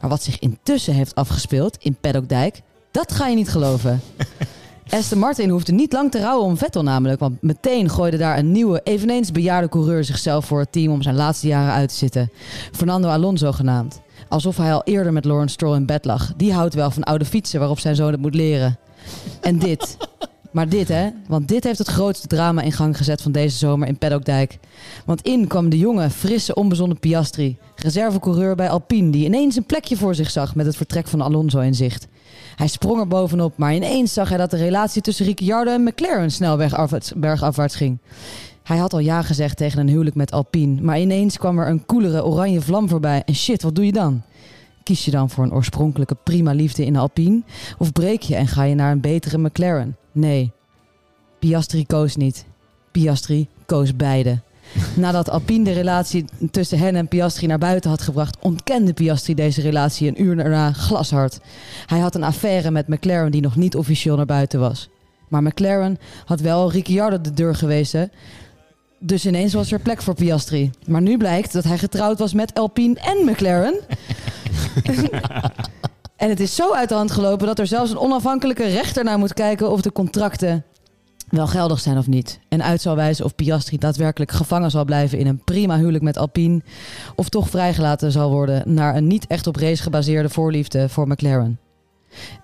Maar 0.00 0.10
wat 0.10 0.22
zich 0.22 0.38
intussen 0.38 0.94
heeft 0.94 1.14
afgespeeld 1.14 1.76
in 1.76 1.96
Paddockdijk, 2.00 2.60
dat 2.90 3.12
ga 3.12 3.26
je 3.26 3.36
niet 3.36 3.48
geloven. 3.48 4.00
Aston 4.92 5.18
Martin 5.18 5.48
hoefde 5.48 5.72
niet 5.72 5.92
lang 5.92 6.10
te 6.10 6.20
rouwen 6.20 6.46
om 6.46 6.56
Vettel 6.56 6.82
namelijk. 6.82 7.20
Want 7.20 7.42
meteen 7.42 7.90
gooide 7.90 8.16
daar 8.16 8.38
een 8.38 8.52
nieuwe, 8.52 8.80
eveneens 8.84 9.32
bejaarde 9.32 9.68
coureur 9.68 10.04
zichzelf 10.04 10.44
voor 10.44 10.58
het 10.58 10.72
team 10.72 10.92
om 10.92 11.02
zijn 11.02 11.14
laatste 11.14 11.46
jaren 11.46 11.72
uit 11.72 11.88
te 11.88 11.94
zitten. 11.94 12.30
Fernando 12.72 13.08
Alonso 13.08 13.52
genaamd. 13.52 14.00
Alsof 14.28 14.56
hij 14.56 14.74
al 14.74 14.82
eerder 14.84 15.12
met 15.12 15.24
Lawrence 15.24 15.54
Stroll 15.54 15.76
in 15.76 15.86
bed 15.86 16.04
lag. 16.04 16.32
Die 16.36 16.52
houdt 16.52 16.74
wel 16.74 16.90
van 16.90 17.02
oude 17.02 17.24
fietsen 17.24 17.58
waarop 17.58 17.78
zijn 17.78 17.96
zoon 17.96 18.12
het 18.12 18.20
moet 18.20 18.34
leren. 18.34 18.78
En 19.40 19.58
dit. 19.58 19.96
Maar 20.52 20.68
dit 20.68 20.88
hè, 20.88 21.08
want 21.28 21.48
dit 21.48 21.64
heeft 21.64 21.78
het 21.78 21.88
grootste 21.88 22.26
drama 22.26 22.62
in 22.62 22.72
gang 22.72 22.96
gezet 22.96 23.22
van 23.22 23.32
deze 23.32 23.56
zomer 23.56 23.88
in 23.88 23.98
Paddockdijk. 23.98 24.58
Want 25.04 25.22
in 25.22 25.46
kwam 25.46 25.68
de 25.68 25.78
jonge, 25.78 26.10
frisse, 26.10 26.54
onbezonnen 26.54 26.98
Piastri, 26.98 27.56
reservecoureur 27.76 28.54
bij 28.54 28.70
Alpine, 28.70 29.10
die 29.10 29.24
ineens 29.24 29.56
een 29.56 29.66
plekje 29.66 29.96
voor 29.96 30.14
zich 30.14 30.30
zag 30.30 30.54
met 30.54 30.66
het 30.66 30.76
vertrek 30.76 31.06
van 31.06 31.20
Alonso 31.20 31.60
in 31.60 31.74
zicht. 31.74 32.08
Hij 32.56 32.66
sprong 32.66 33.00
er 33.00 33.08
bovenop, 33.08 33.56
maar 33.56 33.74
ineens 33.74 34.12
zag 34.12 34.28
hij 34.28 34.38
dat 34.38 34.50
de 34.50 34.56
relatie 34.56 35.02
tussen 35.02 35.26
Ricciardo 35.26 35.72
en 35.72 35.82
McLaren 35.82 36.30
snel 36.30 36.56
bergafwaarts, 37.16 37.76
ging. 37.76 37.98
Hij 38.62 38.76
had 38.76 38.92
al 38.92 38.98
ja 38.98 39.22
gezegd 39.22 39.56
tegen 39.56 39.80
een 39.80 39.88
huwelijk 39.88 40.16
met 40.16 40.32
Alpine, 40.32 40.80
maar 40.80 41.00
ineens 41.00 41.38
kwam 41.38 41.58
er 41.58 41.68
een 41.68 41.86
koelere 41.86 42.24
oranje 42.24 42.60
vlam 42.60 42.88
voorbij. 42.88 43.22
En 43.26 43.34
shit, 43.34 43.62
wat 43.62 43.74
doe 43.74 43.84
je 43.84 43.92
dan? 43.92 44.22
Kies 44.82 45.04
je 45.04 45.10
dan 45.10 45.30
voor 45.30 45.44
een 45.44 45.52
oorspronkelijke 45.52 46.16
prima 46.24 46.52
liefde 46.52 46.84
in 46.84 46.96
Alpine? 46.96 47.42
Of 47.78 47.92
breek 47.92 48.22
je 48.22 48.34
en 48.34 48.46
ga 48.46 48.62
je 48.62 48.74
naar 48.74 48.92
een 48.92 49.00
betere 49.00 49.38
McLaren? 49.38 49.96
Nee, 50.12 50.52
Piastri 51.38 51.86
koos 51.86 52.16
niet. 52.16 52.44
Piastri 52.90 53.48
koos 53.66 53.96
beide. 53.96 54.40
Nadat 54.94 55.30
Alpine 55.30 55.64
de 55.64 55.72
relatie 55.72 56.24
tussen 56.50 56.78
hen 56.78 56.96
en 56.96 57.08
Piastri 57.08 57.46
naar 57.46 57.58
buiten 57.58 57.90
had 57.90 58.02
gebracht, 58.02 58.36
ontkende 58.40 58.92
Piastri 58.92 59.34
deze 59.34 59.60
relatie 59.60 60.08
een 60.08 60.22
uur 60.22 60.36
daarna 60.36 60.72
glashard. 60.72 61.40
Hij 61.86 61.98
had 61.98 62.14
een 62.14 62.22
affaire 62.22 62.70
met 62.70 62.88
McLaren 62.88 63.30
die 63.30 63.40
nog 63.40 63.56
niet 63.56 63.76
officieel 63.76 64.16
naar 64.16 64.26
buiten 64.26 64.60
was. 64.60 64.88
Maar 65.28 65.42
McLaren 65.42 65.98
had 66.24 66.40
wel 66.40 66.70
Ricciardo 66.70 67.20
de 67.20 67.32
deur 67.32 67.54
gewezen. 67.54 68.12
Dus 68.98 69.26
ineens 69.26 69.52
was 69.52 69.72
er 69.72 69.78
plek 69.78 70.02
voor 70.02 70.14
Piastri. 70.14 70.70
Maar 70.86 71.02
nu 71.02 71.16
blijkt 71.16 71.52
dat 71.52 71.64
hij 71.64 71.78
getrouwd 71.78 72.18
was 72.18 72.32
met 72.32 72.54
Alpine 72.54 73.00
en 73.00 73.24
McLaren. 73.24 73.74
en 76.16 76.28
het 76.28 76.40
is 76.40 76.54
zo 76.54 76.72
uit 76.74 76.88
de 76.88 76.94
hand 76.94 77.10
gelopen 77.10 77.46
dat 77.46 77.58
er 77.58 77.66
zelfs 77.66 77.90
een 77.90 77.98
onafhankelijke 77.98 78.66
rechter 78.66 79.04
naar 79.04 79.18
moet 79.18 79.34
kijken 79.34 79.70
of 79.70 79.80
de 79.80 79.92
contracten 79.92 80.64
wel 81.32 81.46
geldig 81.46 81.80
zijn 81.80 81.98
of 81.98 82.06
niet. 82.06 82.40
En 82.48 82.62
uit 82.62 82.80
zal 82.80 82.96
wijzen 82.96 83.24
of 83.24 83.34
Piastri 83.34 83.78
daadwerkelijk 83.78 84.30
gevangen 84.30 84.70
zal 84.70 84.84
blijven 84.84 85.18
in 85.18 85.26
een 85.26 85.44
prima 85.44 85.78
huwelijk 85.78 86.04
met 86.04 86.16
Alpine. 86.16 86.62
Of 87.16 87.28
toch 87.28 87.48
vrijgelaten 87.48 88.12
zal 88.12 88.30
worden 88.30 88.74
naar 88.74 88.96
een 88.96 89.06
niet 89.06 89.26
echt 89.26 89.46
op 89.46 89.56
race 89.56 89.82
gebaseerde 89.82 90.28
voorliefde 90.28 90.88
voor 90.88 91.08
McLaren. 91.08 91.58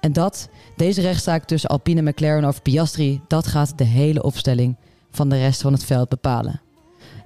En 0.00 0.12
dat, 0.12 0.48
deze 0.76 1.00
rechtszaak 1.00 1.44
tussen 1.44 1.70
Alpine 1.70 2.00
en 2.00 2.06
McLaren 2.06 2.44
over 2.44 2.62
Piastri, 2.62 3.20
dat 3.26 3.46
gaat 3.46 3.78
de 3.78 3.84
hele 3.84 4.22
opstelling 4.22 4.76
van 5.10 5.28
de 5.28 5.38
rest 5.38 5.60
van 5.60 5.72
het 5.72 5.84
veld 5.84 6.08
bepalen. 6.08 6.60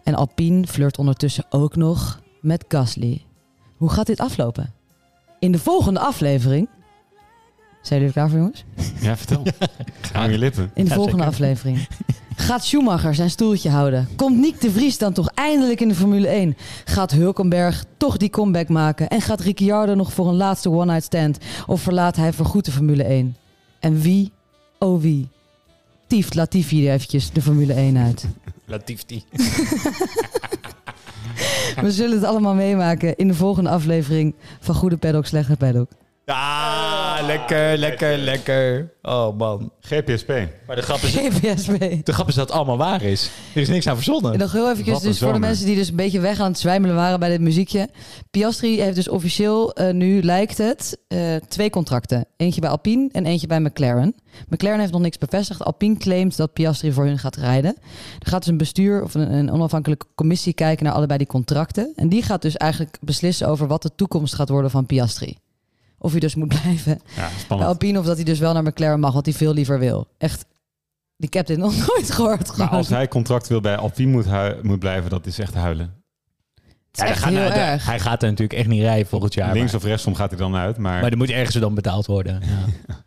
En 0.03 0.15
Alpine 0.15 0.67
flirt 0.67 0.99
ondertussen 0.99 1.45
ook 1.51 1.77
nog 1.77 2.21
met 2.41 2.65
Gasly. 2.69 3.25
Hoe 3.77 3.91
gaat 3.91 4.07
dit 4.07 4.21
aflopen? 4.21 4.75
In 5.39 5.53
de 5.53 5.59
volgende 5.59 6.01
aflevering. 6.01 6.69
Zijn 7.83 8.01
jullie 8.01 8.07
er 8.07 8.13
klaar 8.13 8.29
voor, 8.29 8.39
jongens? 8.39 8.65
Ja, 9.01 9.17
vertel. 9.17 9.43
Ga 10.13 10.25
je 10.25 10.39
lippen. 10.39 10.71
In 10.75 10.85
de 10.85 10.95
volgende 10.95 11.25
aflevering. 11.25 11.79
Gaat 12.37 12.65
Schumacher 12.65 13.15
zijn 13.15 13.31
stoeltje 13.31 13.71
houden? 13.71 14.09
Komt 14.17 14.39
Nick 14.39 14.61
de 14.61 14.71
Vries 14.71 14.99
dan 14.99 15.13
toch 15.13 15.31
eindelijk 15.35 15.81
in 15.81 15.89
de 15.89 15.95
Formule 15.95 16.29
1? 16.29 16.57
Gaat 16.85 17.11
Hulkenberg 17.11 17.85
toch 17.97 18.17
die 18.17 18.31
comeback 18.31 18.69
maken? 18.69 19.09
En 19.09 19.21
gaat 19.21 19.41
Ricciardo 19.41 19.95
nog 19.95 20.13
voor 20.13 20.29
een 20.29 20.35
laatste 20.35 20.71
one-night 20.71 21.05
stand? 21.05 21.39
Of 21.67 21.81
verlaat 21.81 22.17
hij 22.17 22.33
voorgoed 22.33 22.65
de 22.65 22.71
Formule 22.71 23.03
1? 23.03 23.37
En 23.81 24.01
wie, 24.01 24.33
oh 24.79 25.01
wie, 25.01 25.29
tieft 26.07 26.35
Latifi 26.35 26.91
eventjes 26.91 27.31
de 27.31 27.43
Formule 27.43 27.73
1 27.73 27.99
uit? 27.99 28.27
Latifi. 28.67 29.25
We 31.81 31.93
zullen 31.93 32.17
het 32.17 32.25
allemaal 32.25 32.55
meemaken 32.55 33.17
in 33.17 33.29
de 33.29 33.35
volgende 33.35 33.71
aflevering 33.71 34.35
van 34.61 34.75
Goede 34.75 34.97
Paddock, 34.97 35.27
Slechte 35.27 35.57
Paddock. 35.57 35.91
Ah, 36.27 37.19
lekker, 37.27 37.77
lekker, 37.79 38.17
lekker. 38.19 38.93
Oh 39.03 39.39
man. 39.39 39.73
GPSP. 39.81 40.29
Maar 40.67 40.77
de 40.77 40.83
grap 40.83 40.99
is, 40.99 41.15
GPSB. 41.15 42.05
de 42.05 42.13
grap 42.13 42.29
is 42.29 42.35
dat 42.35 42.49
het 42.49 42.57
allemaal 42.57 42.77
waar 42.77 43.03
is. 43.03 43.31
Er 43.55 43.61
is 43.61 43.69
niks 43.69 43.87
aan 43.87 43.95
verzonnen. 43.95 44.33
En 44.33 44.39
nog 44.39 44.53
heel 44.53 44.71
even, 44.71 44.85
Wat 44.85 45.03
een 45.03 45.09
dus 45.09 45.19
voor 45.19 45.27
de 45.29 45.35
zomer. 45.35 45.41
mensen 45.41 45.67
die 45.67 45.77
dus 45.77 45.89
een 45.89 45.97
beetje 45.97 46.21
weg 46.21 46.41
aan 46.41 46.51
het 46.51 46.59
zwijmelen 46.59 46.97
waren 46.97 47.21
bij 47.21 47.29
dit 47.29 47.41
muziekje. 47.41 47.89
Piastri 48.31 48.81
heeft 48.81 48.95
dus 48.95 49.09
officieel, 49.09 49.73
eh, 49.73 49.93
nu 49.95 50.23
lijkt 50.23 50.59
het, 50.59 50.99
eh, 51.09 51.19
twee 51.49 51.71
contracten. 51.71 52.27
Eentje 52.37 52.61
bij 52.61 52.71
Alpine 52.71 53.09
en 53.13 53.27
eentje 53.27 53.47
bij 53.47 53.61
McLaren. 53.61 54.15
McLaren 54.49 54.81
heeft 54.81 54.93
nog 54.93 55.01
niks 55.01 55.19
bevestigd. 55.19 55.65
Alpine 55.65 55.97
claimt 55.97 56.37
dat 56.37 56.53
Piastri 56.53 56.93
voor 56.93 57.05
hun 57.05 57.19
gaat 57.19 57.37
rijden. 57.37 57.77
Er 58.19 58.29
gaat 58.29 58.41
dus 58.43 58.51
een 58.53 58.57
bestuur 58.59 59.03
of 59.03 59.15
een, 59.15 59.33
een 59.33 59.51
onafhankelijke 59.51 60.07
commissie 60.15 60.53
kijken 60.53 60.85
naar 60.85 60.95
allebei 60.95 61.19
die 61.19 61.27
contracten. 61.27 61.93
En 61.97 62.09
die 62.09 62.23
gaat 62.23 62.43
dus 62.43 62.57
eigenlijk 62.57 62.99
beslissen 63.01 63.49
over 63.49 63.67
wat 63.67 63.83
de 63.83 63.91
toekomst 63.97 64.35
gaat 64.35 64.49
worden 64.49 64.71
van 64.71 64.87
Piastri. 64.87 65.37
Of 66.03 66.11
hij 66.11 66.21
dus 66.21 66.35
moet 66.35 66.49
blijven 66.61 67.01
Ja, 67.17 67.29
bij. 67.49 67.59
Alpine 67.59 67.99
of 67.99 68.05
dat 68.05 68.17
hij 68.17 68.25
dus 68.25 68.39
wel 68.39 68.53
naar 68.53 68.63
McLaren 68.63 69.01
mag, 69.01 69.13
wat 69.13 69.25
hij 69.25 69.35
veel 69.35 69.53
liever 69.55 69.79
wil. 69.79 70.07
Echt, 70.19 70.45
ik 71.17 71.35
heb 71.35 71.47
dit 71.47 71.59
nog 71.59 71.77
nooit 71.87 72.11
gehoord. 72.11 72.57
Maar 72.57 72.69
als 72.69 72.89
hij 72.89 73.09
contractueel 73.09 73.61
bij 73.61 73.77
Alpine 73.77 74.11
moet, 74.11 74.63
moet 74.63 74.79
blijven, 74.79 75.11
dat 75.11 75.27
is 75.27 75.39
echt 75.39 75.55
huilen. 75.55 75.95
Het 76.65 76.65
is 76.93 77.01
Ja, 77.01 77.07
echt 77.07 77.23
daar 77.23 77.51
gaat-. 77.53 77.85
Hij 77.87 78.01
gaat 78.01 78.23
er 78.23 78.29
natuurlijk 78.29 78.59
echt 78.59 78.69
niet 78.69 78.81
rijden 78.81 79.07
volgend 79.07 79.35
jaar. 79.35 79.53
Links 79.53 79.73
maar, 79.73 79.81
of 79.81 79.87
rechtsom 79.87 80.15
gaat 80.15 80.31
hij 80.31 80.39
dan 80.39 80.55
uit. 80.55 80.77
Maar, 80.77 81.01
maar 81.01 81.11
er 81.11 81.17
moet 81.17 81.31
ergens 81.31 81.57
dan 81.57 81.75
betaald 81.75 82.07
worden. 82.07 82.41
Ja. 82.87 83.05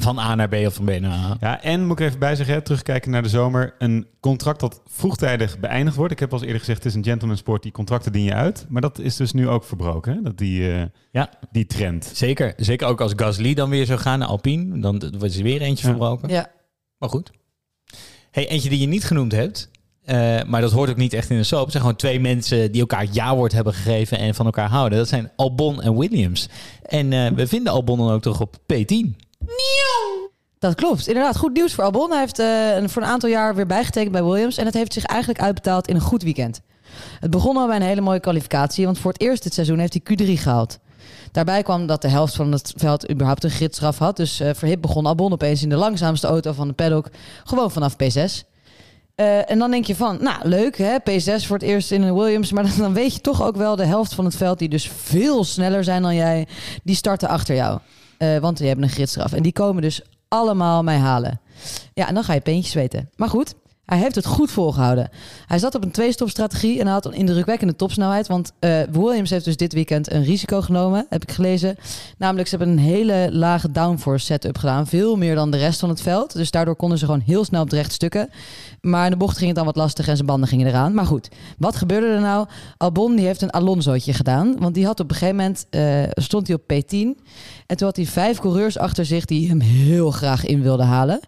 Van 0.00 0.18
A 0.18 0.34
naar 0.34 0.48
B 0.48 0.54
of 0.54 0.74
van 0.74 0.84
B 0.84 1.00
naar 1.00 1.10
A. 1.12 1.36
ja, 1.40 1.62
en 1.62 1.86
moet 1.86 1.98
ik 2.00 2.06
even 2.06 2.18
bij 2.18 2.36
zeggen, 2.36 2.54
hè, 2.54 2.62
terugkijken 2.62 3.10
naar 3.10 3.22
de 3.22 3.28
zomer. 3.28 3.74
Een 3.78 4.06
contract 4.20 4.60
dat 4.60 4.80
vroegtijdig 4.86 5.58
beëindigd 5.58 5.96
wordt. 5.96 6.12
Ik 6.12 6.18
heb 6.18 6.30
al 6.32 6.36
eens 6.36 6.46
eerder 6.46 6.60
gezegd, 6.60 6.78
het 6.82 6.86
is 6.92 6.94
een 6.98 7.04
gentleman 7.04 7.36
sport. 7.36 7.62
Die 7.62 7.72
contracten 7.72 8.12
dien 8.12 8.22
je 8.24 8.34
uit. 8.34 8.66
Maar 8.68 8.82
dat 8.82 8.98
is 8.98 9.16
dus 9.16 9.32
nu 9.32 9.48
ook 9.48 9.64
verbroken. 9.64 10.14
Hè? 10.14 10.22
Dat 10.22 10.38
die, 10.38 10.72
eh, 10.72 10.82
Ja. 11.12 11.30
die 11.50 11.66
trend. 11.66 12.10
Zeker. 12.14 12.52
Zeker 12.56 12.86
ook 12.88 13.00
als 13.00 13.12
Gasly 13.16 13.54
dan 13.54 13.70
weer 13.70 13.86
zou 13.86 13.98
gaan 13.98 14.18
naar 14.18 14.28
Alpine. 14.28 14.78
Dan 14.80 15.02
wordt 15.18 15.34
er 15.36 15.42
weer 15.42 15.60
eentje 15.60 15.86
Ja. 15.86 15.92
verbroken. 15.92 16.28
Ja. 16.28 16.50
Maar 16.98 17.08
goed. 17.08 17.30
Hey, 18.30 18.48
eentje 18.48 18.68
die 18.68 18.80
je 18.80 18.86
niet 18.86 19.04
genoemd 19.04 19.32
hebt. 19.32 19.70
eh, 20.02 20.42
maar 20.46 20.60
dat 20.60 20.72
hoort 20.72 20.90
ook 20.90 20.96
niet 20.96 21.12
echt 21.12 21.30
in 21.30 21.36
de 21.36 21.42
soap. 21.42 21.62
Het 21.62 21.70
zijn 21.70 21.82
gewoon 21.82 21.98
twee 21.98 22.20
mensen 22.20 22.72
die 22.72 22.80
elkaar 22.80 23.06
ja-woord 23.10 23.52
hebben 23.52 23.74
gegeven 23.74 24.18
en 24.18 24.34
van 24.34 24.46
elkaar 24.46 24.68
houden. 24.68 24.98
Dat 24.98 25.08
zijn 25.08 25.30
Albon 25.36 25.82
en 25.82 25.98
Williams. 25.98 26.48
En 26.82 27.12
eh, 27.12 27.30
we 27.30 27.46
vinden 27.46 27.72
Albon 27.72 27.98
dan 27.98 28.10
ook 28.10 28.22
toch 28.22 28.40
op 28.40 28.56
P10. 28.72 29.16
Dat 30.58 30.74
klopt. 30.74 31.06
Inderdaad, 31.06 31.36
goed 31.36 31.52
nieuws 31.52 31.74
voor 31.74 31.84
Albon. 31.84 32.10
Hij 32.10 32.20
heeft 32.20 32.38
eh, 32.38 32.88
voor 32.88 33.02
een 33.02 33.08
aantal 33.08 33.28
jaar 33.28 33.54
weer 33.54 33.66
bijgetekend 33.66 34.12
bij 34.12 34.24
Williams. 34.24 34.56
En 34.56 34.64
het 34.64 34.74
heeft 34.74 34.92
zich 34.92 35.04
eigenlijk 35.04 35.40
uitbetaald 35.40 35.88
in 35.88 35.94
een 35.94 36.00
goed 36.00 36.22
weekend. 36.22 36.60
Het 37.20 37.30
begon 37.30 37.56
al 37.56 37.66
bij 37.66 37.76
een 37.76 37.82
hele 37.82 38.00
mooie 38.00 38.20
kwalificatie. 38.20 38.84
Want 38.84 38.98
voor 38.98 39.12
het 39.12 39.20
eerst 39.20 39.42
dit 39.42 39.54
seizoen 39.54 39.78
heeft 39.78 39.98
hij 40.02 40.16
Q3 40.16 40.40
gehaald. 40.40 40.78
Daarbij 41.32 41.62
kwam 41.62 41.86
dat 41.86 42.02
de 42.02 42.08
helft 42.08 42.34
van 42.34 42.52
het 42.52 42.72
veld 42.76 43.10
überhaupt 43.10 43.44
een 43.44 43.50
gidsstraf 43.50 43.98
had. 43.98 44.16
Dus 44.16 44.38
Hip 44.60 44.80
begon 44.80 45.06
Albon 45.06 45.32
opeens 45.32 45.62
in 45.62 45.68
de 45.68 45.76
langzaamste 45.76 46.26
auto 46.26 46.52
van 46.52 46.68
de 46.68 46.74
paddock. 46.74 47.08
Gewoon 47.44 47.70
vanaf 47.70 47.94
P6. 47.94 48.50
Eh, 49.14 49.50
en 49.50 49.58
dan 49.58 49.70
denk 49.70 49.84
je 49.84 49.96
van, 49.96 50.18
nou 50.20 50.48
leuk 50.48 50.78
hè, 50.78 50.96
P6 50.98 51.46
voor 51.46 51.56
het 51.56 51.66
eerst 51.66 51.90
in 51.90 52.02
een 52.02 52.14
Williams. 52.14 52.52
Maar 52.52 52.76
dan 52.78 52.92
weet 52.92 53.14
je 53.14 53.20
toch 53.20 53.42
ook 53.42 53.56
wel 53.56 53.76
de 53.76 53.84
helft 53.84 54.14
van 54.14 54.24
het 54.24 54.36
veld, 54.36 54.58
die 54.58 54.68
dus 54.68 54.90
veel 54.96 55.44
sneller 55.44 55.84
zijn 55.84 56.02
dan 56.02 56.14
jij, 56.14 56.46
die 56.82 56.96
starten 56.96 57.28
achter 57.28 57.54
jou. 57.54 57.78
Eh, 58.22 58.38
want 58.38 58.56
die 58.56 58.66
hebben 58.66 58.84
een 58.84 58.90
gidsstraf. 58.90 59.32
En 59.32 59.42
die 59.42 59.52
komen 59.52 59.82
dus 59.82 60.02
allemaal 60.28 60.82
mij 60.82 60.96
halen. 60.96 61.40
Ja, 61.94 62.08
en 62.08 62.14
dan 62.14 62.24
ga 62.24 62.32
je 62.32 62.40
peentjes 62.40 62.74
weten. 62.74 63.10
Maar 63.16 63.28
goed, 63.28 63.54
hij 63.84 63.98
heeft 63.98 64.14
het 64.14 64.26
goed 64.26 64.50
volgehouden. 64.50 65.10
Hij 65.46 65.58
zat 65.58 65.74
op 65.74 65.82
een 65.84 65.90
twee-stop-strategie 65.90 66.78
en 66.78 66.84
hij 66.84 66.92
had 66.92 67.06
een 67.06 67.12
indrukwekkende 67.12 67.76
topsnelheid. 67.76 68.26
Want 68.26 68.52
eh, 68.58 68.80
Williams 68.90 69.30
heeft 69.30 69.44
dus 69.44 69.56
dit 69.56 69.72
weekend 69.72 70.12
een 70.12 70.24
risico 70.24 70.60
genomen, 70.60 71.06
heb 71.08 71.22
ik 71.22 71.32
gelezen. 71.32 71.76
Namelijk, 72.18 72.48
ze 72.48 72.56
hebben 72.56 72.74
een 72.76 72.84
hele 72.84 73.28
lage 73.32 73.70
downforce 73.70 74.24
setup 74.24 74.58
gedaan. 74.58 74.86
Veel 74.86 75.16
meer 75.16 75.34
dan 75.34 75.50
de 75.50 75.56
rest 75.56 75.80
van 75.80 75.88
het 75.88 76.02
veld. 76.02 76.32
Dus 76.32 76.50
daardoor 76.50 76.76
konden 76.76 76.98
ze 76.98 77.04
gewoon 77.04 77.20
heel 77.20 77.44
snel 77.44 77.62
op 77.62 77.70
de 77.70 77.76
rechte 77.76 77.94
stukken. 77.94 78.30
Maar 78.80 79.04
in 79.04 79.10
de 79.10 79.16
bocht 79.16 79.36
ging 79.36 79.46
het 79.46 79.56
dan 79.56 79.66
wat 79.66 79.76
lastig 79.76 80.08
en 80.08 80.16
zijn 80.16 80.26
banden 80.26 80.48
gingen 80.48 80.66
eraan. 80.66 80.94
Maar 80.94 81.06
goed, 81.06 81.28
wat 81.58 81.76
gebeurde 81.76 82.06
er 82.06 82.20
nou? 82.20 82.46
Albon 82.76 83.16
die 83.16 83.26
heeft 83.26 83.42
een 83.42 83.52
Alonso'tje 83.52 84.12
gedaan. 84.12 84.58
Want 84.58 84.74
die 84.74 84.86
had 84.86 85.00
op 85.00 85.10
een 85.10 85.16
gegeven 85.16 85.36
moment, 85.36 85.66
eh, 85.70 86.02
stond 86.10 86.46
hij 86.46 86.56
op 86.56 86.62
P10. 86.62 87.20
En 87.72 87.78
toen 87.78 87.86
had 87.86 87.96
hij 87.96 88.06
vijf 88.06 88.38
coureurs 88.38 88.78
achter 88.78 89.04
zich 89.04 89.24
die 89.24 89.48
hem 89.48 89.60
heel 89.60 90.10
graag 90.10 90.44
in 90.44 90.62
wilden 90.62 90.86
halen. 90.86 91.20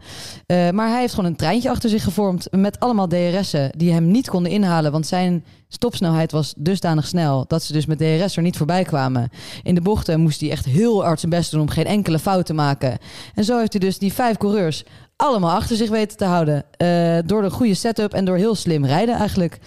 Eh, 0.47 0.71
maar 0.71 0.89
hij 0.89 1.01
heeft 1.01 1.15
gewoon 1.15 1.31
een 1.31 1.37
treintje 1.37 1.71
achter 1.71 1.91
zich 1.91 2.05
gevormd 2.05 2.49
met 2.51 2.81
allemaal 2.81 3.09
DRS'en 3.09 3.71
die 3.77 3.93
hem 3.93 4.11
niet 4.11 4.29
konden 4.29 4.53
inhalen. 4.53 4.93
Want 4.93 5.07
zijn 5.07 5.45
stopsnelheid 5.69 6.33
was 6.33 6.55
dusdanig 6.57 7.07
snel 7.07 7.45
dat 7.49 7.63
ze 7.63 7.73
dus 7.73 7.87
met 7.87 7.99
DRS 7.99 8.37
er 8.37 8.43
niet 8.43 8.57
voorbij 8.57 8.85
kwamen. 8.85 9.31
In 9.63 9.75
de 9.75 9.81
bochten 9.81 10.21
moest 10.21 10.41
hij 10.41 10.51
echt 10.51 10.65
heel 10.65 11.05
hard 11.05 11.21
zijn 11.21 11.33
best 11.33 11.51
doen 11.51 11.61
om 11.61 11.69
geen 11.69 11.87
enkele 11.87 12.19
fout 12.19 12.47
te 12.47 12.55
maken. 12.55 12.99
En 13.35 13.45
zo 13.45 13.59
heeft 13.59 13.73
hij 13.73 13.81
dus 13.81 13.99
die 13.99 14.13
vijf 14.13 14.37
coureurs 14.37 14.85
allemaal 15.25 15.57
achter 15.57 15.77
zich 15.77 15.91
weten 15.91 16.17
te 16.17 16.25
houden. 16.25 16.65
eh, 16.77 17.19
door 17.27 17.43
de 17.43 17.51
goede 17.51 17.75
setup 17.75 18.15
en 18.15 18.25
door 18.25 18.37
heel 18.37 18.55
slim 18.55 18.85
rijden 18.87 19.15
eigenlijk. 19.15 19.59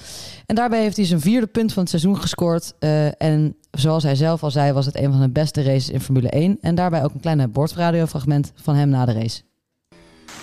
En 0.46 0.56
daarbij 0.56 0.82
heeft 0.82 0.96
hij 0.98 1.06
zijn 1.06 1.22
vierde 1.22 1.48
punt 1.48 1.74
van 1.74 1.82
het 1.82 1.90
seizoen 1.92 2.18
gescoord. 2.22 2.74
Eh, 2.80 3.22
en 3.22 3.56
zoals 3.72 4.04
hij 4.04 4.16
zelf 4.16 4.44
al 4.44 4.52
zei, 4.52 4.72
was 4.72 4.86
het 4.86 4.96
een 4.96 5.12
van 5.12 5.22
de 5.22 5.30
beste 5.30 5.64
races 5.64 5.90
in 5.90 6.02
Formule 6.02 6.30
1. 6.30 6.58
En 6.62 6.76
daarbij 6.76 7.04
ook 7.04 7.14
een 7.14 7.20
kleine 7.20 7.48
bordradiofragment 7.48 8.52
van 8.56 8.76
hem 8.76 8.90
na 8.90 9.06
de 9.06 9.14
race. 9.14 9.42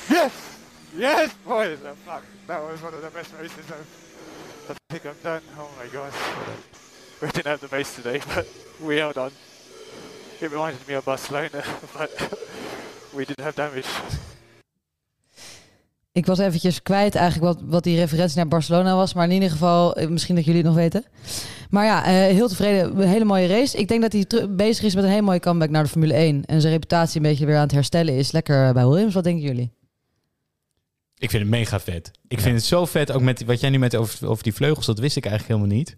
Yes! 0.08 0.30
Yes, 0.90 1.28
boys! 1.46 1.78
Oh, 1.84 2.12
fuck. 2.12 2.22
That 2.46 2.58
was 2.70 2.80
one 2.82 2.94
of 2.96 3.00
the 3.02 3.10
best 3.12 3.30
races 3.40 3.64
I 4.70 4.74
think 4.86 5.04
I've 5.04 5.22
done. 5.22 5.40
Oh 5.58 5.68
my 5.82 5.88
god. 5.92 6.12
We 7.20 7.26
didn't 7.26 7.46
have 7.46 7.60
the 7.60 7.76
base 7.76 7.94
today, 7.94 8.20
but 8.34 8.46
we 8.86 8.96
held 8.96 9.16
on. 9.16 9.30
It 10.40 10.50
reminded 10.50 10.88
me 10.88 10.94
of 10.94 11.04
Barcelona, 11.04 11.62
but 11.98 12.10
we 13.12 13.24
didn't 13.24 13.44
have 13.44 13.54
damage. 13.54 13.86
Ik 16.14 16.26
was 16.26 16.38
eventjes 16.38 16.82
kwijt 16.82 17.14
eigenlijk 17.14 17.54
wat, 17.54 17.68
wat 17.68 17.84
die 17.84 17.96
referentie 17.96 18.36
naar 18.36 18.48
Barcelona 18.48 18.96
was. 18.96 19.14
Maar 19.14 19.24
in 19.24 19.32
ieder 19.32 19.50
geval, 19.50 19.96
eh, 19.96 20.08
misschien 20.08 20.34
dat 20.34 20.44
jullie 20.44 20.60
het 20.60 20.70
nog 20.70 20.78
weten. 20.78 21.04
Maar 21.70 21.84
ja, 21.84 22.04
eh, 22.04 22.12
heel 22.12 22.48
tevreden. 22.48 23.00
Een 23.00 23.08
hele 23.08 23.24
mooie 23.24 23.46
race. 23.46 23.78
Ik 23.78 23.88
denk 23.88 24.02
dat 24.02 24.12
hij 24.12 24.48
bezig 24.48 24.84
is 24.84 24.94
met 24.94 25.04
een 25.04 25.10
hele 25.10 25.22
mooie 25.22 25.40
comeback 25.40 25.70
naar 25.70 25.82
de 25.82 25.88
Formule 25.88 26.14
1. 26.14 26.44
En 26.44 26.60
zijn 26.60 26.72
reputatie 26.72 27.16
een 27.16 27.26
beetje 27.26 27.46
weer 27.46 27.56
aan 27.56 27.62
het 27.62 27.72
herstellen 27.72 28.16
is. 28.16 28.32
Lekker 28.32 28.72
bij 28.72 28.86
Williams. 28.86 29.14
Wat 29.14 29.24
denken 29.24 29.42
jullie? 29.42 29.72
Ik 31.18 31.30
vind 31.30 31.42
het 31.42 31.50
mega 31.50 31.80
vet. 31.80 32.10
Ik 32.28 32.40
vind 32.40 32.54
het 32.54 32.64
zo 32.64 32.84
vet, 32.84 33.12
ook 33.12 33.22
met 33.22 33.44
wat 33.44 33.60
jij 33.60 33.70
nu 33.70 33.78
met 33.78 33.96
over, 33.96 34.28
over 34.28 34.42
die 34.42 34.54
vleugels, 34.54 34.86
dat 34.86 34.98
wist 34.98 35.16
ik 35.16 35.26
eigenlijk 35.26 35.58
helemaal 35.58 35.78
niet. 35.78 35.94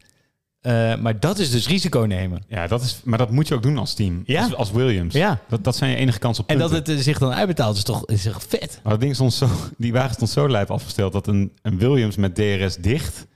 Eh, 0.66 0.96
maar 0.96 1.20
dat 1.20 1.38
is 1.38 1.50
dus 1.50 1.68
risico 1.68 2.00
nemen. 2.00 2.42
Ja, 2.48 2.66
dat 2.66 2.82
is, 2.82 3.00
maar 3.04 3.18
dat 3.18 3.30
moet 3.30 3.48
je 3.48 3.54
ook 3.54 3.62
doen 3.62 3.78
als 3.78 3.94
team. 3.94 4.22
Ja. 4.24 4.42
Als, 4.42 4.54
als 4.54 4.70
Williams. 4.70 5.14
Ja. 5.14 5.40
Dat, 5.48 5.64
dat 5.64 5.76
zijn 5.76 5.90
je 5.90 5.96
enige 5.96 6.18
kans 6.18 6.38
op 6.38 6.48
En 6.48 6.56
punten. 6.56 6.76
dat 6.76 6.86
het 6.86 6.96
eh, 6.96 7.02
zich 7.02 7.18
dan 7.18 7.32
uitbetaalt, 7.32 7.76
is 7.76 7.82
toch, 7.82 8.06
is 8.06 8.22
toch 8.22 8.42
vet? 8.48 8.80
Maar 8.82 8.92
dat 8.92 9.00
ding 9.00 9.14
stond 9.14 9.32
zo, 9.32 9.48
die 9.78 9.92
wagen 9.92 10.14
stond 10.14 10.30
zo 10.30 10.48
lijp 10.48 10.70
afgesteld 10.70 11.12
dat 11.12 11.26
een, 11.26 11.52
een 11.62 11.78
Williams 11.78 12.16
met 12.16 12.34
DRS 12.34 12.76
dicht 12.76 13.26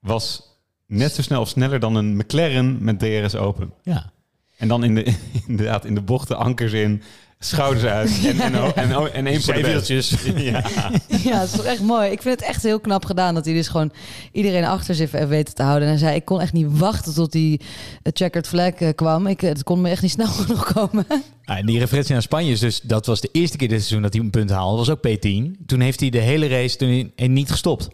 was 0.00 0.42
net 0.86 1.12
zo 1.12 1.22
snel 1.22 1.40
of 1.40 1.48
sneller 1.48 1.80
dan 1.80 1.94
een 1.94 2.16
McLaren 2.16 2.84
met 2.84 2.98
DRS 2.98 3.34
open. 3.34 3.72
Ja. 3.82 4.12
En 4.56 4.68
dan 4.68 4.84
in 4.84 4.94
de, 4.94 5.14
inderdaad 5.46 5.84
in 5.84 5.94
de 5.94 6.02
bochten 6.02 6.36
ankers 6.36 6.72
in, 6.72 7.02
schouders 7.42 7.84
uit 7.84 8.20
en, 8.26 8.40
en, 8.40 8.54
en, 8.54 8.90
en, 8.90 9.12
en 9.14 9.26
één 9.26 9.42
voor 9.42 9.54
de 9.54 9.60
best. 9.60 9.86
Zijwieltjes. 9.86 10.10
Ja. 10.50 10.62
Ja, 11.24 11.38
dat 11.38 11.48
is 11.48 11.50
toch 11.50 11.64
echt 11.64 11.80
mooi. 11.80 12.10
Ik 12.10 12.22
vind 12.22 12.40
het 12.40 12.48
echt 12.48 12.62
heel 12.62 12.80
knap 12.80 13.04
gedaan 13.04 13.34
dat 13.34 13.44
hij 13.44 13.54
dus 13.54 13.68
gewoon 13.68 13.92
iedereen 14.32 14.64
achter 14.64 14.94
zich 14.94 15.10
heeft 15.10 15.28
weten 15.28 15.54
te 15.54 15.62
houden. 15.62 15.82
En 15.82 15.88
hij 15.88 15.98
zei, 15.98 16.14
ik 16.14 16.24
kon 16.24 16.40
echt 16.40 16.52
niet 16.52 16.78
wachten 16.78 17.14
tot 17.14 17.32
die 17.32 17.60
eh, 18.02 18.12
checkered 18.14 18.48
flag 18.48 18.72
eh, 18.72 18.88
kwam. 18.94 19.26
Ik, 19.26 19.40
het 19.40 19.62
kon 19.62 19.80
me 19.80 19.88
echt 19.90 20.02
niet 20.02 20.10
snel 20.20 20.26
genoeg 20.26 20.72
komen. 20.72 21.06
Ah, 21.44 21.58
en 21.58 21.66
die 21.66 21.78
referentie 21.78 22.12
naar 22.12 22.22
Spanje 22.22 22.52
is 22.52 22.60
dus, 22.60 22.80
dat 22.80 23.06
was 23.06 23.20
de 23.20 23.28
eerste 23.32 23.56
keer 23.56 23.68
dit 23.68 23.78
seizoen 23.78 24.02
dat 24.02 24.12
hij 24.12 24.22
een 24.22 24.30
punt 24.30 24.50
haalde. 24.50 24.76
Dat 24.76 24.86
was 24.86 24.96
ook 24.96 25.08
P10. 25.08 25.66
Toen 25.66 25.80
heeft 25.80 26.00
hij 26.00 26.10
de 26.10 26.18
hele 26.18 26.46
race 26.46 26.76
toen 26.76 27.12
hij 27.16 27.28
niet 27.28 27.50
gestopt. 27.50 27.88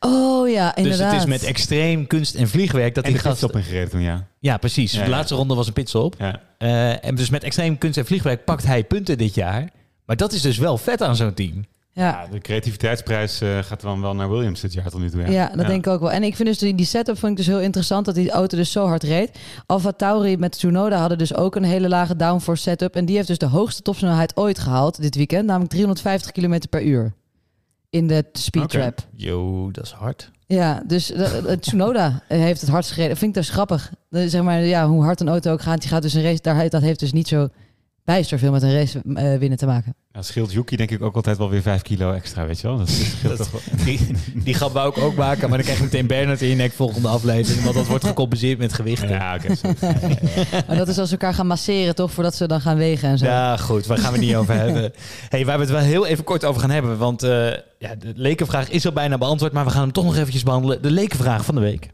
Oh 0.00 0.48
ja, 0.48 0.76
inderdaad. 0.76 0.98
Dus 0.98 1.20
het 1.20 1.20
is 1.20 1.40
met 1.40 1.42
extreem 1.42 2.06
kunst 2.06 2.34
en 2.34 2.48
vliegwerk 2.48 2.94
dat 2.94 3.04
En 3.04 3.12
die 3.12 3.22
de 3.22 3.28
gast... 3.28 3.42
op 3.42 3.56
ingereden 3.56 3.90
toen, 3.90 4.00
ja. 4.00 4.26
Ja, 4.40 4.56
precies. 4.56 4.92
Ja, 4.92 5.04
de 5.04 5.10
laatste 5.10 5.34
ronde 5.34 5.54
was 5.54 5.66
een 5.66 5.72
pitstop. 5.72 6.14
Ja. 6.18 6.40
Eh, 6.58 7.04
en 7.04 7.14
dus 7.14 7.30
met 7.30 7.42
extreem 7.42 7.78
kunst 7.78 7.98
en 7.98 8.06
vliegwerk 8.06 8.44
pakt 8.44 8.66
hij 8.66 8.84
punten 8.84 9.18
dit 9.18 9.34
jaar. 9.34 9.70
Maar 10.06 10.16
dat 10.16 10.32
is 10.32 10.42
dus 10.42 10.58
wel 10.58 10.78
vet 10.78 11.02
aan 11.02 11.16
zo'n 11.16 11.34
team. 11.34 11.64
Ja. 11.98 12.26
De 12.30 12.38
creativiteitsprijs 12.38 13.40
eh, 13.40 13.58
gaat 13.58 13.80
dan 13.80 14.00
wel 14.00 14.14
naar 14.14 14.30
Williams 14.30 14.60
dit 14.60 14.72
jaar 14.72 14.90
tot 14.90 15.00
nu 15.00 15.10
toe. 15.10 15.20
Ja, 15.20 15.30
Ja, 15.30 15.50
dat 15.56 15.66
denk 15.66 15.86
ik 15.86 15.92
ook 15.92 16.00
wel. 16.00 16.12
En 16.12 16.22
ik 16.22 16.36
vind 16.36 16.48
dus 16.48 16.58
die, 16.58 16.74
die 16.74 16.86
setup 16.86 17.18
vond 17.18 17.30
ik 17.30 17.38
dus 17.38 17.46
heel 17.46 17.60
interessant 17.60 18.04
dat 18.04 18.14
die 18.14 18.30
auto 18.30 18.56
dus 18.56 18.72
zo 18.72 18.86
hard 18.86 19.02
reed. 19.02 19.30
Alfa 19.66 19.92
Tauri 19.92 20.36
met 20.36 20.52
Tsunoda 20.52 20.98
hadden 20.98 21.18
dus 21.18 21.34
ook 21.34 21.56
een 21.56 21.64
hele 21.64 21.88
lage 21.88 22.16
downforce 22.16 22.62
setup. 22.62 22.94
En 22.94 23.04
die 23.04 23.16
heeft 23.16 23.28
dus 23.28 23.38
de 23.38 23.46
hoogste 23.46 23.82
topsnelheid 23.82 24.36
ooit 24.36 24.58
gehaald 24.58 25.00
dit 25.00 25.14
weekend, 25.14 25.46
namelijk 25.46 25.70
350 25.70 26.32
km 26.32 26.60
per 26.70 26.82
uur. 26.82 27.12
In 27.90 28.06
de 28.06 28.24
speed 28.32 28.62
Oké. 28.62 28.78
trap. 28.78 29.08
Yo, 29.14 29.70
dat 29.70 29.84
is 29.84 29.90
hard. 29.90 30.30
Ja, 30.46 30.82
dus 30.86 31.12
Tsunoda 31.60 32.22
heeft 32.28 32.60
het 32.60 32.70
hardst 32.70 32.90
gereden. 32.90 33.16
Vind 33.16 33.36
ik 33.36 33.42
dus 33.42 33.50
grappig. 33.50 33.92
Zeg 34.10 34.42
maar, 34.42 34.60
ja, 34.60 34.88
hoe 34.88 35.02
hard 35.02 35.20
een 35.20 35.28
auto 35.28 35.52
ook 35.52 35.62
gaat, 35.62 35.80
die 35.80 35.88
gaat 35.88 36.02
dus 36.02 36.14
een 36.14 36.22
race, 36.22 36.42
daar, 36.42 36.68
dat 36.68 36.82
heeft 36.82 37.00
dus 37.00 37.12
niet 37.12 37.28
zo 37.28 37.48
bijster 38.08 38.38
veel 38.38 38.50
met 38.50 38.62
een 38.62 38.72
race 38.72 39.00
eh, 39.14 39.38
winnen 39.38 39.58
te 39.58 39.66
maken. 39.66 39.94
Ja, 40.12 40.22
scheelt 40.22 40.52
Yuki 40.52 40.76
denk 40.76 40.90
ik 40.90 41.02
ook 41.02 41.14
altijd 41.14 41.38
wel 41.38 41.50
weer 41.50 41.62
5 41.62 41.82
kilo 41.82 42.12
extra, 42.12 42.46
weet 42.46 42.60
je 42.60 42.66
wel? 42.66 42.78
Dat 42.78 42.88
scheelt 42.88 43.36
toch 43.36 43.50
wel. 43.50 43.60
Die, 43.84 44.06
die 44.34 44.54
grap 44.54 44.72
wou 44.72 44.88
ik 44.88 44.98
ook 44.98 45.14
maken, 45.14 45.48
maar 45.48 45.58
dan 45.58 45.66
krijg 45.66 45.78
je 45.78 45.84
meteen 45.84 46.06
Bernard 46.06 46.42
in 46.42 46.48
je 46.48 46.54
nek 46.54 46.72
volgende 46.72 47.08
aflevering. 47.08 47.62
Want 47.62 47.74
dat 47.74 47.86
wordt 47.86 48.04
gecompenseerd 48.04 48.58
met 48.58 48.72
gewichten. 48.72 49.08
Ja, 49.08 49.34
oké. 49.34 49.54
Maar 50.66 50.76
dat 50.76 50.88
is 50.88 50.98
als 50.98 51.08
ze 51.08 51.14
elkaar 51.14 51.34
gaan 51.34 51.46
masseren, 51.46 51.94
toch? 51.94 52.12
Voordat 52.12 52.34
ze 52.34 52.46
dan 52.46 52.60
gaan 52.60 52.76
wegen 52.76 53.08
en 53.08 53.18
zo. 53.18 53.24
Ja, 53.24 53.56
goed, 53.56 53.86
waar 53.86 53.98
gaan 53.98 54.12
we 54.12 54.18
het 54.18 54.26
niet 54.26 54.36
over 54.36 54.54
hebben? 54.54 54.92
Hey, 55.28 55.44
waar 55.44 55.56
we 55.56 55.62
het 55.62 55.72
wel 55.72 55.80
heel 55.80 56.06
even 56.06 56.24
kort 56.24 56.44
over 56.44 56.60
gaan 56.60 56.70
hebben. 56.70 56.98
Want 56.98 57.22
eh, 57.22 57.30
ja, 57.78 57.94
de 57.98 58.12
lekenvraag 58.14 58.68
is 58.68 58.86
al 58.86 58.92
bijna 58.92 59.18
beantwoord, 59.18 59.52
maar 59.52 59.64
we 59.64 59.70
gaan 59.70 59.82
hem 59.82 59.92
toch 59.92 60.04
nog 60.04 60.16
eventjes 60.16 60.42
behandelen. 60.42 60.82
De 60.82 60.90
lekenvraag 60.90 61.44
van 61.44 61.54
de 61.54 61.60
week. 61.60 61.88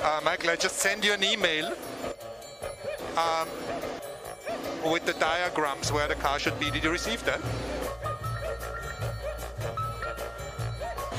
Uh, 0.00 0.06
Michael, 0.24 0.54
I 0.54 0.56
just 0.60 0.80
send 0.80 1.04
you 1.04 1.16
an 1.16 1.22
email 1.22 1.64
um, 3.16 3.79
with 4.84 5.04
the 5.04 5.14
diagrams 5.18 5.90
where 5.90 6.08
the 6.08 6.16
car 6.22 6.38
should 6.40 6.58
be. 6.58 6.70
Did 6.70 6.82
you 6.82 6.90
receive 6.92 7.22
that? 7.24 7.40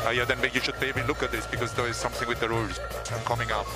Uh, 0.06 0.10
yeah, 0.12 0.26
then 0.26 0.38
you 0.54 0.62
should 0.62 0.80
maybe 0.82 1.02
look 1.08 1.22
at 1.24 1.32
this 1.32 1.46
because 1.48 1.74
there 1.76 1.88
is 1.90 1.96
something 1.98 2.28
with 2.28 2.40
the 2.40 2.48
rules 2.48 2.80
coming 3.26 3.52
up. 3.52 3.68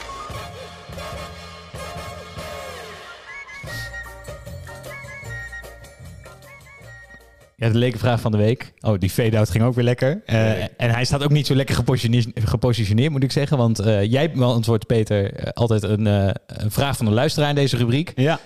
Ja, 7.57 7.69
de 7.69 7.77
lekenvraag 7.77 8.19
van 8.21 8.31
de 8.31 8.37
week. 8.37 8.73
Oh, 8.81 8.99
die 8.99 9.09
fade-out 9.09 9.49
ging 9.49 9.63
ook 9.63 9.75
weer 9.75 9.83
lekker. 9.83 10.21
Eh, 10.25 10.63
En 10.63 10.69
hij 10.77 11.05
staat 11.05 11.23
ook 11.23 11.29
niet 11.31 11.47
zo 11.47 11.55
lekker 11.55 11.75
gepositioneerd, 11.75 12.27
gepositioneerd 12.33 13.11
moet 13.11 13.23
ik 13.23 13.31
zeggen. 13.31 13.57
Want 13.57 13.79
eh, 13.79 14.03
jij 14.11 14.31
beantwoordt, 14.31 14.85
Peter, 14.87 15.33
eh, 15.33 15.49
altijd 15.53 15.83
een, 15.83 16.07
eh, 16.07 16.29
een 16.45 16.71
vraag 16.71 16.97
van 16.97 17.05
de 17.05 17.11
luisteraar 17.11 17.49
in 17.49 17.55
deze 17.55 17.77
rubriek. 17.77 18.11
Ja. 18.15 18.39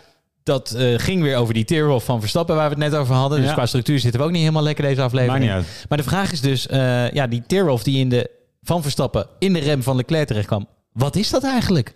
Dat 0.44 0.72
eh, 0.72 1.00
ging 1.00 1.22
weer 1.22 1.38
over 1.38 1.54
die 1.54 1.66
Tierwolf 1.66 2.04
van 2.04 2.20
Verstappen, 2.20 2.56
waar 2.56 2.70
we 2.70 2.76
het 2.76 2.92
net 2.92 3.00
over 3.00 3.16
hadden. 3.16 3.42
Dus 3.42 3.54
qua 3.54 3.66
structuur 3.66 4.00
zitten 4.00 4.20
we 4.20 4.26
ook 4.26 4.32
niet 4.32 4.42
helemaal 4.42 4.64
lekker 4.64 4.84
deze 4.84 5.02
aflevering. 5.02 5.64
Maar 5.90 5.98
de 5.98 6.04
vraag 6.04 6.32
is 6.32 6.42
dus, 6.42 6.68
eh, 6.68 7.12
ja, 7.12 7.28
die 7.28 7.44
Tierwolf 7.48 7.84
die 7.84 8.00
in 8.00 8.10
de, 8.10 8.30
van 8.62 8.82
Verstappen 8.82 9.28
in 9.40 9.54
de 9.54 9.60
rem 9.60 9.84
van 9.84 9.96
Leclerc 9.96 10.28
terecht 10.28 10.48
kwam. 10.48 10.68
Wat 10.94 11.16
is 11.16 11.30
dat 11.30 11.44
eigenlijk? 11.44 11.94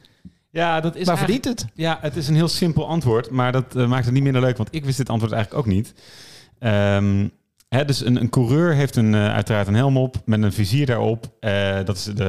Ja, 0.49 0.79
dat 0.79 0.95
is 0.95 1.05
Waar 1.05 1.17
verdient 1.17 1.45
het? 1.45 1.65
Ja, 1.73 1.97
het 2.01 2.15
is 2.15 2.27
een 2.27 2.35
heel 2.35 2.47
simpel 2.47 2.87
antwoord, 2.87 3.29
maar 3.29 3.51
dat 3.51 3.75
eh, 3.75 3.87
maakt 3.87 4.05
het 4.05 4.13
niet 4.13 4.23
minder 4.23 4.41
leuk, 4.41 4.57
want 4.57 4.75
ik 4.75 4.85
wist 4.85 4.97
dit 4.97 5.09
antwoord 5.09 5.33
eigenlijk 5.33 5.65
ook 5.67 5.73
niet. 5.73 5.93
Ehm, 6.59 7.27
hè, 7.69 7.85
dus 7.85 8.05
een, 8.05 8.21
een 8.21 8.29
coureur 8.29 8.73
heeft 8.73 8.95
een, 8.95 9.15
uiteraard 9.15 9.67
een 9.67 9.75
helm 9.75 9.97
op 9.97 10.15
met 10.25 10.43
een 10.43 10.53
vizier 10.53 10.85
daarop. 10.85 11.31
Dat 11.85 11.95
is 11.95 12.03
de, 12.03 12.23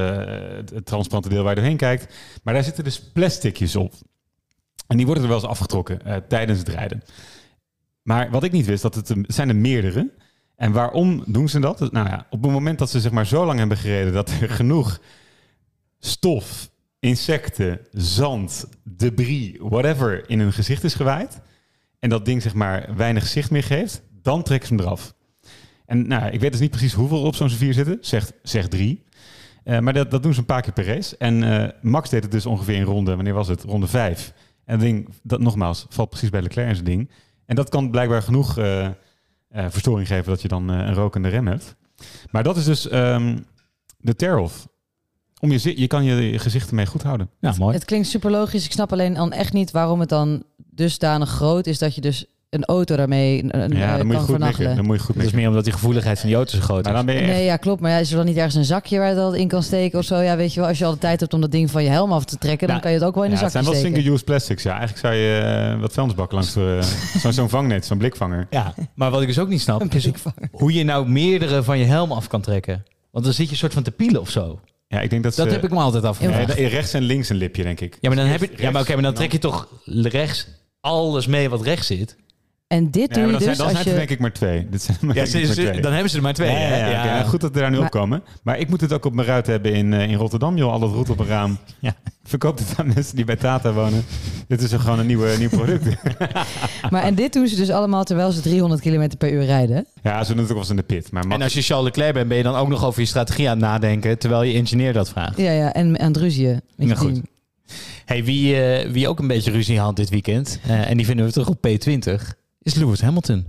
het, 0.55 0.69
het 0.69 0.85
transparante 0.85 1.29
deel 1.29 1.43
waar 1.43 1.55
je 1.55 1.59
doorheen 1.59 1.77
kijkt. 1.77 2.13
Maar 2.43 2.53
daar 2.53 2.63
zitten 2.63 2.83
dus 2.83 3.01
plasticjes 3.13 3.75
op. 3.75 3.93
En 4.87 4.97
die 4.97 5.05
worden 5.05 5.23
er 5.23 5.29
wel 5.29 5.39
eens 5.39 5.49
afgetrokken 5.49 6.05
eh, 6.05 6.15
tijdens 6.27 6.59
het 6.59 6.69
rijden. 6.69 7.03
Maar 8.01 8.29
wat 8.29 8.43
ik 8.43 8.51
niet 8.51 8.65
wist, 8.65 8.81
dat 8.81 8.95
het, 8.95 9.13
zijn 9.27 9.49
er 9.49 9.55
meerdere. 9.55 10.11
En 10.55 10.71
waarom 10.71 11.23
doen 11.25 11.49
ze 11.49 11.59
dat? 11.59 11.91
Nou 11.91 12.07
ja, 12.07 12.27
op 12.29 12.41
het 12.41 12.51
moment 12.51 12.79
dat 12.79 12.89
ze 12.89 12.99
zeg 12.99 13.11
maar 13.11 13.25
zo 13.25 13.45
lang 13.45 13.59
hebben 13.59 13.77
gereden 13.77 14.13
dat 14.13 14.31
er 14.41 14.49
genoeg 14.49 14.99
stof, 15.99 16.69
insecten, 16.99 17.79
zand, 17.91 18.65
debris, 18.83 19.57
whatever 19.59 20.29
in 20.29 20.39
hun 20.39 20.53
gezicht 20.53 20.83
is 20.83 20.93
gewaaid. 20.93 21.41
En 21.99 22.09
dat 22.09 22.25
ding 22.25 22.41
zeg 22.41 22.53
maar 22.53 22.95
weinig 22.95 23.27
zicht 23.27 23.51
meer 23.51 23.63
geeft, 23.63 24.01
dan 24.21 24.43
trekken 24.43 24.67
ze 24.67 24.73
hem 24.73 24.83
eraf. 24.83 25.13
En 25.85 26.07
nou, 26.07 26.31
ik 26.31 26.39
weet 26.39 26.51
dus 26.51 26.61
niet 26.61 26.69
precies 26.69 26.93
hoeveel 26.93 27.19
er 27.19 27.25
op 27.25 27.35
zo'n 27.35 27.49
vier 27.49 27.73
zitten. 27.73 27.97
Zegt, 28.01 28.33
zegt 28.43 28.71
drie. 28.71 29.03
Eh, 29.63 29.79
maar 29.79 29.93
dat, 29.93 30.11
dat 30.11 30.23
doen 30.23 30.33
ze 30.33 30.39
een 30.39 30.45
paar 30.45 30.61
keer 30.61 30.73
per 30.73 30.85
race. 30.85 31.17
En 31.17 31.43
eh, 31.43 31.69
Max 31.81 32.09
deed 32.09 32.23
het 32.23 32.31
dus 32.31 32.45
ongeveer 32.45 32.75
in 32.75 32.83
ronde, 32.83 33.15
wanneer 33.15 33.33
was 33.33 33.47
het? 33.47 33.63
Ronde 33.63 33.87
vijf. 33.87 34.33
En 34.65 34.77
dat 34.77 34.79
ding, 34.79 35.09
dat 35.23 35.39
nogmaals, 35.39 35.85
valt 35.89 36.09
precies 36.09 36.29
bij 36.29 36.41
Leclerc 36.41 36.67
in 36.67 36.75
zijn 36.75 36.85
ding. 36.87 37.09
En 37.45 37.55
dat 37.55 37.69
kan 37.69 37.91
blijkbaar 37.91 38.21
genoeg 38.21 38.57
eh, 38.57 38.85
eh, 38.85 38.91
verstoring 39.49 40.07
geven 40.07 40.25
dat 40.25 40.41
je 40.41 40.47
dan 40.47 40.71
eh, 40.71 40.77
een 40.77 40.93
rokende 40.93 41.27
rem 41.27 41.47
hebt. 41.47 41.75
Maar 42.31 42.43
dat 42.43 42.57
is 42.57 42.65
dus 42.65 42.87
ehm, 42.87 43.37
de 43.97 44.15
tear-off. 44.15 44.67
Om 45.39 45.51
je, 45.51 45.79
je 45.79 45.87
kan 45.87 46.03
je, 46.03 46.31
je 46.31 46.39
gezicht 46.39 46.69
ermee 46.69 46.85
goed 46.85 47.03
houden. 47.03 47.29
Ja, 47.39 47.53
mooi. 47.57 47.73
Het 47.73 47.85
klinkt 47.85 48.07
super 48.07 48.31
logisch. 48.31 48.65
Ik 48.65 48.71
snap 48.71 48.91
alleen 48.91 49.13
dan 49.13 49.31
echt 49.31 49.53
niet 49.53 49.71
waarom 49.71 49.99
het 49.99 50.09
dan 50.09 50.43
dusdanig 50.57 51.29
groot 51.29 51.67
is 51.67 51.79
dat 51.79 51.95
je 51.95 52.01
dus 52.01 52.25
een 52.55 52.65
auto 52.65 52.95
daarmee 52.95 53.43
een, 53.47 53.77
Ja, 53.77 53.91
eh, 53.91 53.97
dan 53.97 54.05
moet 54.05 54.15
je 54.15 54.21
kan 54.21 54.27
goed 54.29 54.39
mikken. 54.39 54.75
Dan 54.75 54.85
moet 54.85 54.97
je 54.97 55.03
goed 55.03 55.21
Dat 55.23 55.31
meer 55.33 55.47
omdat 55.47 55.63
die 55.63 55.73
gevoeligheid 55.73 56.19
van 56.19 56.27
die 56.27 56.35
auto 56.37 56.57
zo 56.57 56.63
groot 56.63 56.79
is. 56.79 56.85
Maar 56.85 56.93
dan 56.93 57.05
ben 57.05 57.15
je 57.15 57.21
echt... 57.21 57.29
Nee, 57.31 57.43
ja, 57.45 57.57
klopt. 57.57 57.81
Maar 57.81 57.91
ja, 57.91 57.97
is 57.97 58.09
er 58.11 58.17
dan 58.17 58.25
niet 58.25 58.35
ergens 58.37 58.55
een 58.55 58.65
zakje 58.65 58.97
waar 58.97 59.09
je 59.09 59.15
dat 59.15 59.35
in 59.35 59.47
kan 59.47 59.63
steken 59.63 59.99
of 59.99 60.05
zo? 60.05 60.15
Ja, 60.21 60.35
weet 60.37 60.53
je 60.53 60.59
wel, 60.59 60.69
als 60.69 60.77
je 60.77 60.85
al 60.85 60.91
de 60.91 60.97
tijd 60.97 61.19
hebt 61.19 61.33
om 61.33 61.41
dat 61.41 61.51
ding 61.51 61.71
van 61.71 61.83
je 61.83 61.89
helm 61.89 62.11
af 62.11 62.25
te 62.25 62.37
trekken, 62.37 62.67
dan 62.67 62.75
Ja. 62.75 62.81
kan 62.81 62.91
je 62.91 62.97
het 62.97 63.05
ook 63.07 63.15
wel 63.15 63.23
in 63.23 63.29
Ja, 63.29 63.35
een 63.37 63.43
het 63.43 63.51
zakje 63.51 63.65
zijn 63.67 63.73
wel 63.75 63.83
steken. 63.83 64.03
single-use 64.03 64.23
plastics. 64.23 64.63
Ja, 64.63 64.69
eigenlijk 64.77 64.99
zou 64.99 65.13
je 65.13 65.37
eh, 65.73 65.79
wat 65.81 65.93
vuilnisbakken 65.93 66.37
langs 66.37 66.53
de- 67.23 67.31
zo'n 67.31 67.49
vangnet, 67.49 67.85
zo'n 67.85 67.97
blikvanger. 67.97 68.47
Ja, 68.49 68.73
maar 68.95 69.11
wat 69.11 69.21
ik 69.21 69.27
dus 69.27 69.39
ook 69.39 69.49
niet 69.49 69.61
snap, 69.61 69.83
is 69.93 70.09
hoe 70.51 70.73
je 70.73 70.83
nou 70.83 71.09
meerdere 71.09 71.63
van 71.63 71.79
je 71.79 71.85
helm 71.85 72.11
af 72.11 72.27
kan 72.27 72.41
trekken. 72.41 72.83
Want 73.11 73.25
dan 73.25 73.33
zit 73.33 73.45
je 73.45 73.51
een 73.51 73.57
soort 73.57 73.73
van 73.73 73.83
te 73.83 73.91
pielen 73.91 74.21
of 74.21 74.29
zo. 74.29 74.59
Ja, 74.87 75.01
ik 75.01 75.09
denk 75.09 75.23
dat 75.23 75.35
Dat 75.35 75.47
ze- 75.47 75.53
heb 75.53 75.63
ik 75.63 75.69
me 75.71 75.79
altijd 75.79 76.03
afgevraagd. 76.03 76.55
Nee, 76.57 76.67
rechts 76.67 76.93
en 76.93 77.01
links 77.01 77.29
een 77.29 77.35
lipje, 77.35 77.63
denk 77.63 77.79
ik. 77.79 77.97
Ja, 78.01 78.09
maar 78.09 78.17
dan, 78.17 78.27
heb 78.27 78.39
je, 78.41 78.49
ja, 78.57 78.71
maar, 78.71 78.81
oké, 78.81 78.93
maar 78.93 79.03
dan 79.03 79.13
trek 79.13 79.31
je 79.31 79.37
toch 79.39 79.67
rechts 79.85 80.47
alles 80.81 81.27
mee 81.27 81.49
wat 81.49 81.61
rechts 81.61 81.87
zit. 81.87 82.15
En 82.67 82.91
dit 82.91 83.13
doe 83.13 83.23
je 83.25 83.31
dan 83.31 83.39
zijn, 83.41 83.49
dus 83.49 83.57
dan 83.57 83.65
als 83.67 83.75
zijn 83.75 83.85
je... 83.85 83.91
er 83.91 83.97
denk 83.97 84.09
ik 84.09 84.19
maar 84.19 84.31
twee. 84.33 84.67
Dit 84.69 84.81
zijn 84.81 84.97
maar 85.01 85.15
Ja, 85.15 85.23
denk 85.23 85.25
ik 85.35 85.39
ze- 85.41 85.45
maar 85.47 85.55
ze- 85.55 85.61
twee. 85.69 85.81
dan 85.81 85.91
hebben 85.91 86.09
ze 86.09 86.17
er 86.17 86.23
maar 86.23 86.33
twee, 86.33 86.51
Ja, 86.51 86.87
ja. 86.87 87.03
Nou, 87.05 87.25
goed 87.25 87.41
dat 87.41 87.53
we 87.53 87.59
daar 87.59 87.69
nu 87.69 87.75
Maar- 87.77 87.85
opkomen. 87.85 88.23
Maar 88.43 88.59
ik 88.59 88.69
moet 88.69 88.81
het 88.81 88.93
ook 88.93 89.05
op 89.05 89.13
mijn 89.13 89.27
ruit 89.27 89.47
hebben 89.47 89.73
in, 89.73 89.93
eh, 89.93 90.09
in 90.09 90.15
Rotterdam, 90.17 90.57
joh. 90.57 90.71
Al 90.71 90.79
dat 90.79 90.91
roet 90.91 91.09
op 91.09 91.19
een 91.19 91.25
raam. 91.27 91.57
Ja. 91.79 91.95
Verkoop 92.23 92.57
het 92.57 92.73
aan 92.77 92.87
mensen 92.93 93.15
die 93.15 93.25
bij 93.25 93.35
Tata 93.35 93.73
wonen. 93.73 94.05
Dit 94.47 94.61
is 94.61 94.71
gewoon 94.73 94.99
een 94.99 95.05
nieuwe, 95.05 95.35
nieuw 95.39 95.49
product. 95.49 95.85
Maar 96.91 97.03
en 97.03 97.15
dit 97.15 97.33
doen 97.33 97.47
ze 97.47 97.55
dus 97.55 97.69
allemaal 97.69 98.03
terwijl 98.03 98.31
ze 98.31 98.41
300 98.41 98.81
km 98.81 99.07
per 99.17 99.31
uur 99.31 99.43
rijden. 99.45 99.85
ja, 100.03 100.23
ze 100.23 100.27
doen 100.33 100.37
het 100.41 100.45
ook 100.45 100.51
wel 100.51 100.57
eens 100.61 100.69
in 100.69 100.75
de 100.75 100.83
pit. 100.83 101.11
Maar 101.11 101.23
En 101.27 101.41
als 101.41 101.53
je 101.53 101.61
Charles 101.61 101.85
Leclerc 101.85 102.13
bent, 102.13 102.27
ben 102.27 102.37
je 102.37 102.43
dan 102.43 102.55
ook 102.55 102.67
nog 102.67 102.85
over 102.85 103.01
je 103.01 103.07
strategie 103.07 103.49
aan 103.49 103.57
het 103.57 103.65
nadenken, 103.65 104.17
terwijl 104.19 104.43
je 104.43 104.53
engineer 104.53 104.93
dat 104.93 105.09
vraagt. 105.09 105.37
Ja, 105.37 105.51
ja, 105.51 105.73
en 105.73 105.99
aan 105.99 106.07
het 106.07 106.17
ruzieën 106.17 106.61
Nou, 106.77 106.95
goed. 106.95 107.13
team. 107.13 107.25
Hey, 108.05 108.23
wie, 108.23 108.61
eh, 108.63 108.89
wie 108.91 109.07
ook 109.07 109.19
een 109.19 109.27
beetje 109.27 109.51
ruzie 109.51 109.79
had 109.79 109.95
dit 109.95 110.09
weekend, 110.09 110.59
eh, 110.67 110.89
en 110.89 110.97
die 110.97 111.05
vinden 111.05 111.25
we 111.25 111.31
terug 111.31 111.47
op 111.49 111.67
P20, 111.67 112.33
is 112.65 112.73
Lewis 112.73 113.01
Hamilton. 113.01 113.45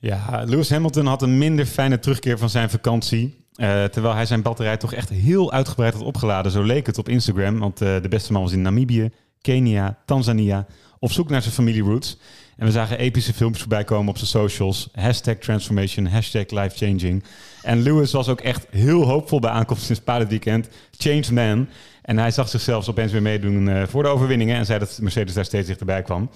Ja, 0.00 0.44
Lewis 0.46 0.70
Hamilton 0.70 1.06
had 1.06 1.22
een 1.22 1.38
minder 1.38 1.66
fijne 1.66 1.98
terugkeer 1.98 2.38
van 2.38 2.50
zijn 2.50 2.70
vakantie. 2.70 3.46
Eh, 3.54 3.84
terwijl 3.84 4.14
hij 4.14 4.26
zijn 4.26 4.42
batterij 4.42 4.76
toch 4.76 4.92
echt 4.92 5.08
heel 5.08 5.52
uitgebreid 5.52 5.94
had 5.94 6.02
opgeladen. 6.02 6.52
Zo 6.52 6.62
leek 6.62 6.86
het 6.86 6.98
op 6.98 7.08
Instagram. 7.08 7.58
Want 7.58 7.80
eh, 7.80 8.02
de 8.02 8.08
beste 8.08 8.32
man 8.32 8.42
was 8.42 8.52
in 8.52 8.62
Namibië, 8.62 9.10
Kenia, 9.40 9.98
Tanzania. 10.06 10.66
Op 10.98 11.12
zoek 11.12 11.28
naar 11.28 11.42
zijn 11.42 11.54
familie 11.54 11.82
roots. 11.82 12.18
En 12.56 12.66
we 12.66 12.72
zagen 12.72 12.98
epische 12.98 13.32
filmpjes 13.32 13.62
voorbij 13.62 13.84
komen 13.84 14.08
op 14.08 14.16
zijn 14.16 14.30
socials. 14.30 14.88
Hashtag 14.92 15.36
transformation, 15.36 16.06
hashtag 16.06 16.50
life 16.50 16.76
changing. 16.76 17.24
En 17.62 17.82
Lewis 17.82 18.12
was 18.12 18.28
ook 18.28 18.40
echt 18.40 18.66
heel 18.70 19.02
hoopvol 19.06 19.40
bij 19.40 19.50
aankomst 19.50 19.90
in 19.90 19.96
Spa 19.96 20.18
dit 20.18 20.28
weekend. 20.28 20.68
Changed 20.98 21.30
man. 21.30 21.68
En 22.02 22.18
hij 22.18 22.30
zag 22.30 22.48
zichzelf 22.48 22.88
opeens 22.88 23.12
weer 23.12 23.22
meedoen 23.22 23.68
eh, 23.68 23.82
voor 23.86 24.02
de 24.02 24.08
overwinningen. 24.08 24.56
En 24.56 24.66
zei 24.66 24.78
dat 24.78 24.98
Mercedes 25.02 25.34
daar 25.34 25.44
steeds 25.44 25.66
dichterbij 25.66 26.02
kwam. 26.02 26.30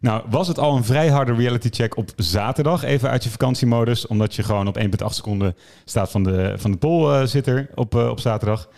Nou, 0.00 0.22
was 0.30 0.48
het 0.48 0.58
al 0.58 0.76
een 0.76 0.84
vrij 0.84 1.08
harde 1.08 1.34
reality 1.34 1.68
check 1.70 1.96
op 1.96 2.10
zaterdag, 2.16 2.82
even 2.82 3.10
uit 3.10 3.24
je 3.24 3.30
vakantiemodus, 3.30 4.06
omdat 4.06 4.34
je 4.34 4.42
gewoon 4.42 4.68
op 4.68 4.78
1,8 4.78 4.86
seconden 5.06 5.56
staat 5.84 6.10
van 6.10 6.22
de, 6.22 6.54
van 6.56 6.70
de 6.70 6.76
polzitter 6.76 7.70
op, 7.74 7.94
eh, 7.94 8.08
op 8.08 8.20
zaterdag. 8.20 8.68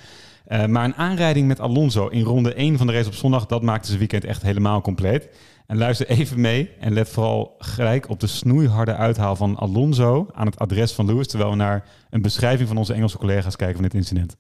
Eh, 0.44 0.66
maar 0.66 0.84
een 0.84 0.94
aanrijding 0.94 1.46
met 1.46 1.60
Alonso 1.60 2.06
in 2.06 2.22
ronde 2.22 2.54
1 2.54 2.78
van 2.78 2.86
de 2.86 2.92
race 2.92 3.08
op 3.08 3.14
zondag, 3.14 3.46
dat 3.46 3.62
maakte 3.62 3.86
zijn 3.86 3.98
weekend 3.98 4.24
echt 4.24 4.42
helemaal 4.42 4.80
compleet. 4.80 5.28
En 5.66 5.78
luister 5.78 6.08
even 6.08 6.40
mee 6.40 6.70
en 6.80 6.92
let 6.92 7.08
vooral 7.08 7.54
gelijk 7.58 8.08
op 8.08 8.20
de 8.20 8.26
snoeiharde 8.26 8.94
uithaal 8.94 9.36
van 9.36 9.56
Alonso 9.56 10.26
aan 10.32 10.46
het 10.46 10.58
adres 10.58 10.92
van 10.92 11.06
Lewis, 11.06 11.28
terwijl 11.28 11.50
we 11.50 11.56
naar 11.56 11.84
een 12.10 12.22
beschrijving 12.22 12.68
van 12.68 12.76
onze 12.76 12.92
Engelse 12.92 13.18
collega's 13.18 13.56
kijken 13.56 13.76
van 13.76 13.84
dit 13.84 13.94
incident. 13.94 14.36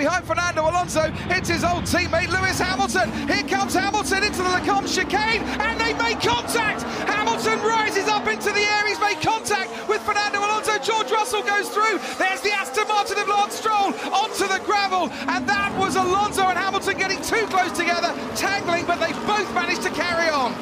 Behind 0.00 0.24
Fernando 0.24 0.62
Alonso, 0.62 1.12
it's 1.28 1.50
his 1.50 1.62
old 1.62 1.84
teammate 1.84 2.32
Lewis 2.32 2.58
Hamilton. 2.58 3.12
Here 3.28 3.44
comes 3.44 3.74
Hamilton 3.74 4.24
into 4.24 4.40
the 4.40 4.48
Lecombe 4.48 4.88
chicane, 4.88 5.44
and 5.60 5.78
they 5.78 5.92
make 5.92 6.24
contact. 6.24 6.88
Hamilton 7.04 7.60
rises 7.60 8.08
up 8.08 8.26
into 8.26 8.48
the 8.48 8.64
air. 8.64 8.88
He's 8.88 8.98
made 8.98 9.20
contact 9.20 9.68
with 9.92 10.00
Fernando 10.00 10.38
Alonso. 10.40 10.78
George 10.80 11.12
Russell 11.12 11.42
goes 11.42 11.68
through. 11.68 12.00
There's 12.16 12.40
the 12.40 12.48
Aston 12.48 12.88
Martin 12.88 13.18
of 13.18 13.28
Lance 13.28 13.60
Stroll 13.60 13.92
onto 14.08 14.48
the 14.48 14.56
gravel, 14.64 15.12
and 15.28 15.44
that 15.44 15.76
was 15.76 15.96
Alonso 15.96 16.48
and 16.48 16.56
Hamilton 16.56 16.96
getting 16.96 17.20
too 17.20 17.44
close 17.52 17.76
together, 17.76 18.16
tangling, 18.32 18.86
but 18.86 19.04
they 19.04 19.12
both 19.28 19.52
managed 19.52 19.82
to 19.82 19.92
carry 19.92 20.32
on. 20.32 20.56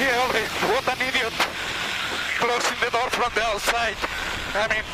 Yeah, 0.00 0.16
what 0.72 0.88
an 0.88 0.96
idiot. 1.04 1.36
Closing 2.40 2.78
the 2.80 2.88
door 2.88 3.12
from 3.12 3.28
the 3.36 3.44
outside. 3.52 4.00
I 4.56 4.64
mean, 4.72 4.84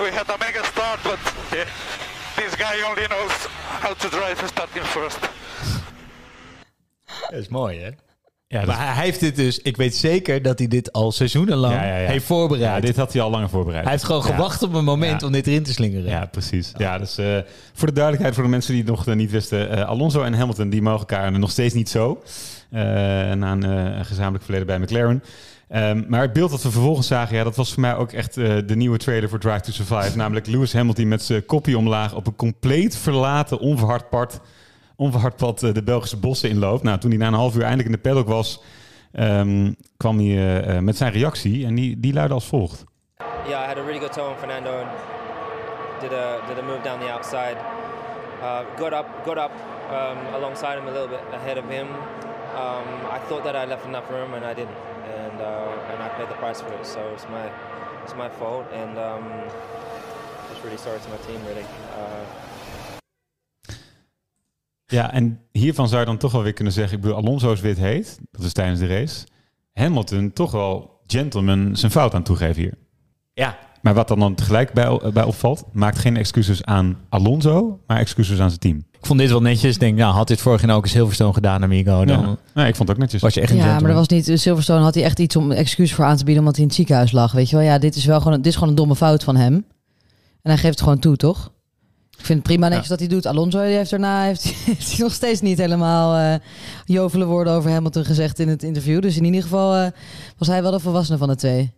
we 0.00 0.08
had 0.08 0.24
a 0.32 0.38
mega 0.40 0.64
start, 0.72 1.00
but 1.04 1.20
yeah, 1.52 1.68
this 2.36 2.54
guy 2.56 2.82
only 2.90 3.06
knows 3.06 3.48
how 3.82 3.92
to 3.94 4.08
drive 4.08 4.46
starting 4.46 4.84
first. 4.84 5.18
Dat 7.30 7.38
is 7.40 7.48
mooi, 7.48 7.78
hè? 7.80 7.90
Ja, 8.48 8.64
maar 8.64 8.94
hij 8.94 9.04
heeft 9.04 9.20
dit 9.20 9.36
dus, 9.36 9.58
ik 9.58 9.76
weet 9.76 9.96
zeker 9.96 10.42
dat 10.42 10.58
hij 10.58 10.68
dit 10.68 10.92
al 10.92 11.12
seizoenenlang 11.12 11.74
Ja, 11.74 11.84
ja, 11.84 11.96
ja. 11.96 12.08
heeft 12.08 12.24
voorbereid. 12.24 12.74
Ja, 12.74 12.80
dit 12.80 12.96
had 12.96 13.12
hij 13.12 13.22
al 13.22 13.30
langer 13.30 13.48
voorbereid. 13.48 13.82
Hij 13.82 13.92
heeft 13.92 14.04
gewoon 14.04 14.26
Ja. 14.26 14.34
gewacht 14.34 14.62
op 14.62 14.74
een 14.74 14.84
moment 14.84 15.20
Ja. 15.20 15.26
om 15.26 15.32
dit 15.32 15.46
erin 15.46 15.62
te 15.62 15.72
slingeren. 15.72 16.10
Ja, 16.10 16.26
precies. 16.26 16.72
Ja, 16.76 16.98
dus 16.98 17.18
eh, 17.18 17.38
voor 17.74 17.86
de 17.88 17.92
duidelijkheid 17.94 18.34
voor 18.34 18.44
de 18.44 18.50
mensen 18.50 18.72
die 18.72 18.82
het 18.82 18.90
nog 18.90 19.06
eh, 19.06 19.14
niet 19.14 19.30
wisten. 19.30 19.70
eh, 19.70 19.84
Alonso 19.88 20.22
en 20.22 20.34
Hamilton 20.34 20.68
die 20.68 20.82
mogen 20.82 20.98
elkaar 20.98 21.38
nog 21.38 21.50
steeds 21.50 21.74
niet 21.74 21.88
zo. 21.88 22.22
eh, 22.70 22.80
na 23.32 23.52
een 23.52 23.64
eh, 23.96 24.04
gezamenlijk 24.04 24.44
verleden 24.44 24.66
bij 24.66 24.78
McLaren. 24.78 25.22
Ehm, 25.68 26.02
maar 26.08 26.20
het 26.20 26.32
beeld 26.32 26.50
dat 26.50 26.62
we 26.62 26.70
vervolgens 26.70 27.06
zagen, 27.06 27.36
ja, 27.36 27.44
dat 27.44 27.56
was 27.56 27.72
voor 27.72 27.80
mij 27.80 27.96
ook 27.96 28.12
echt 28.12 28.36
eh, 28.36 28.56
de 28.66 28.76
nieuwe 28.76 28.98
trailer 28.98 29.28
voor 29.28 29.38
Drive 29.38 29.60
to 29.60 29.72
Survive. 29.72 30.16
Namelijk 30.22 30.46
Lewis 30.46 30.72
Hamilton 30.72 31.08
met 31.08 31.22
zijn 31.22 31.46
kopje 31.46 31.78
omlaag 31.78 32.14
op 32.14 32.26
een 32.26 32.36
compleet 32.36 32.96
verlaten, 32.96 33.58
onverhard 33.58 34.08
pad, 34.08 34.40
onverhard 34.96 35.36
pad 35.36 35.62
eh, 35.62 35.72
de 35.72 35.82
Belgische 35.82 36.16
bossen 36.16 36.50
inloopt. 36.50 36.82
Nou, 36.82 36.98
toen 36.98 37.10
hij 37.10 37.18
na 37.18 37.26
een 37.26 37.34
half 37.34 37.54
uur 37.54 37.62
eindelijk 37.62 37.88
in 37.88 37.94
de 37.94 38.08
paddock 38.08 38.28
was, 38.28 38.62
ehm, 39.12 39.72
kwam 39.96 40.18
hij 40.18 40.62
eh, 40.62 40.78
met 40.78 40.96
zijn 40.96 41.12
reactie. 41.12 41.66
En 41.66 41.74
die, 41.74 42.00
die 42.00 42.12
luidde 42.12 42.34
als 42.34 42.46
volgt. 42.46 42.84
Yeah, 43.46 43.62
I 43.62 43.66
had 43.66 43.76
a 43.76 43.82
really 43.82 44.00
good 44.00 44.12
toe 44.12 44.24
on 44.24 44.36
Fernando 44.36 44.70
and 44.70 44.88
did 46.00 46.12
a 46.12 46.40
did 46.48 46.58
a 46.58 46.62
move 46.62 46.82
down 46.82 46.98
the 47.00 47.12
outside. 47.12 47.56
Uh, 48.42 48.58
got 48.76 48.92
up, 48.92 49.06
got 49.24 49.36
up 49.36 49.50
um, 49.90 50.34
alongside 50.34 50.78
him 50.78 50.86
a 50.88 50.90
little 50.90 51.08
bit 51.08 51.20
ahead 51.32 51.56
of 51.56 51.64
him. 51.68 51.88
Um, 52.56 52.88
I 53.10 53.18
thought 53.28 53.44
that 53.44 53.56
I 53.56 53.64
left 53.64 53.86
enough 53.86 54.10
room 54.10 54.34
and 54.34 54.44
I 54.44 54.54
didn't, 54.54 54.76
and 55.36 55.40
uh, 55.40 55.92
and 55.92 56.00
I 56.00 56.08
paid 56.16 56.28
the 56.28 56.36
price 56.38 56.60
for 56.60 56.72
it. 56.80 56.86
So 56.86 57.00
it's 57.12 57.26
my 57.28 57.50
it's 58.04 58.14
my 58.14 58.28
fault, 58.38 58.64
and 58.72 58.96
um, 58.96 59.24
just 60.50 60.62
really 60.64 60.78
sorry 60.78 60.98
to 60.98 61.08
my 61.08 61.18
team, 61.26 61.40
really. 61.46 61.66
Uh, 61.98 62.44
Ja, 64.88 65.12
en 65.12 65.40
hiervan 65.52 65.88
zou 65.88 66.00
je 66.00 66.06
dan 66.06 66.16
toch 66.16 66.32
wel 66.32 66.42
weer 66.42 66.52
kunnen 66.52 66.72
zeggen... 66.72 66.96
ik 66.96 67.02
bedoel, 67.02 67.16
Alonso 67.16 67.52
is 67.52 67.60
wit 67.60 67.78
heet, 67.78 68.18
dat 68.30 68.44
is 68.44 68.52
tijdens 68.52 68.80
de 68.80 68.86
race. 68.86 69.26
Hamilton 69.72 70.32
toch 70.32 70.50
wel 70.50 71.00
gentleman 71.06 71.76
zijn 71.76 71.92
fout 71.92 72.14
aan 72.14 72.22
toegeven 72.22 72.62
hier. 72.62 72.74
Ja. 73.32 73.58
Maar 73.82 73.94
wat 73.94 74.08
dan, 74.08 74.18
dan 74.18 74.34
tegelijk 74.34 74.72
bij, 74.72 75.00
bij 75.12 75.24
opvalt... 75.24 75.64
maakt 75.72 75.98
geen 75.98 76.16
excuses 76.16 76.64
aan 76.64 76.98
Alonso, 77.08 77.80
maar 77.86 77.98
excuses 77.98 78.40
aan 78.40 78.48
zijn 78.48 78.60
team. 78.60 78.85
Ik 79.06 79.12
vond 79.12 79.24
dit 79.24 79.34
wel 79.38 79.48
netjes. 79.50 79.74
Ik 79.74 79.80
denk, 79.80 79.98
nou, 79.98 80.14
had 80.14 80.28
dit 80.28 80.40
vorig 80.40 80.62
jaar 80.62 80.76
ook 80.76 80.84
in 80.84 80.90
Silverstone 80.90 81.32
gedaan, 81.32 81.62
amigo. 81.62 82.04
Dan 82.04 82.20
Ja. 82.20 82.36
Nee, 82.54 82.68
ik 82.68 82.76
vond 82.76 82.88
het 82.88 82.96
ook 82.96 83.02
netjes. 83.02 83.22
was 83.22 83.34
je 83.34 83.40
echt 83.40 83.50
een 83.50 83.56
Ja, 83.56 83.80
maar 83.80 83.90
er 83.90 83.96
was 83.96 84.08
niet. 84.08 84.30
Silverstone 84.34 84.80
had 84.80 84.94
hij 84.94 85.04
echt 85.04 85.18
iets 85.18 85.36
om 85.36 85.52
excuus 85.52 85.94
voor 85.94 86.04
aan 86.04 86.16
te 86.16 86.24
bieden, 86.24 86.40
omdat 86.42 86.54
hij 86.54 86.62
in 86.62 86.68
het 86.68 86.78
ziekenhuis 86.78 87.12
lag. 87.12 87.32
Weet 87.32 87.50
je 87.50 87.56
wel, 87.56 87.64
ja, 87.64 87.78
dit 87.78 87.96
is 87.96 88.04
wel 88.04 88.20
gewoon, 88.20 88.36
dit 88.36 88.46
is 88.46 88.54
gewoon 88.54 88.68
een 88.68 88.74
domme 88.74 88.96
fout 88.96 89.24
van 89.24 89.36
hem. 89.36 89.54
En 90.42 90.52
hij 90.52 90.56
geeft 90.56 90.74
het 90.74 90.80
gewoon 90.80 90.98
toe, 90.98 91.16
toch? 91.16 91.52
Ik 92.18 92.24
vind 92.24 92.38
het 92.38 92.42
prima 92.42 92.68
netjes 92.68 92.88
dat 92.88 92.98
hij 92.98 93.08
doet. 93.08 93.26
Alonso 93.26 93.62
die 93.64 93.74
heeft 93.74 93.90
daarna 93.90 94.22
heeft, 94.22 94.44
heeft 94.66 94.90
hij 94.90 94.98
nog 94.98 95.12
steeds 95.12 95.40
niet 95.40 95.58
helemaal 95.58 96.16
eh 96.16 96.40
jovele 96.84 97.24
woorden 97.24 97.52
over 97.52 97.70
Hamilton 97.70 98.04
gezegd 98.04 98.38
in 98.38 98.48
het 98.48 98.62
interview. 98.62 99.02
Dus 99.02 99.16
in 99.16 99.24
ieder 99.24 99.42
geval 99.42 99.74
eh, 99.74 99.86
was 100.38 100.48
hij 100.48 100.62
wel 100.62 100.70
de 100.70 100.80
volwassene 100.80 101.18
van 101.18 101.28
de 101.28 101.36
twee. 101.36 101.72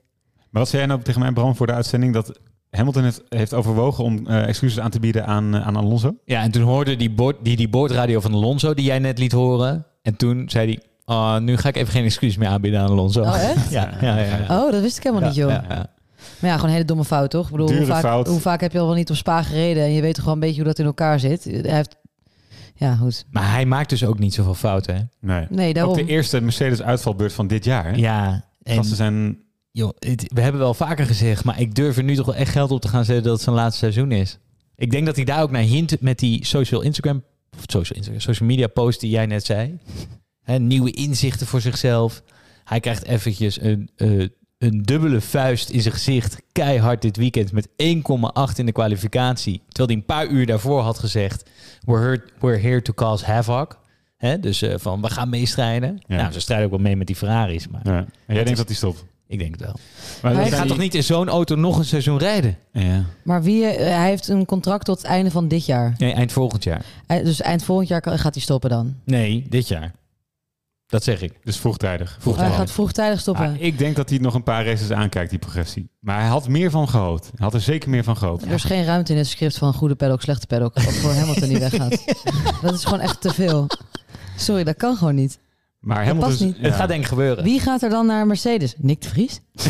Maar 0.51 0.62
wat 0.62 0.68
zei 0.68 0.83
jij 0.83 0.91
nou 0.91 1.03
tegen 1.03 1.20
mij, 1.20 1.33
Bram, 1.33 1.57
voor 1.57 1.66
de 1.66 1.72
uitzending... 1.72 2.12
dat 2.12 2.39
Hamilton 2.71 3.03
heeft, 3.03 3.23
heeft 3.29 3.55
overwogen 3.55 4.05
om 4.05 4.27
eh, 4.27 4.47
excuses 4.47 4.81
aan 4.81 4.91
te 4.91 5.01
bieden 5.01 5.27
aan, 5.27 5.55
eh, 5.55 5.66
aan 5.66 5.77
Alonso? 5.77 6.14
Ja, 6.25 6.43
en 6.43 6.51
toen 6.51 6.62
hoorde 6.62 6.97
die, 6.97 7.11
boord, 7.11 7.37
die, 7.43 7.57
die 7.57 7.69
boordradio 7.69 8.21
van 8.21 8.33
Alonso, 8.33 8.75
die 8.75 8.85
jij 8.85 8.99
net 8.99 9.19
liet 9.19 9.33
horen. 9.33 9.87
En 10.03 10.16
toen 10.16 10.51
zei 10.51 10.66
hij, 10.66 10.83
oh, 11.05 11.39
nu 11.39 11.57
ga 11.57 11.69
ik 11.69 11.77
even 11.77 11.93
geen 11.93 12.05
excuus 12.05 12.37
meer 12.37 12.49
aanbieden 12.49 12.81
aan 12.81 12.89
Alonso. 12.89 13.23
Oh, 13.23 13.43
echt? 13.43 13.71
ja, 13.79 13.91
ja, 14.01 14.19
ja, 14.19 14.37
ja. 14.37 14.64
Oh, 14.64 14.73
dat 14.73 14.81
wist 14.81 14.97
ik 14.97 15.03
helemaal 15.03 15.29
niet, 15.29 15.37
joh. 15.37 15.51
Ja, 15.51 15.64
ja. 15.69 15.87
Maar 16.39 16.51
ja, 16.51 16.55
gewoon 16.55 16.66
een 16.66 16.75
hele 16.75 16.85
domme 16.85 17.05
fout, 17.05 17.31
toch? 17.31 17.45
Ik 17.45 17.51
bedoel, 17.51 17.73
hoe 17.73 17.87
vaak, 17.87 18.01
fout. 18.01 18.27
hoe 18.27 18.41
vaak 18.41 18.61
heb 18.61 18.73
je 18.73 18.79
al 18.79 18.87
wel 18.87 18.95
niet 18.95 19.11
op 19.11 19.16
Spa 19.16 19.43
gereden 19.43 19.83
en 19.83 19.93
je 19.93 20.01
weet 20.01 20.14
toch 20.14 20.23
gewoon 20.23 20.39
een 20.39 20.47
beetje 20.47 20.61
hoe 20.61 20.69
dat 20.69 20.79
in 20.79 20.85
elkaar 20.85 21.21
zit? 21.21 21.45
Hij 21.45 21.75
heeft... 21.75 21.97
Ja, 22.75 22.95
goed. 22.95 23.25
Maar 23.31 23.51
hij 23.51 23.66
maakt 23.66 23.89
dus 23.89 24.05
ook 24.05 24.19
niet 24.19 24.35
zoveel 24.35 24.55
fouten, 24.55 24.95
hè? 24.95 25.03
Nee. 25.21 25.47
Nee, 25.51 25.73
daarom. 25.75 25.93
Ook 25.93 25.99
de 25.99 26.07
eerste 26.07 26.41
Mercedes-uitvalbeurt 26.41 27.33
van 27.33 27.47
dit 27.47 27.64
jaar. 27.64 27.85
Hè? 27.85 27.91
Ja. 27.91 28.45
En, 28.62 28.77
Gasten 28.77 28.97
zijn... 28.97 29.39
joh, 29.79 29.91
het- 29.99 30.24
we 30.35 30.41
hebben 30.41 30.61
wel 30.61 30.74
vaker 30.74 31.07
gezegd, 31.07 31.45
maar 31.45 31.61
ik 31.61 31.74
durf 31.74 31.97
er 31.97 32.03
nu 32.05 32.14
toch 32.14 32.26
wel 32.26 32.35
echt 32.35 32.53
geld 32.53 32.70
op 32.70 32.81
te 32.81 32.89
gaan 32.89 33.05
zetten 33.05 33.24
dat 33.24 33.33
het 33.33 33.43
zijn 33.43 33.55
laatste 33.57 33.79
seizoen 33.79 34.12
is. 34.12 34.39
Ik 34.76 34.91
denk 34.91 35.07
dat 35.07 35.16
hij 35.16 35.24
daar 35.24 35.43
ook 35.43 35.51
naar 35.51 35.62
hint 35.62 36.01
met 36.01 36.18
die 36.18 36.45
social 36.47 36.81
Instagram, 36.83 37.24
of 37.57 37.62
social, 37.66 37.97
Instagram, 37.99 38.20
social 38.20 38.49
media 38.49 38.66
post 38.66 39.01
die 39.01 39.11
jij 39.11 39.26
net 39.26 39.45
zei. 39.45 39.79
Nieuwe 40.59 40.91
inzichten 40.91 41.47
voor 41.47 41.61
zichzelf. 41.61 42.22
Hij 42.64 42.81
krijgt 42.81 43.05
eventjes 43.05 43.61
een, 43.61 43.91
eh, 43.97 44.26
een 44.59 44.83
dubbele 44.83 45.20
vuist 45.20 45.68
in 45.70 45.81
zijn 45.83 45.95
gezicht. 45.95 46.43
Keihard 46.53 47.03
dit 47.03 47.16
weekend 47.16 47.53
met 47.53 47.68
1,8 47.76 48.59
in 48.59 48.66
de 48.66 48.72
kwalificatie. 48.72 49.62
Terwijl 49.68 49.89
hij 49.89 49.97
een 49.97 50.05
paar 50.05 50.26
uur 50.37 50.47
daarvoor 50.47 50.81
had 50.81 50.99
gezegd... 50.99 51.51
We're 51.85 52.01
here, 52.01 52.24
we're 52.41 52.59
here 52.61 52.83
to 52.83 52.93
cause 52.93 53.24
havoc. 53.24 53.79
Dus 54.41 54.62
eh, 54.62 54.74
van, 54.79 55.01
we 55.01 55.11
gaan 55.11 55.29
meestrijden. 55.29 55.99
Ja. 56.07 56.16
Nou, 56.16 56.33
ze 56.33 56.41
strijden 56.41 56.66
ook 56.66 56.72
wel 56.72 56.81
mee 56.83 56.97
met 56.97 57.07
die 57.07 57.16
Ferraris. 57.16 57.68
Maar 57.68 57.81
Ja. 57.85 57.97
En 58.26 58.35
jij 58.35 58.45
denkt 58.45 58.59
dat 58.59 58.66
hij 58.68 58.76
stopt? 58.76 59.05
Ik 59.29 59.39
denk 59.39 59.51
het 59.53 59.61
wel. 59.61 59.74
Maar 60.22 60.45
je 60.45 60.51
gaat 60.51 60.61
die- 60.61 60.68
toch 60.68 60.79
niet 60.79 60.95
in 60.95 61.03
zo'n 61.05 61.29
auto 61.29 61.55
nog 61.55 61.79
een 61.79 61.85
seizoen 61.85 62.18
rijden? 62.18 62.57
Ja. 62.72 63.05
Maar 63.24 63.43
wie, 63.43 63.66
eh, 63.66 63.97
hij 63.97 64.09
heeft 64.09 64.29
een 64.29 64.45
contract 64.45 64.85
tot 64.85 64.97
het 64.97 65.07
einde 65.07 65.31
van 65.31 65.49
dit 65.49 65.66
jaar. 65.66 65.95
Nee, 65.99 66.12
eind 66.12 66.33
volgend 66.33 66.64
jaar. 66.64 66.85
Hij- 67.07 67.22
Dus 67.22 67.41
eind 67.41 67.62
volgend 67.64 67.89
jaar 67.89 68.03
gaat 68.05 68.35
hij 68.35 68.43
stoppen 68.43 68.70
dan. 68.70 68.95
Nee, 69.05 69.47
dit 69.49 69.68
jaar. 69.68 69.93
Dat 70.87 71.05
zeg 71.05 71.22
ik. 71.22 71.33
Dus 71.45 71.57
vroegtijdig. 71.57 72.18
Hij 72.37 72.51
gaat 72.51 72.70
vroegtijdig 72.70 73.20
stoppen. 73.20 73.47
Ah, 73.47 73.61
ik 73.61 73.79
denk 73.79 73.97
dat 73.97 74.09
hij 74.09 74.18
nog 74.18 74.35
een 74.35 74.43
paar 74.43 74.64
races 74.66 74.91
aankijkt, 74.91 75.31
die 75.31 75.39
progressie. 75.39 75.89
Maar 76.01 76.20
hij 76.20 76.29
had 76.29 76.49
meer 76.49 76.70
van 76.70 76.89
gehoopt. 76.89 77.24
Hij 77.24 77.33
had 77.39 77.55
er 77.55 77.61
zeker 77.61 77.91
meer 77.91 78.05
van 78.05 78.16
gehoopt. 78.16 78.45
Er 78.45 78.51
is 78.53 78.64
geen 78.64 78.85
ruimte 78.85 79.12
in 79.12 79.18
het 79.18 79.26
script 79.26 79.59
van 79.59 79.74
goede 79.74 79.95
paddock, 79.95 80.22
slechte 80.22 80.47
paddock. 80.47 80.81
Voor 80.81 81.12
Hamilton 81.12 81.49
die 81.49 81.59
weggaat. 81.59 82.05
Dat 82.62 82.74
is 82.74 82.85
gewoon 82.85 83.01
echt 83.01 83.20
te 83.20 83.35
veel. 83.35 83.66
Sorry, 84.37 84.64
dat 84.64 84.76
kan 84.76 84.97
gewoon 84.97 85.14
niet. 85.14 85.39
Maar 85.81 85.97
Dat 85.97 86.07
Hamilton 86.07 86.31
past 86.31 86.41
is- 86.41 86.47
niet. 86.47 86.57
ja. 86.57 86.62
Het 86.62 86.74
gaat 86.74 86.89
denk 86.89 87.03
ik 87.03 87.09
gebeuren. 87.09 87.45
Wie 87.45 87.61
gaat 87.61 87.83
er 87.83 87.91
dan 87.91 88.07
naar 88.07 88.26
Mercedes? 88.26 88.74
Nick 88.79 89.03
de 89.03 89.09
Vries? 89.09 89.41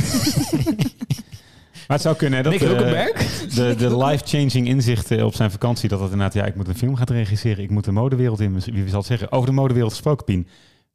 Maar 1.88 1.96
het 1.96 2.06
zou 2.06 2.16
kunnen 2.16 2.36
hè, 2.38 2.42
dat 2.50 2.52
Nick 2.52 2.62
eh, 2.62 3.54
de, 3.54 3.74
de 3.78 3.96
life-changing 3.96 4.66
inzichten 4.68 5.26
op 5.26 5.34
zijn 5.34 5.50
vakantie... 5.50 5.88
dat 5.88 5.98
dat 5.98 6.11
inderdaad, 6.11 6.34
ja, 6.34 6.44
ik 6.44 6.54
moet 6.54 6.68
een 6.68 6.76
film 6.76 6.96
gaan 6.96 7.06
regisseren. 7.06 7.64
Ik 7.64 7.70
moet 7.70 7.84
de 7.84 7.92
modewereld 7.92 8.40
in. 8.40 8.61
Wie 8.64 8.88
zal 8.88 8.98
het 8.98 9.06
zeggen? 9.06 9.32
Over 9.32 9.46
de 9.48 9.54
modewereld 9.54 9.92
gesproken, 9.92 10.24
Pien. 10.24 10.46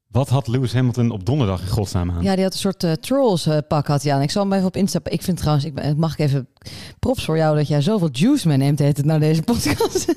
Wat 0.08 0.30
had 0.30 0.48
Lewis 0.48 0.74
Hamilton 0.74 1.12
op 1.12 1.26
donderdag 1.26 1.62
in 1.62 1.68
godsnaam 1.68 2.12
aan? 2.12 2.24
Ja, 2.24 2.34
die 2.36 2.44
had 2.44 2.54
een 2.54 2.60
soort 2.60 2.84
eh, 2.84 2.92
trolls 2.92 3.46
eh, 3.46 3.58
pak 3.68 3.88
had 3.88 4.04
hij 4.04 4.14
aan. 4.14 4.22
Ik 4.22 4.32
zal 4.32 4.44
hem 4.44 4.54
even 4.54 4.68
op 4.68 4.76
Insta. 4.76 5.00
Ik 5.04 5.22
vind 5.22 5.38
trouwens, 5.38 5.66
ik 5.66 5.74
ben, 5.74 5.98
mag 6.00 6.14
ik 6.14 6.20
even 6.20 6.48
props 7.00 7.26
voor 7.26 7.38
jou 7.38 7.56
dat 7.58 7.68
jij 7.68 7.82
zoveel 7.82 8.10
juice 8.12 8.48
meeneemt 8.48 8.80
heet 8.80 8.98
het 8.98 9.06
naar 9.06 9.20
deze 9.20 9.42
podcast. 9.42 10.06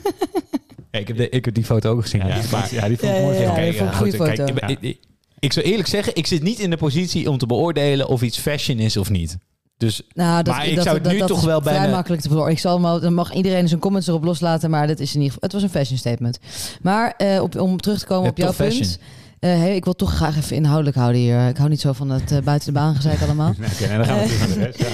Ja, 0.97 1.03
ik, 1.03 1.09
heb 1.09 1.17
de, 1.17 1.29
ik 1.29 1.45
heb 1.45 1.55
die 1.55 1.65
foto 1.65 1.91
ook 1.91 2.03
gezien. 2.03 2.21
Ja, 2.21 2.27
Ja, 2.27 2.35
die 2.35 2.49
vond- 2.49 2.71
ja, 2.71 2.89
die 2.89 2.99
vond 2.99 3.13
ik 3.17 3.21
mooi. 3.23 3.73
vond 3.73 3.95
goed, 3.95 4.15
foto. 4.17 4.45
kijk, 4.45 4.71
ik, 4.71 4.79
ik, 4.81 4.99
ik 5.39 5.53
zou 5.53 5.67
eerlijk 5.67 5.89
zeggen, 5.89 6.15
ik 6.17 6.27
zit 6.27 6.43
niet 6.43 6.59
in 6.59 6.71
de 6.71 6.77
positie 6.77 7.31
om 7.31 7.39
te 7.39 7.47
beoordelen 7.47 8.09
of 8.09 8.23
iets 8.23 8.39
fashion 8.39 8.79
is 8.79 8.97
of 8.97 9.11
niet. 9.11 9.37
Dus, 9.77 10.03
Nou, 10.15 10.43
dat, 10.43 10.55
maar 10.55 10.67
ik 10.67 10.75
dat, 10.75 10.85
zou 10.85 10.95
het 10.97 11.05
dat, 11.05 11.13
nu 11.13 11.19
dat 11.19 11.29
toch 11.29 11.43
wel 11.45 11.61
vrij 11.61 11.73
bijna... 11.79 11.93
makkelijk 11.95 12.23
te 12.23 12.29
beoordelen. 12.29 12.57
Ik 12.57 12.63
zal 12.63 12.75
hem, 12.75 12.85
al- 12.85 13.01
dan 13.01 13.15
mag 13.15 13.33
iedereen 13.35 13.69
zijn 13.69 13.81
comments 13.81 14.07
erop 14.09 14.25
loslaten, 14.25 14.71
maar 14.71 14.87
dat 14.87 15.01
is 15.01 15.15
in 15.15 15.21
ieder 15.21 15.27
geval. 15.33 15.43
Het 15.43 15.53
was 15.53 15.63
een 15.63 15.79
fashion 15.79 15.99
statement. 15.99 16.39
Maar 16.83 17.15
eh, 17.17 17.43
op, 17.43 17.61
om 17.61 17.81
terug 17.81 17.99
te 17.99 18.07
komen 18.07 18.25
Ja, 18.25 18.31
op 18.31 18.37
jouw 18.37 18.53
fashion. 18.53 18.79
punt. 18.81 18.99
eh, 19.41 19.51
hey, 19.51 19.77
ik 19.77 19.85
wil 19.85 19.95
toch 19.95 20.15
graag 20.15 20.37
even 20.37 20.57
inhoudelijk 20.57 20.97
houden 20.97 21.21
hier. 21.21 21.49
Ik 21.49 21.57
hou 21.57 21.69
niet 21.69 21.81
zo 21.81 21.93
van 21.93 22.11
het 22.11 22.33
eh, 22.33 22.39
buiten 22.39 22.69
de 22.69 22.75
baan 22.75 22.95
gezeik 22.95 23.21
allemaal. 23.23 23.55
Nee, 23.59 23.89
dan 23.89 24.05
gaan 24.07 24.19
we 24.19 24.25
terug 24.25 24.39
naar 24.39 24.49
de 24.59 24.65
rest. 24.65 24.79
Ja. 24.79 24.87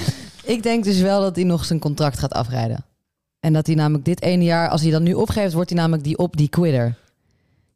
Ik 0.55 0.63
denk 0.63 0.85
dus 0.85 1.01
wel 1.01 1.21
dat 1.21 1.37
hij 1.37 1.45
nog 1.45 1.65
zijn 1.65 1.79
contract 1.79 2.19
gaat 2.19 2.33
afrijden. 2.33 2.85
En 3.43 3.53
dat 3.53 3.67
hij 3.67 3.77
namelijk 3.77 4.05
dit 4.05 4.23
ene 4.23 4.45
jaar, 4.45 4.69
als 4.69 4.83
hij 4.83 4.91
dan 4.91 5.03
nu 5.03 5.15
opgeeft, 5.15 5.53
wordt 5.53 5.71
hij 5.71 5.79
namelijk 5.79 6.05
die 6.05 6.19
op 6.19 6.37
die 6.37 6.49
quitter. 6.49 6.95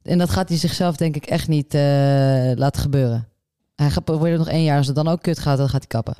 En 0.02 0.18
dat 0.18 0.30
gaat 0.30 0.48
hij 0.48 0.58
zichzelf 0.58 0.96
denk 0.96 1.16
ik 1.16 1.26
echt 1.26 1.48
niet 1.48 1.74
eh, 1.74 1.80
laten 2.54 2.82
gebeuren. 2.82 3.28
Hij 3.74 3.90
gaat 3.90 4.04
proberen 4.04 4.38
nog 4.38 4.48
één 4.48 4.62
jaar. 4.62 4.76
Als 4.76 4.86
het 4.86 4.96
dan 4.96 5.08
ook 5.08 5.22
kut 5.22 5.38
gaat, 5.38 5.58
dan 5.58 5.68
gaat 5.68 5.80
hij 5.80 5.88
kappen. 5.88 6.16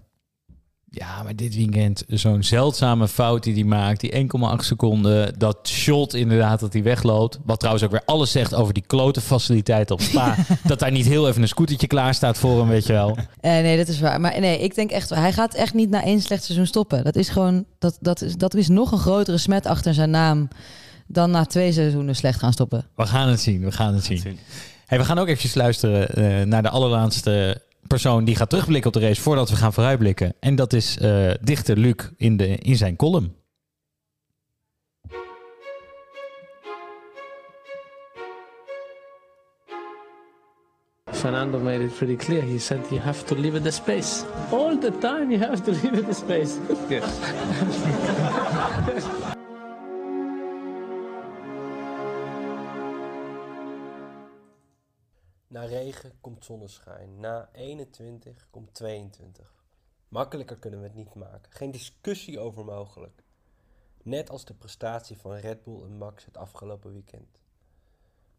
Ja, 0.99 1.23
maar 1.23 1.37
dit 1.37 1.55
weekend 1.55 2.05
zo'n 2.09 2.43
zeldzame 2.43 3.09
fout 3.09 3.43
die 3.43 3.55
hij 3.55 3.65
maakt. 3.65 4.01
Die 4.01 4.13
1,8 4.13 4.21
seconden. 4.57 5.39
Dat 5.39 5.69
shot 5.69 6.15
inderdaad 6.15 6.61
dat 6.61 6.73
hij 6.73 6.83
wegloopt. 6.83 7.39
Wat 7.45 7.59
trouwens 7.59 7.85
ook 7.85 7.91
weer 7.91 8.03
alles 8.05 8.31
zegt 8.31 8.55
over 8.55 8.75
die 8.75 8.85
klote 8.87 9.21
faciliteit 9.21 9.91
op 9.91 10.01
Spa. 10.01 10.35
dat 10.65 10.79
daar 10.79 10.91
niet 10.91 11.07
heel 11.07 11.29
even 11.29 11.43
een 11.43 11.49
scootertje 11.49 11.87
klaar 11.87 12.15
staat 12.15 12.39
voor 12.39 12.59
hem, 12.59 12.69
weet 12.69 12.87
je 12.87 12.93
wel. 12.93 13.17
Eh, 13.41 13.51
nee, 13.51 13.77
dat 13.77 13.89
is 13.89 14.01
waar. 14.01 14.21
Maar 14.21 14.41
nee, 14.41 14.59
ik 14.59 14.75
denk 14.75 14.91
echt, 14.91 15.11
hij 15.11 15.33
gaat 15.33 15.55
echt 15.55 15.75
niet 15.75 15.91
na 15.91 16.03
één 16.03 16.21
slecht 16.21 16.45
seizoen 16.45 16.67
stoppen. 16.67 17.05
Dat 17.05 17.17
is 17.17 17.29
gewoon, 17.29 17.65
dat, 17.79 17.99
dat, 18.01 18.23
is, 18.23 18.37
dat 18.37 18.55
is 18.55 18.69
nog 18.69 18.93
een 18.93 18.99
grotere 18.99 19.39
smet 19.39 19.67
achter 19.67 19.95
zijn 19.95 20.11
naam 20.11 20.49
dan 21.07 21.31
na 21.31 21.45
twee 21.45 21.73
seizoenen 21.73 22.17
slecht 22.17 22.39
gaan 22.39 22.53
stoppen. 22.53 22.87
We 22.95 23.07
gaan 23.07 23.29
het 23.29 23.41
zien, 23.41 23.61
we 23.61 23.73
gaan 23.73 23.95
het 23.95 24.05
zien. 24.05 24.39
Hey, 24.87 24.99
we 24.99 25.05
gaan 25.05 25.19
ook 25.19 25.27
eventjes 25.27 25.55
luisteren 25.55 26.09
eh, 26.09 26.47
naar 26.47 26.63
de 26.63 26.69
allerlaatste 26.69 27.61
persoon 27.87 28.25
die 28.25 28.37
gaat 28.37 28.51
terugblikken 28.51 28.95
op 28.95 29.01
de 29.01 29.07
race 29.07 29.21
voordat 29.21 29.51
we 29.51 29.57
gaan 29.57 29.73
vooruitblikken. 29.73 30.35
En 30.41 30.55
dat 30.55 30.73
is 30.73 30.99
eh, 30.99 31.31
dichter 31.41 31.79
Luc 31.79 32.11
in, 32.17 32.37
de, 32.37 32.57
in 32.57 32.77
zijn 32.77 32.97
column. 32.97 33.35
Fernando 41.13 41.59
made 41.59 41.85
it 41.85 41.97
pretty 41.97 42.17
clear. 42.17 42.43
He 42.43 42.59
said 42.59 42.81
you 42.91 43.01
have 43.01 43.25
to 43.25 43.35
leave 43.35 43.61
the 43.61 43.71
space. 43.71 44.25
All 44.51 44.79
the 44.79 44.93
time 44.99 45.31
you 45.31 45.39
have 45.39 45.63
to 45.63 45.73
leave 45.73 46.05
the 46.05 46.15
space. 46.15 46.59
Yes. 46.89 47.05
Na 55.57 55.65
regen 55.65 56.13
komt 56.21 56.45
zonneschijn. 56.45 57.21
Na 57.21 57.49
21 57.53 58.47
komt 58.51 58.75
22. 58.75 59.55
Makkelijker 60.09 60.59
kunnen 60.59 60.81
we 60.81 60.87
het 60.87 60.95
niet 60.95 61.15
maken. 61.15 61.53
Geen 61.53 61.71
discussie 61.71 62.41
over 62.41 62.65
mogelijk. 62.65 63.23
Net 64.03 64.31
als 64.31 64.45
de 64.45 64.55
prestatie 64.55 65.19
van 65.19 65.35
Red 65.35 65.65
Bull 65.65 65.83
en 65.83 65.99
Max 65.99 66.25
het 66.25 66.37
afgelopen 66.37 66.93
weekend. 66.93 67.39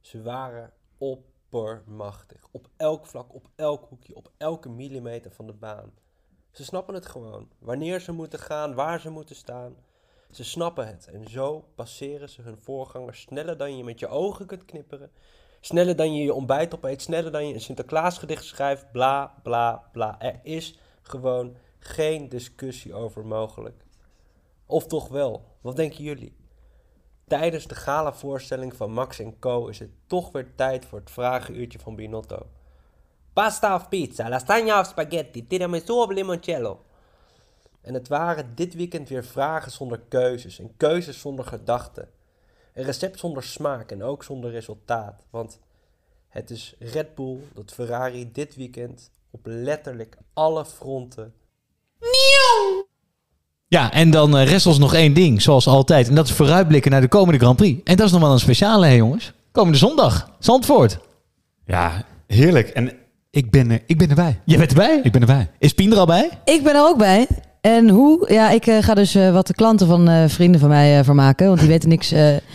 Ze 0.02 0.22
waren 0.22 0.74
oppermachtig. 0.98 2.48
Op 2.52 2.70
elk 2.76 3.06
vlak, 3.06 3.34
op 3.34 3.50
elk 3.56 3.86
hoekje, 3.90 4.16
op 4.16 4.32
elke 4.38 4.70
millimeter 4.70 5.32
van 5.32 5.48
de 5.48 5.54
baan. 5.54 5.94
Ze 6.52 6.64
snappen 6.64 6.94
het 6.94 7.06
gewoon. 7.06 7.50
Wanneer 7.60 8.00
ze 8.00 8.12
moeten 8.12 8.40
gaan, 8.40 8.74
waar 8.74 9.00
ze 9.00 9.10
moeten 9.10 9.36
staan. 9.36 9.76
Ze 10.32 10.44
snappen 10.44 10.88
het. 10.88 11.08
En 11.08 11.30
zo 11.30 11.68
passeren 11.76 12.30
ze 12.30 12.42
hun 12.42 12.58
voorgangers 12.58 13.22
sneller 13.22 13.58
dan 13.58 13.78
je 13.78 13.84
met 13.84 14.00
je 14.00 14.08
ogen 14.08 14.46
kunt 14.46 14.66
knipperen. 14.66 15.12
Sneller 15.68 15.96
dan 15.96 16.16
je 16.16 16.24
je 16.24 16.34
ontbijt 16.34 16.76
opeet. 16.76 17.02
Sneller 17.02 17.32
dan 17.32 17.48
je 17.48 17.54
een 17.54 17.62
Sinterklaasgedicht 17.62 18.46
schrijft. 18.46 18.92
Bla, 18.92 19.34
bla, 19.44 19.84
bla. 19.92 20.20
Er 20.20 20.40
is 20.44 20.80
gewoon 21.02 21.56
geen 21.80 22.30
discussie 22.30 22.94
over 22.94 23.26
mogelijk. 23.26 23.86
Of 24.66 24.88
toch 24.88 25.08
wel? 25.08 25.46
Wat 25.62 25.76
denken 25.76 26.04
jullie? 26.04 26.36
Tijdens 27.28 27.68
de 27.68 27.76
gala-voorstelling 27.76 28.76
van 28.76 28.92
Max 28.92 29.22
Co. 29.40 29.68
is 29.68 29.80
het 29.80 29.90
toch 30.06 30.32
weer 30.32 30.56
tijd 30.56 30.86
voor 30.86 31.00
het 31.00 31.12
vragenuurtje 31.12 31.80
van 31.80 31.96
Binotto. 31.96 32.48
Pasta 33.34 33.76
of 33.76 33.90
pizza, 33.90 34.30
lasagna 34.30 34.80
of 34.80 34.88
spaghetti, 34.88 35.48
tiramisu 35.48 35.94
of 35.94 36.10
limoncello. 36.10 36.86
En 37.82 37.94
het 37.94 38.08
waren 38.08 38.56
dit 38.56 38.74
weekend 38.74 39.10
weer 39.10 39.26
vragen 39.26 39.72
zonder 39.72 40.00
keuzes 40.08 40.60
en 40.60 40.78
keuzes 40.78 41.20
zonder 41.20 41.46
gedachten. 41.46 42.10
Een 42.78 42.84
recept 42.84 43.20
zonder 43.20 43.44
smaak 43.44 43.92
en 43.92 44.04
ook 44.04 44.24
zonder 44.24 44.52
resultaat. 44.52 45.26
Want 45.30 45.60
het 46.30 46.50
is 46.50 46.76
Red 46.80 47.16
Bull 47.16 47.38
dat 47.54 47.74
Ferrari 47.74 48.30
dit 48.32 48.56
weekend 48.56 49.12
op 49.32 49.40
letterlijk 49.44 50.18
alle 50.34 50.66
fronten 50.66 51.34
Ja, 53.68 53.92
en 53.92 54.12
dan 54.12 54.38
eh, 54.38 54.48
rest 54.50 54.66
ons 54.66 54.78
nog 54.78 54.94
één 54.94 55.14
ding, 55.14 55.42
zoals 55.42 55.68
altijd. 55.68 56.08
En 56.08 56.16
dat 56.16 56.28
is 56.28 56.34
vooruitblikken 56.34 56.92
naar 56.92 57.02
de 57.02 57.08
komende 57.08 57.40
Grand 57.40 57.58
Prix. 57.58 57.82
En 57.84 57.96
dat 57.96 58.06
is 58.06 58.12
nog 58.12 58.22
wel 58.22 58.32
een 58.32 58.40
speciale, 58.40 58.86
hè 58.86 58.94
jongens. 58.94 59.34
Komende 59.52 59.78
zondag, 59.78 60.30
Zandvoort. 60.40 61.00
Ja, 61.66 62.06
heerlijk. 62.28 62.70
En 62.70 62.92
ik 63.30 63.52
ben, 63.52 63.72
er, 63.72 63.84
ik 63.86 63.98
ben 63.98 64.10
erbij. 64.10 64.42
Je 64.46 64.58
bent 64.58 64.70
erbij? 64.70 65.00
Ik 65.04 65.12
ben 65.12 65.22
erbij. 65.22 65.50
Is 65.60 65.74
Pien 65.74 65.92
er 65.92 65.98
al 65.98 66.06
bij? 66.06 66.30
Ik 66.44 66.64
ben 66.64 66.76
er 66.76 66.88
ook 66.88 66.98
bij. 66.98 67.28
En 67.68 67.90
hoe? 67.90 68.32
Ja, 68.34 68.50
ik 68.50 68.68
eh, 68.68 68.78
ga 68.80 68.94
dus 68.94 69.16
eh, 69.16 69.32
wat 69.32 69.48
de 69.48 69.54
klanten 69.54 69.88
van 69.88 70.10
eh, 70.10 70.24
vrienden 70.28 70.60
van 70.60 70.70
mij 70.70 71.04
vermaken. 71.04 71.48
Want 71.48 71.60
die 71.60 71.68
weten 71.68 71.90
niks. 71.90 72.10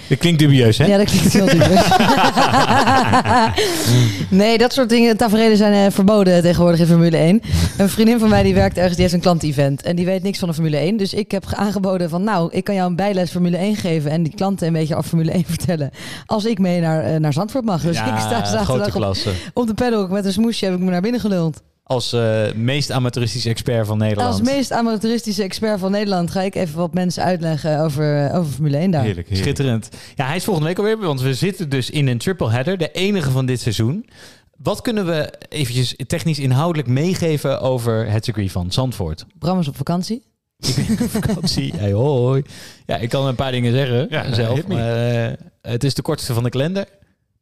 Dat 0.08 0.18
klinkt 0.18 0.38
dubieus, 0.38 0.78
hè? 0.78 0.86
Ja, 0.86 0.96
dat 0.96 1.06
klinkt 1.06 1.32
heel 1.32 1.46
dubieus. 1.46 1.88
nee, 4.42 4.58
dat 4.58 4.72
soort 4.72 4.88
dingen, 4.88 5.16
tafereelen 5.16 5.56
zijn 5.56 5.92
verboden 5.92 6.42
tegenwoordig 6.42 6.80
in 6.80 6.86
Formule 6.86 7.16
1. 7.16 7.42
Een 7.78 7.88
vriendin 7.88 8.18
van 8.18 8.28
mij 8.28 8.42
die 8.42 8.54
werkt 8.54 8.76
ergens, 8.76 8.94
die 8.94 9.02
heeft 9.02 9.14
een 9.14 9.20
klantenevent. 9.20 9.82
En 9.82 9.96
die 9.96 10.04
weet 10.04 10.22
niks 10.22 10.38
van 10.38 10.48
de 10.48 10.54
Formule 10.54 10.76
1. 10.76 10.96
Dus 10.96 11.14
ik 11.14 11.30
heb 11.30 11.44
aangeboden 11.50 12.08
van, 12.10 12.24
nou, 12.24 12.52
ik 12.52 12.64
kan 12.64 12.74
jou 12.74 12.90
een 12.90 12.96
bijles 12.96 13.30
Formule 13.30 13.56
1 13.56 13.76
geven. 13.76 14.10
En 14.10 14.22
die 14.22 14.34
klanten 14.34 14.66
een 14.66 14.72
beetje 14.72 14.96
over 14.96 15.08
Formule 15.08 15.30
1 15.30 15.44
vertellen. 15.56 15.90
Als 16.26 16.44
ik 16.44 16.58
mee 16.58 16.80
naar, 16.80 17.20
naar 17.20 17.32
Zandvoort 17.32 17.64
mag. 17.64 17.82
Dus 17.82 17.96
Ja, 17.96 18.14
ik 18.14 18.20
sta 18.20 18.44
zaterdag 18.44 18.96
op, 18.96 19.16
op 19.52 19.66
de 19.66 19.74
paddock 19.74 20.10
met 20.10 20.24
een 20.24 20.32
smoesje 20.32 20.64
heb 20.64 20.74
ik 20.74 20.80
me 20.80 20.90
naar 20.90 21.00
binnen 21.00 21.20
geluld. 21.20 21.62
Als 21.85 22.12
eh, 22.12 22.53
meest 22.53 22.91
amateuristische 22.91 23.49
expert 23.49 23.87
van 23.87 23.99
Nederland. 23.99 24.28
Als 24.28 24.41
meest 24.43 24.72
amateuristische 24.72 25.43
expert 25.43 25.80
van 25.80 25.91
Nederland 25.91 26.30
ga 26.30 26.41
ik 26.43 26.55
even 26.55 26.78
wat 26.78 26.95
mensen 26.95 27.22
uitleggen 27.22 27.80
over, 27.80 28.33
over 28.35 28.53
Formule 28.53 28.76
1 28.76 28.91
daar. 28.91 29.14
Schitterend. 29.30 29.89
Ja, 30.14 30.26
hij 30.26 30.37
is 30.37 30.45
volgende 30.45 30.68
week 30.68 30.78
alweer, 30.78 30.99
want 30.99 31.20
we 31.20 31.35
zitten 31.35 31.68
dus 31.68 31.91
in 31.91 32.07
een 32.07 32.18
triple 32.18 32.51
header, 32.51 32.78
de 32.78 32.91
enige 32.91 33.30
van 33.30 33.47
dit 33.47 33.61
seizoen. 33.61 34.07
Wat 34.57 34.80
kunnen 34.80 35.07
we 35.07 35.33
eventjes 35.49 35.95
technisch 36.07 36.39
inhoudelijk 36.39 36.89
meegeven 36.89 37.61
over 37.61 38.11
het 38.11 38.24
circuit 38.24 38.53
van 38.53 38.72
Zandvoort? 38.72 39.26
Bram 39.39 39.59
is 39.59 39.68
op 39.68 39.76
vakantie. 39.76 40.22
Ik 40.59 40.74
ben 40.97 41.05
op 41.05 41.11
vakantie. 41.11 41.72
Hey, 41.78 41.93
hoi. 41.93 42.43
Ja, 42.87 42.97
ik 42.97 43.09
kan 43.09 43.26
een 43.26 43.35
paar 43.35 43.53
dingen 43.53 43.72
zeggen 43.72 44.07
Ja, 44.11 44.35
zelf. 44.35 44.66
Maar, 44.66 45.24
eh, 45.24 45.33
het 45.62 45.85
is 45.85 45.95
de 45.95 46.03
kortste 46.03 46.35
van 46.35 46.43
de 46.43 46.51
kalender. 46.51 46.87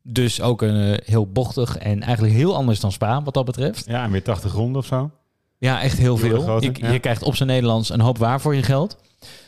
Dus 0.02 0.40
ook 0.40 0.62
een 0.62 0.94
eh, 0.94 1.06
heel 1.08 1.26
bochtig 1.26 1.76
en 1.76 2.02
eigenlijk 2.02 2.34
heel 2.34 2.54
anders 2.56 2.80
dan 2.80 2.92
Spa 2.92 3.22
wat 3.22 3.34
dat 3.34 3.44
betreft. 3.44 3.86
Ja, 3.86 4.04
en 4.04 4.10
weer 4.10 4.22
80 4.22 4.52
ronden 4.52 4.80
of 4.80 4.86
zo. 4.86 5.10
Ja, 5.58 5.82
echt 5.82 5.98
heel 5.98 6.16
veel. 6.16 6.40
grote, 6.40 6.66
Je, 6.66 6.72
ja. 6.74 6.90
je 6.90 6.98
krijgt 6.98 7.22
op 7.22 7.36
zijn 7.36 7.48
Nederlands 7.48 7.90
een 7.90 8.00
hoop 8.00 8.18
waar 8.18 8.40
voor 8.40 8.54
je 8.54 8.62
geld. 8.62 8.96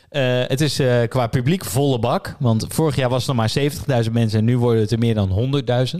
Eh, 0.09 0.41
het 0.47 0.61
is 0.61 0.79
eh, 0.79 1.07
qua 1.07 1.27
publiek 1.27 1.65
volle 1.65 1.99
bak. 1.99 2.35
Want 2.39 2.65
vorig 2.69 2.95
jaar 2.95 3.09
was 3.09 3.27
het 3.27 3.35
nog 3.35 3.53
maar 3.53 4.03
70.000 4.05 4.11
mensen 4.11 4.39
en 4.39 4.45
nu 4.45 4.57
worden 4.57 4.81
het 4.81 4.91
er 4.91 4.99
meer 4.99 5.15
dan 5.15 5.29
100.000. 5.29 5.99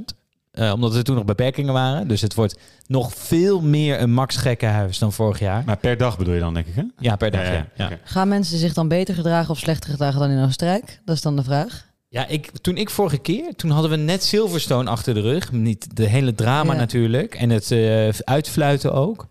Eh, 0.52 0.72
omdat 0.74 0.96
er 0.96 1.04
toen 1.04 1.16
nog 1.16 1.26
beperkingen 1.26 1.74
waren. 1.74 2.08
Dus 2.08 2.22
het 2.22 2.34
wordt 2.34 2.60
nog 2.88 3.14
veel 3.14 3.62
meer 3.62 4.02
een 4.02 4.14
max 4.14 4.36
gekkenhuis 4.36 5.00
dan 5.00 5.14
vorig 5.14 5.40
jaar. 5.40 5.64
Maar 5.66 5.78
per 5.78 5.98
dag 5.98 6.18
bedoel 6.18 6.34
je 6.34 6.40
dan, 6.40 6.54
denk 6.54 6.66
ik, 6.68 6.76
hè? 6.76 6.84
Ja, 6.98 7.16
per 7.16 7.32
dag, 7.32 7.42
Ja, 7.42 7.52
ja. 7.52 7.54
ja, 7.54 7.68
ja. 7.76 7.86
oké. 7.86 8.00
Gaan 8.04 8.28
mensen 8.28 8.58
zich 8.58 8.74
dan 8.74 8.88
beter 8.88 9.16
gedragen 9.16 9.50
of 9.50 9.58
slechter 9.58 9.90
gedragen 9.90 10.20
dan 10.20 10.30
in 10.30 10.46
Oostenrijk? 10.46 11.02
Dat 11.06 11.16
is 11.16 11.22
dan 11.22 11.36
de 11.36 11.44
vraag. 11.44 11.92
Ja, 12.14 12.28
ik, 12.28 12.50
toen 12.62 12.78
ik 12.78 12.90
vorige 12.90 13.18
keer, 13.18 13.56
toen 13.56 13.70
hadden 13.70 13.92
we 13.92 13.98
net 13.98 14.24
Silverstone 14.24 14.90
achter 14.90 15.14
de 15.14 15.22
rug. 15.22 15.52
Niet 15.52 15.96
de 15.96 16.08
hele 16.08 16.36
drama 16.36 16.74
Ja. 16.74 16.80
natuurlijk. 16.80 17.36
En 17.36 17.50
het 17.50 17.72
eh, 17.72 18.10
uitfluiten 18.10 18.94
ook. 18.94 19.28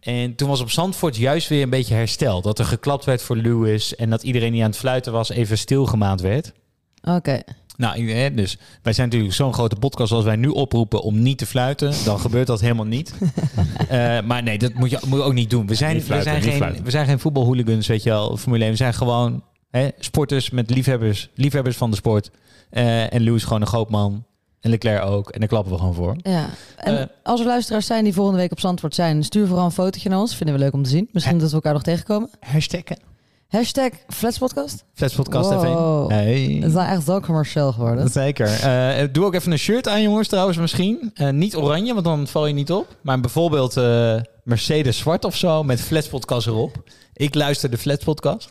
En 0.00 0.34
toen 0.34 0.48
was 0.48 0.60
op 0.60 0.70
Zandvoort 0.70 1.16
juist 1.16 1.48
weer 1.48 1.62
een 1.62 1.70
beetje 1.70 1.94
hersteld. 1.94 2.44
Dat 2.44 2.58
er 2.58 2.64
geklapt 2.64 3.04
werd 3.04 3.22
voor 3.22 3.36
Lewis. 3.36 3.96
En 3.96 4.10
dat 4.10 4.22
iedereen 4.22 4.52
die 4.52 4.62
aan 4.62 4.68
het 4.68 4.78
fluiten 4.78 5.12
was 5.12 5.28
even 5.30 5.58
stilgemaand 5.58 6.20
werd. 6.20 6.52
Oké. 7.02 7.42
Nou, 7.76 8.08
eh, 8.08 8.36
dus 8.36 8.56
wij 8.82 8.92
zijn 8.92 9.08
natuurlijk 9.08 9.34
zo'n 9.34 9.54
grote 9.54 9.76
podcast 9.76 10.12
als 10.12 10.24
wij 10.24 10.36
nu 10.36 10.48
oproepen 10.48 11.02
om 11.02 11.22
niet 11.22 11.38
te 11.38 11.46
fluiten. 11.46 11.92
Dan 12.04 12.20
gebeurt 12.20 12.46
dat 12.46 12.60
helemaal 12.60 12.86
niet. 12.86 13.12
Eh, 13.88 14.20
maar 14.20 14.42
nee, 14.42 14.58
dat 14.58 14.74
moet 14.74 14.90
je, 14.90 14.98
moet 15.06 15.18
je 15.18 15.24
ook 15.24 15.32
niet 15.32 15.50
doen. 15.50 15.66
We 15.66 15.74
zijn, 15.74 16.02
fluiten, 16.02 16.32
we 16.34 16.38
zijn, 16.38 16.50
geen, 16.50 16.56
fluiten. 16.56 16.84
we 16.84 16.90
zijn 16.90 17.06
geen 17.06 17.18
voetbalhooligans, 17.18 17.86
weet 17.86 18.02
je 18.02 18.10
wel, 18.10 18.36
Formule 18.36 18.62
1. 18.62 18.70
We 18.70 18.76
zijn 18.76 18.94
gewoon 18.94 19.42
hè, 19.70 19.88
sporters 19.98 20.50
met 20.50 20.70
liefhebbers, 20.70 21.30
liefhebbers 21.34 21.76
van 21.76 21.90
de 21.90 21.96
sport. 21.96 22.30
Eh, 22.70 23.12
en 23.14 23.20
Lewis 23.20 23.44
gewoon 23.44 23.60
een 23.60 23.66
grootman. 23.66 24.24
En 24.60 24.70
Leclerc 24.70 25.04
ook. 25.04 25.30
En 25.30 25.38
daar 25.40 25.48
klappen 25.48 25.72
we 25.72 25.78
gewoon 25.78 25.94
voor. 25.94 26.16
Ja. 26.22 26.46
En 26.76 26.98
Eh, 26.98 27.06
als 27.22 27.40
er 27.40 27.46
luisteraars 27.46 27.86
zijn 27.86 28.04
die 28.04 28.12
volgende 28.12 28.38
week 28.38 28.52
op 28.52 28.60
Zandvoort 28.60 28.94
zijn, 28.94 29.24
stuur 29.24 29.46
vooral 29.46 29.64
een 29.64 29.70
fotootje 29.70 30.08
naar 30.08 30.18
ons. 30.18 30.34
Vinden 30.36 30.54
we 30.56 30.60
leuk 30.60 30.72
om 30.72 30.82
te 30.82 30.88
zien. 30.90 31.08
Misschien 31.12 31.38
dat 31.38 31.48
we 31.48 31.54
elkaar 31.54 31.72
nog 31.72 31.82
tegenkomen. 31.82 32.30
Hashtaggen. 32.40 32.98
Hashtag 33.48 33.90
Fletspodcast. 34.08 34.84
Fletspodcast 34.94 35.50
Wow. 35.50 36.10
F1. 36.10 36.14
Hey. 36.14 36.40
Het 36.42 36.64
is 36.64 36.72
nou 36.72 36.88
echt 36.88 37.04
zo 37.04 37.20
commercieel 37.20 37.72
geworden. 37.72 38.08
Zeker. 38.08 38.48
Eh, 38.60 39.08
doe 39.12 39.24
ook 39.24 39.34
even 39.34 39.52
een 39.52 39.58
shirt 39.58 39.88
aan, 39.88 40.02
jongens, 40.02 40.28
trouwens, 40.28 40.58
misschien. 40.58 41.12
Niet 41.30 41.56
oranje, 41.56 41.92
want 41.92 42.04
dan 42.04 42.26
val 42.26 42.46
je 42.46 42.54
niet 42.54 42.72
op. 42.72 42.96
Maar 43.02 43.20
bijvoorbeeld 43.20 43.74
Mercedes 44.44 44.98
zwart 44.98 45.24
of 45.24 45.36
zo, 45.36 45.62
met 45.62 45.80
Fletspodcast 45.80 46.46
erop. 46.46 46.82
Ik 47.12 47.34
luister 47.34 47.70
de 47.70 47.78
Fletspodcast. 47.78 48.50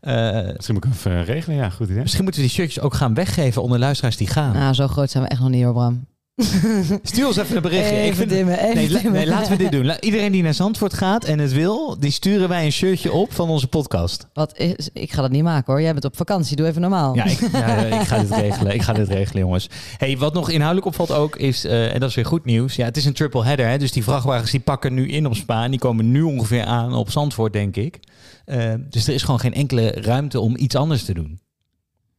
Eh, 0.00 0.32
Misschien 0.54 0.74
moet 0.74 0.84
ik 0.84 0.90
even 0.92 1.24
regelen, 1.24 1.56
ja, 1.56 1.70
goed 1.70 1.88
idee. 1.88 2.02
misschien 2.02 2.22
moeten 2.24 2.40
we 2.42 2.46
die 2.46 2.56
shirtjes 2.56 2.82
ook 2.82 2.94
gaan 2.94 3.14
weggeven 3.14 3.62
onder 3.62 3.78
luisteraars 3.78 4.16
die 4.16 4.26
gaan. 4.28 4.52
Nou, 4.52 4.74
zo 4.74 4.86
groot 4.88 5.10
zijn 5.10 5.22
we 5.24 5.28
echt 5.28 5.40
nog 5.40 5.48
niet 5.50 5.64
hoor, 5.64 5.72
Bram. 5.72 6.06
Stuur 7.02 7.26
ons 7.26 7.36
even 7.36 7.56
een 7.56 7.62
berichtje. 7.62 7.96
Even 7.96 8.06
ik 8.06 8.14
vind, 8.14 8.30
dimmen, 8.30 8.58
even 8.58 8.74
nee, 8.74 8.88
dimmen. 8.88 9.12
nee, 9.12 9.26
laten 9.26 9.50
we 9.50 9.56
dit 9.58 9.72
doen. 9.72 9.92
Iedereen 10.00 10.32
die 10.32 10.42
naar 10.42 10.54
Zandvoort 10.54 10.94
gaat 10.94 11.24
en 11.24 11.38
het 11.38 11.52
wil, 11.52 11.96
die 12.00 12.10
sturen 12.10 12.48
wij 12.48 12.64
een 12.64 12.72
shirtje 12.72 13.12
op 13.12 13.32
van 13.32 13.48
onze 13.48 13.66
podcast. 13.66 14.26
Wat 14.32 14.58
is, 14.58 14.88
ik 14.92 15.12
ga 15.12 15.22
dat 15.22 15.30
niet 15.30 15.42
maken 15.42 15.72
hoor. 15.72 15.82
Jij 15.82 15.92
bent 15.92 16.04
op 16.04 16.16
vakantie. 16.16 16.56
Doe 16.56 16.66
even 16.66 16.80
normaal. 16.80 17.14
Ja, 17.14 17.24
ik, 17.24 17.38
ja, 17.52 17.76
ik 17.76 18.06
ga 18.06 18.18
dit 18.18 18.30
regelen. 18.40 18.74
Ik 18.74 18.82
ga 18.82 18.92
dit 18.92 19.08
regelen, 19.08 19.42
jongens. 19.42 19.68
Hey, 19.96 20.18
wat 20.18 20.34
nog 20.34 20.50
inhoudelijk 20.50 20.86
opvalt 20.86 21.12
ook 21.12 21.36
is, 21.36 21.64
eh, 21.64 21.94
en 21.94 22.00
dat 22.00 22.08
is 22.08 22.14
weer 22.14 22.26
goed 22.26 22.44
nieuws. 22.44 22.76
Ja, 22.76 22.84
het 22.84 22.96
is 22.96 23.04
een 23.04 23.12
triple 23.12 23.44
header. 23.44 23.68
Hè, 23.68 23.78
dus 23.78 23.92
die 23.92 24.04
vrachtwagens 24.04 24.50
die 24.50 24.60
pakken 24.60 24.94
nu 24.94 25.08
in 25.08 25.26
op 25.26 25.34
Spa. 25.34 25.64
En 25.64 25.70
die 25.70 25.80
komen 25.80 26.10
nu 26.10 26.22
ongeveer 26.22 26.64
aan 26.64 26.94
op 26.94 27.10
Zandvoort, 27.10 27.52
denk 27.52 27.76
ik. 27.76 27.98
Eh, 28.46 28.74
dus 28.88 29.08
er 29.08 29.14
is 29.14 29.22
gewoon 29.22 29.40
geen 29.40 29.54
enkele 29.54 29.90
ruimte 29.90 30.40
om 30.40 30.56
iets 30.56 30.74
anders 30.74 31.04
te 31.04 31.14
doen. 31.14 31.40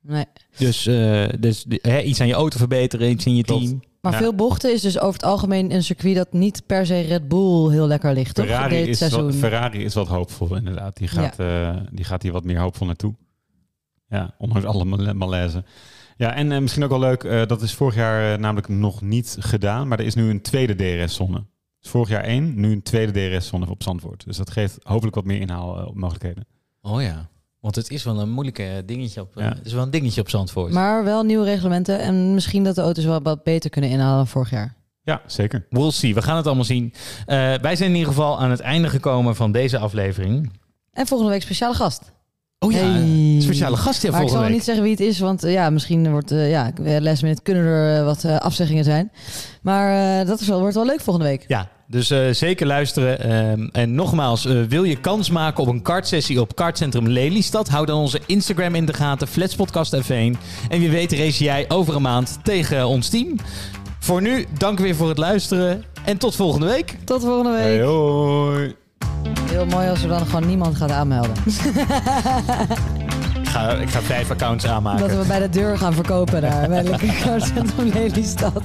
Nee. 0.02 0.26
Dus, 0.58 0.88
eh, 0.88 1.26
dus 1.40 1.66
hè, 1.82 2.02
iets 2.02 2.22
aan 2.22 2.28
je 2.28 2.34
auto 2.34 2.58
verbeteren, 2.58 3.10
iets 3.10 3.26
in 3.26 3.36
je 3.36 3.44
Klopt. 3.44 3.66
team. 3.66 3.80
Maar 4.02 4.12
Ja. 4.12 4.18
veel 4.18 4.34
bochten 4.36 4.74
is 4.74 4.82
dus 4.82 5.00
over 5.00 5.14
het 5.14 5.24
algemeen 5.30 5.72
een 5.74 5.84
circuit 5.84 6.16
dat 6.16 6.34
niet 6.34 6.64
per 6.66 6.86
se 6.86 7.00
Red 7.00 7.28
Bull 7.28 7.72
heel 7.72 7.88
lekker 7.88 8.14
ligt, 8.14 8.36
toch? 8.36 8.46
Ferrari 8.46 8.76
Dit 8.78 8.88
is, 8.88 8.98
seizoen. 8.98 9.24
wat, 9.26 9.36
Ferrari 9.36 9.84
is 9.84 9.94
wat 9.94 10.08
hoopvol, 10.08 10.56
inderdaad. 10.56 10.98
Die 10.98 11.08
gaat, 11.08 11.40
eh, 11.40 11.76
die 11.92 12.06
gaat 12.06 12.22
hier 12.24 12.32
wat 12.32 12.44
meer 12.44 12.60
hoopvol 12.60 12.88
naartoe. 12.88 13.16
Ja, 14.10 14.36
ondanks 14.38 14.66
alle 14.68 14.86
mal- 14.86 15.14
malaise. 15.14 15.64
Ja, 16.18 16.34
en 16.34 16.52
eh, 16.52 16.60
misschien 16.60 16.84
ook 16.84 16.90
wel 16.90 17.00
leuk, 17.00 17.24
eh, 17.24 17.46
dat 17.46 17.62
is 17.62 17.74
vorig 17.74 17.96
jaar 17.96 18.40
namelijk 18.40 18.68
nog 18.68 19.02
niet 19.02 19.36
gedaan, 19.40 19.88
maar 19.88 20.00
er 20.00 20.06
is 20.06 20.16
nu 20.16 20.30
een 20.30 20.42
tweede 20.42 20.76
DRS-zone. 20.76 21.44
Dus 21.82 21.92
vorig 21.92 22.10
jaar 22.10 22.24
één, 22.24 22.60
nu 22.60 22.72
een 22.72 22.82
tweede 22.82 23.12
DRS-zone 23.38 23.70
op 23.70 23.84
Zandvoort. 23.84 24.26
Dus 24.26 24.38
dat 24.38 24.52
geeft 24.52 24.78
hopelijk 24.84 25.16
wat 25.16 25.26
meer 25.26 25.40
inhaalmogelijkheden. 25.42 26.46
Oh 26.82 27.02
ja. 27.02 27.30
Want 27.60 27.76
het 27.76 27.90
is 27.90 28.04
wel 28.04 28.20
een 28.20 28.30
moeilijke 28.30 28.84
dingetje 28.86 29.22
op, 29.22 29.38
eh, 29.38 29.44
Ja. 29.44 29.50
het 29.50 29.66
is 29.66 29.74
wel 29.74 29.84
een 29.84 29.92
dingetje 29.92 30.22
op 30.22 30.30
Zandvoort. 30.30 30.72
Maar 30.74 31.04
wel 31.04 31.24
nieuwe 31.24 31.46
reglementen 31.46 32.00
en 32.00 32.34
misschien 32.34 32.64
dat 32.64 32.76
de 32.76 32.82
auto's 32.82 33.06
wel 33.06 33.22
wat 33.22 33.44
beter 33.44 33.70
kunnen 33.70 33.90
inhalen 33.90 34.16
dan 34.18 34.28
vorig 34.28 34.50
jaar. 34.50 34.76
Ja, 35.04 35.22
zeker. 35.26 35.66
We'll 35.70 35.92
see. 35.92 36.14
We 36.14 36.22
gaan 36.22 36.38
het 36.38 36.46
allemaal 36.46 36.64
zien. 36.64 36.94
Eh, 37.26 37.36
wij 37.54 37.76
zijn 37.76 37.90
in 37.90 37.96
ieder 37.96 38.10
geval 38.14 38.40
aan 38.40 38.50
het 38.50 38.60
einde 38.60 38.90
gekomen 38.90 39.36
van 39.36 39.52
deze 39.52 39.78
aflevering. 39.78 40.52
En 40.92 41.08
volgende 41.08 41.32
week 41.32 41.42
speciale 41.42 41.74
gast. 41.74 42.12
Oh 42.60 42.72
ja, 42.72 42.78
Hey. 42.78 43.38
speciale 43.42 43.78
gast 43.78 44.10
Maar 44.12 44.22
ik 44.22 44.30
zal 44.30 44.42
week. 44.42 44.50
niet 44.50 44.64
zeggen 44.64 44.84
wie 44.84 44.92
het 44.92 45.02
is, 45.02 45.20
want 45.20 45.44
eh, 45.44 45.52
ja, 45.54 45.70
misschien 45.70 46.12
wordt 46.12 46.32
eh 46.32 46.50
ja, 46.50 46.72
last 47.00 47.22
minute 47.22 47.42
kunnen 47.42 47.64
er 47.64 47.98
eh, 48.00 48.04
wat 48.06 48.24
eh, 48.24 48.38
afzeggingen 48.38 48.84
zijn. 48.84 49.12
Maar 49.62 50.20
eh, 50.22 50.28
dat 50.28 50.40
is 50.40 50.48
wel, 50.48 50.60
wordt 50.60 50.76
wel 50.76 50.86
leuk 50.86 51.02
volgende 51.02 51.30
week. 51.30 51.46
Ja, 51.48 51.70
dus 51.88 52.10
eh, 52.10 52.20
zeker 52.32 52.68
luisteren. 52.68 53.20
Ehm, 53.20 53.68
en 53.72 53.96
nogmaals, 53.96 54.46
eh, 54.46 54.62
wil 54.64 54.84
je 54.84 55.00
kans 55.00 55.30
maken 55.30 55.64
op 55.64 55.70
een 55.70 55.82
kartsessie 55.82 56.42
op 56.42 56.56
Kartcentrum 56.56 57.08
Lelystad? 57.08 57.68
Hou 57.68 57.86
dan 57.86 58.00
onze 58.00 58.20
Instagram 58.26 58.76
in 58.76 58.86
de 58.86 58.94
gaten, 58.94 59.28
Fletspodcast 59.28 59.96
F1. 59.96 60.12
En 60.70 60.80
wie 60.80 60.90
weet 60.90 61.12
race 61.12 61.44
jij 61.44 61.66
over 61.68 61.96
een 61.96 62.02
maand 62.02 62.38
tegen 62.44 62.88
ons 62.88 63.10
team. 63.10 63.36
Voor 64.00 64.22
nu, 64.22 64.46
dank 64.58 64.80
weer 64.80 64.96
voor 64.96 65.10
het 65.10 65.18
luisteren 65.18 65.84
en 66.06 66.18
tot 66.18 66.36
volgende 66.36 66.68
week. 66.68 66.98
Tot 67.04 67.22
volgende 67.24 67.52
week. 67.52 67.62
Hey, 67.78 67.82
hoi. 67.84 68.76
Heel 69.58 69.66
mooi 69.66 69.90
als 69.90 70.02
er 70.02 70.08
dan 70.08 70.26
gewoon 70.26 70.48
niemand 70.48 70.78
gaat 70.78 70.92
aanmelden. 70.92 71.34
Ik 73.42 73.48
ga, 73.48 73.70
ik 73.70 73.90
ga 73.90 74.02
vijf 74.02 74.32
accounts 74.32 74.66
aanmaken. 74.68 75.08
dat 75.08 75.18
we 75.18 75.28
bij 75.28 75.40
de 75.40 75.50
deur 75.50 75.78
gaan 75.78 75.94
verkopen 75.94 76.42
daar. 76.42 76.70
Bij 76.70 76.84
Lekker 76.84 77.14
Kartcentrum 77.24 77.88
Lelystad. 77.94 78.64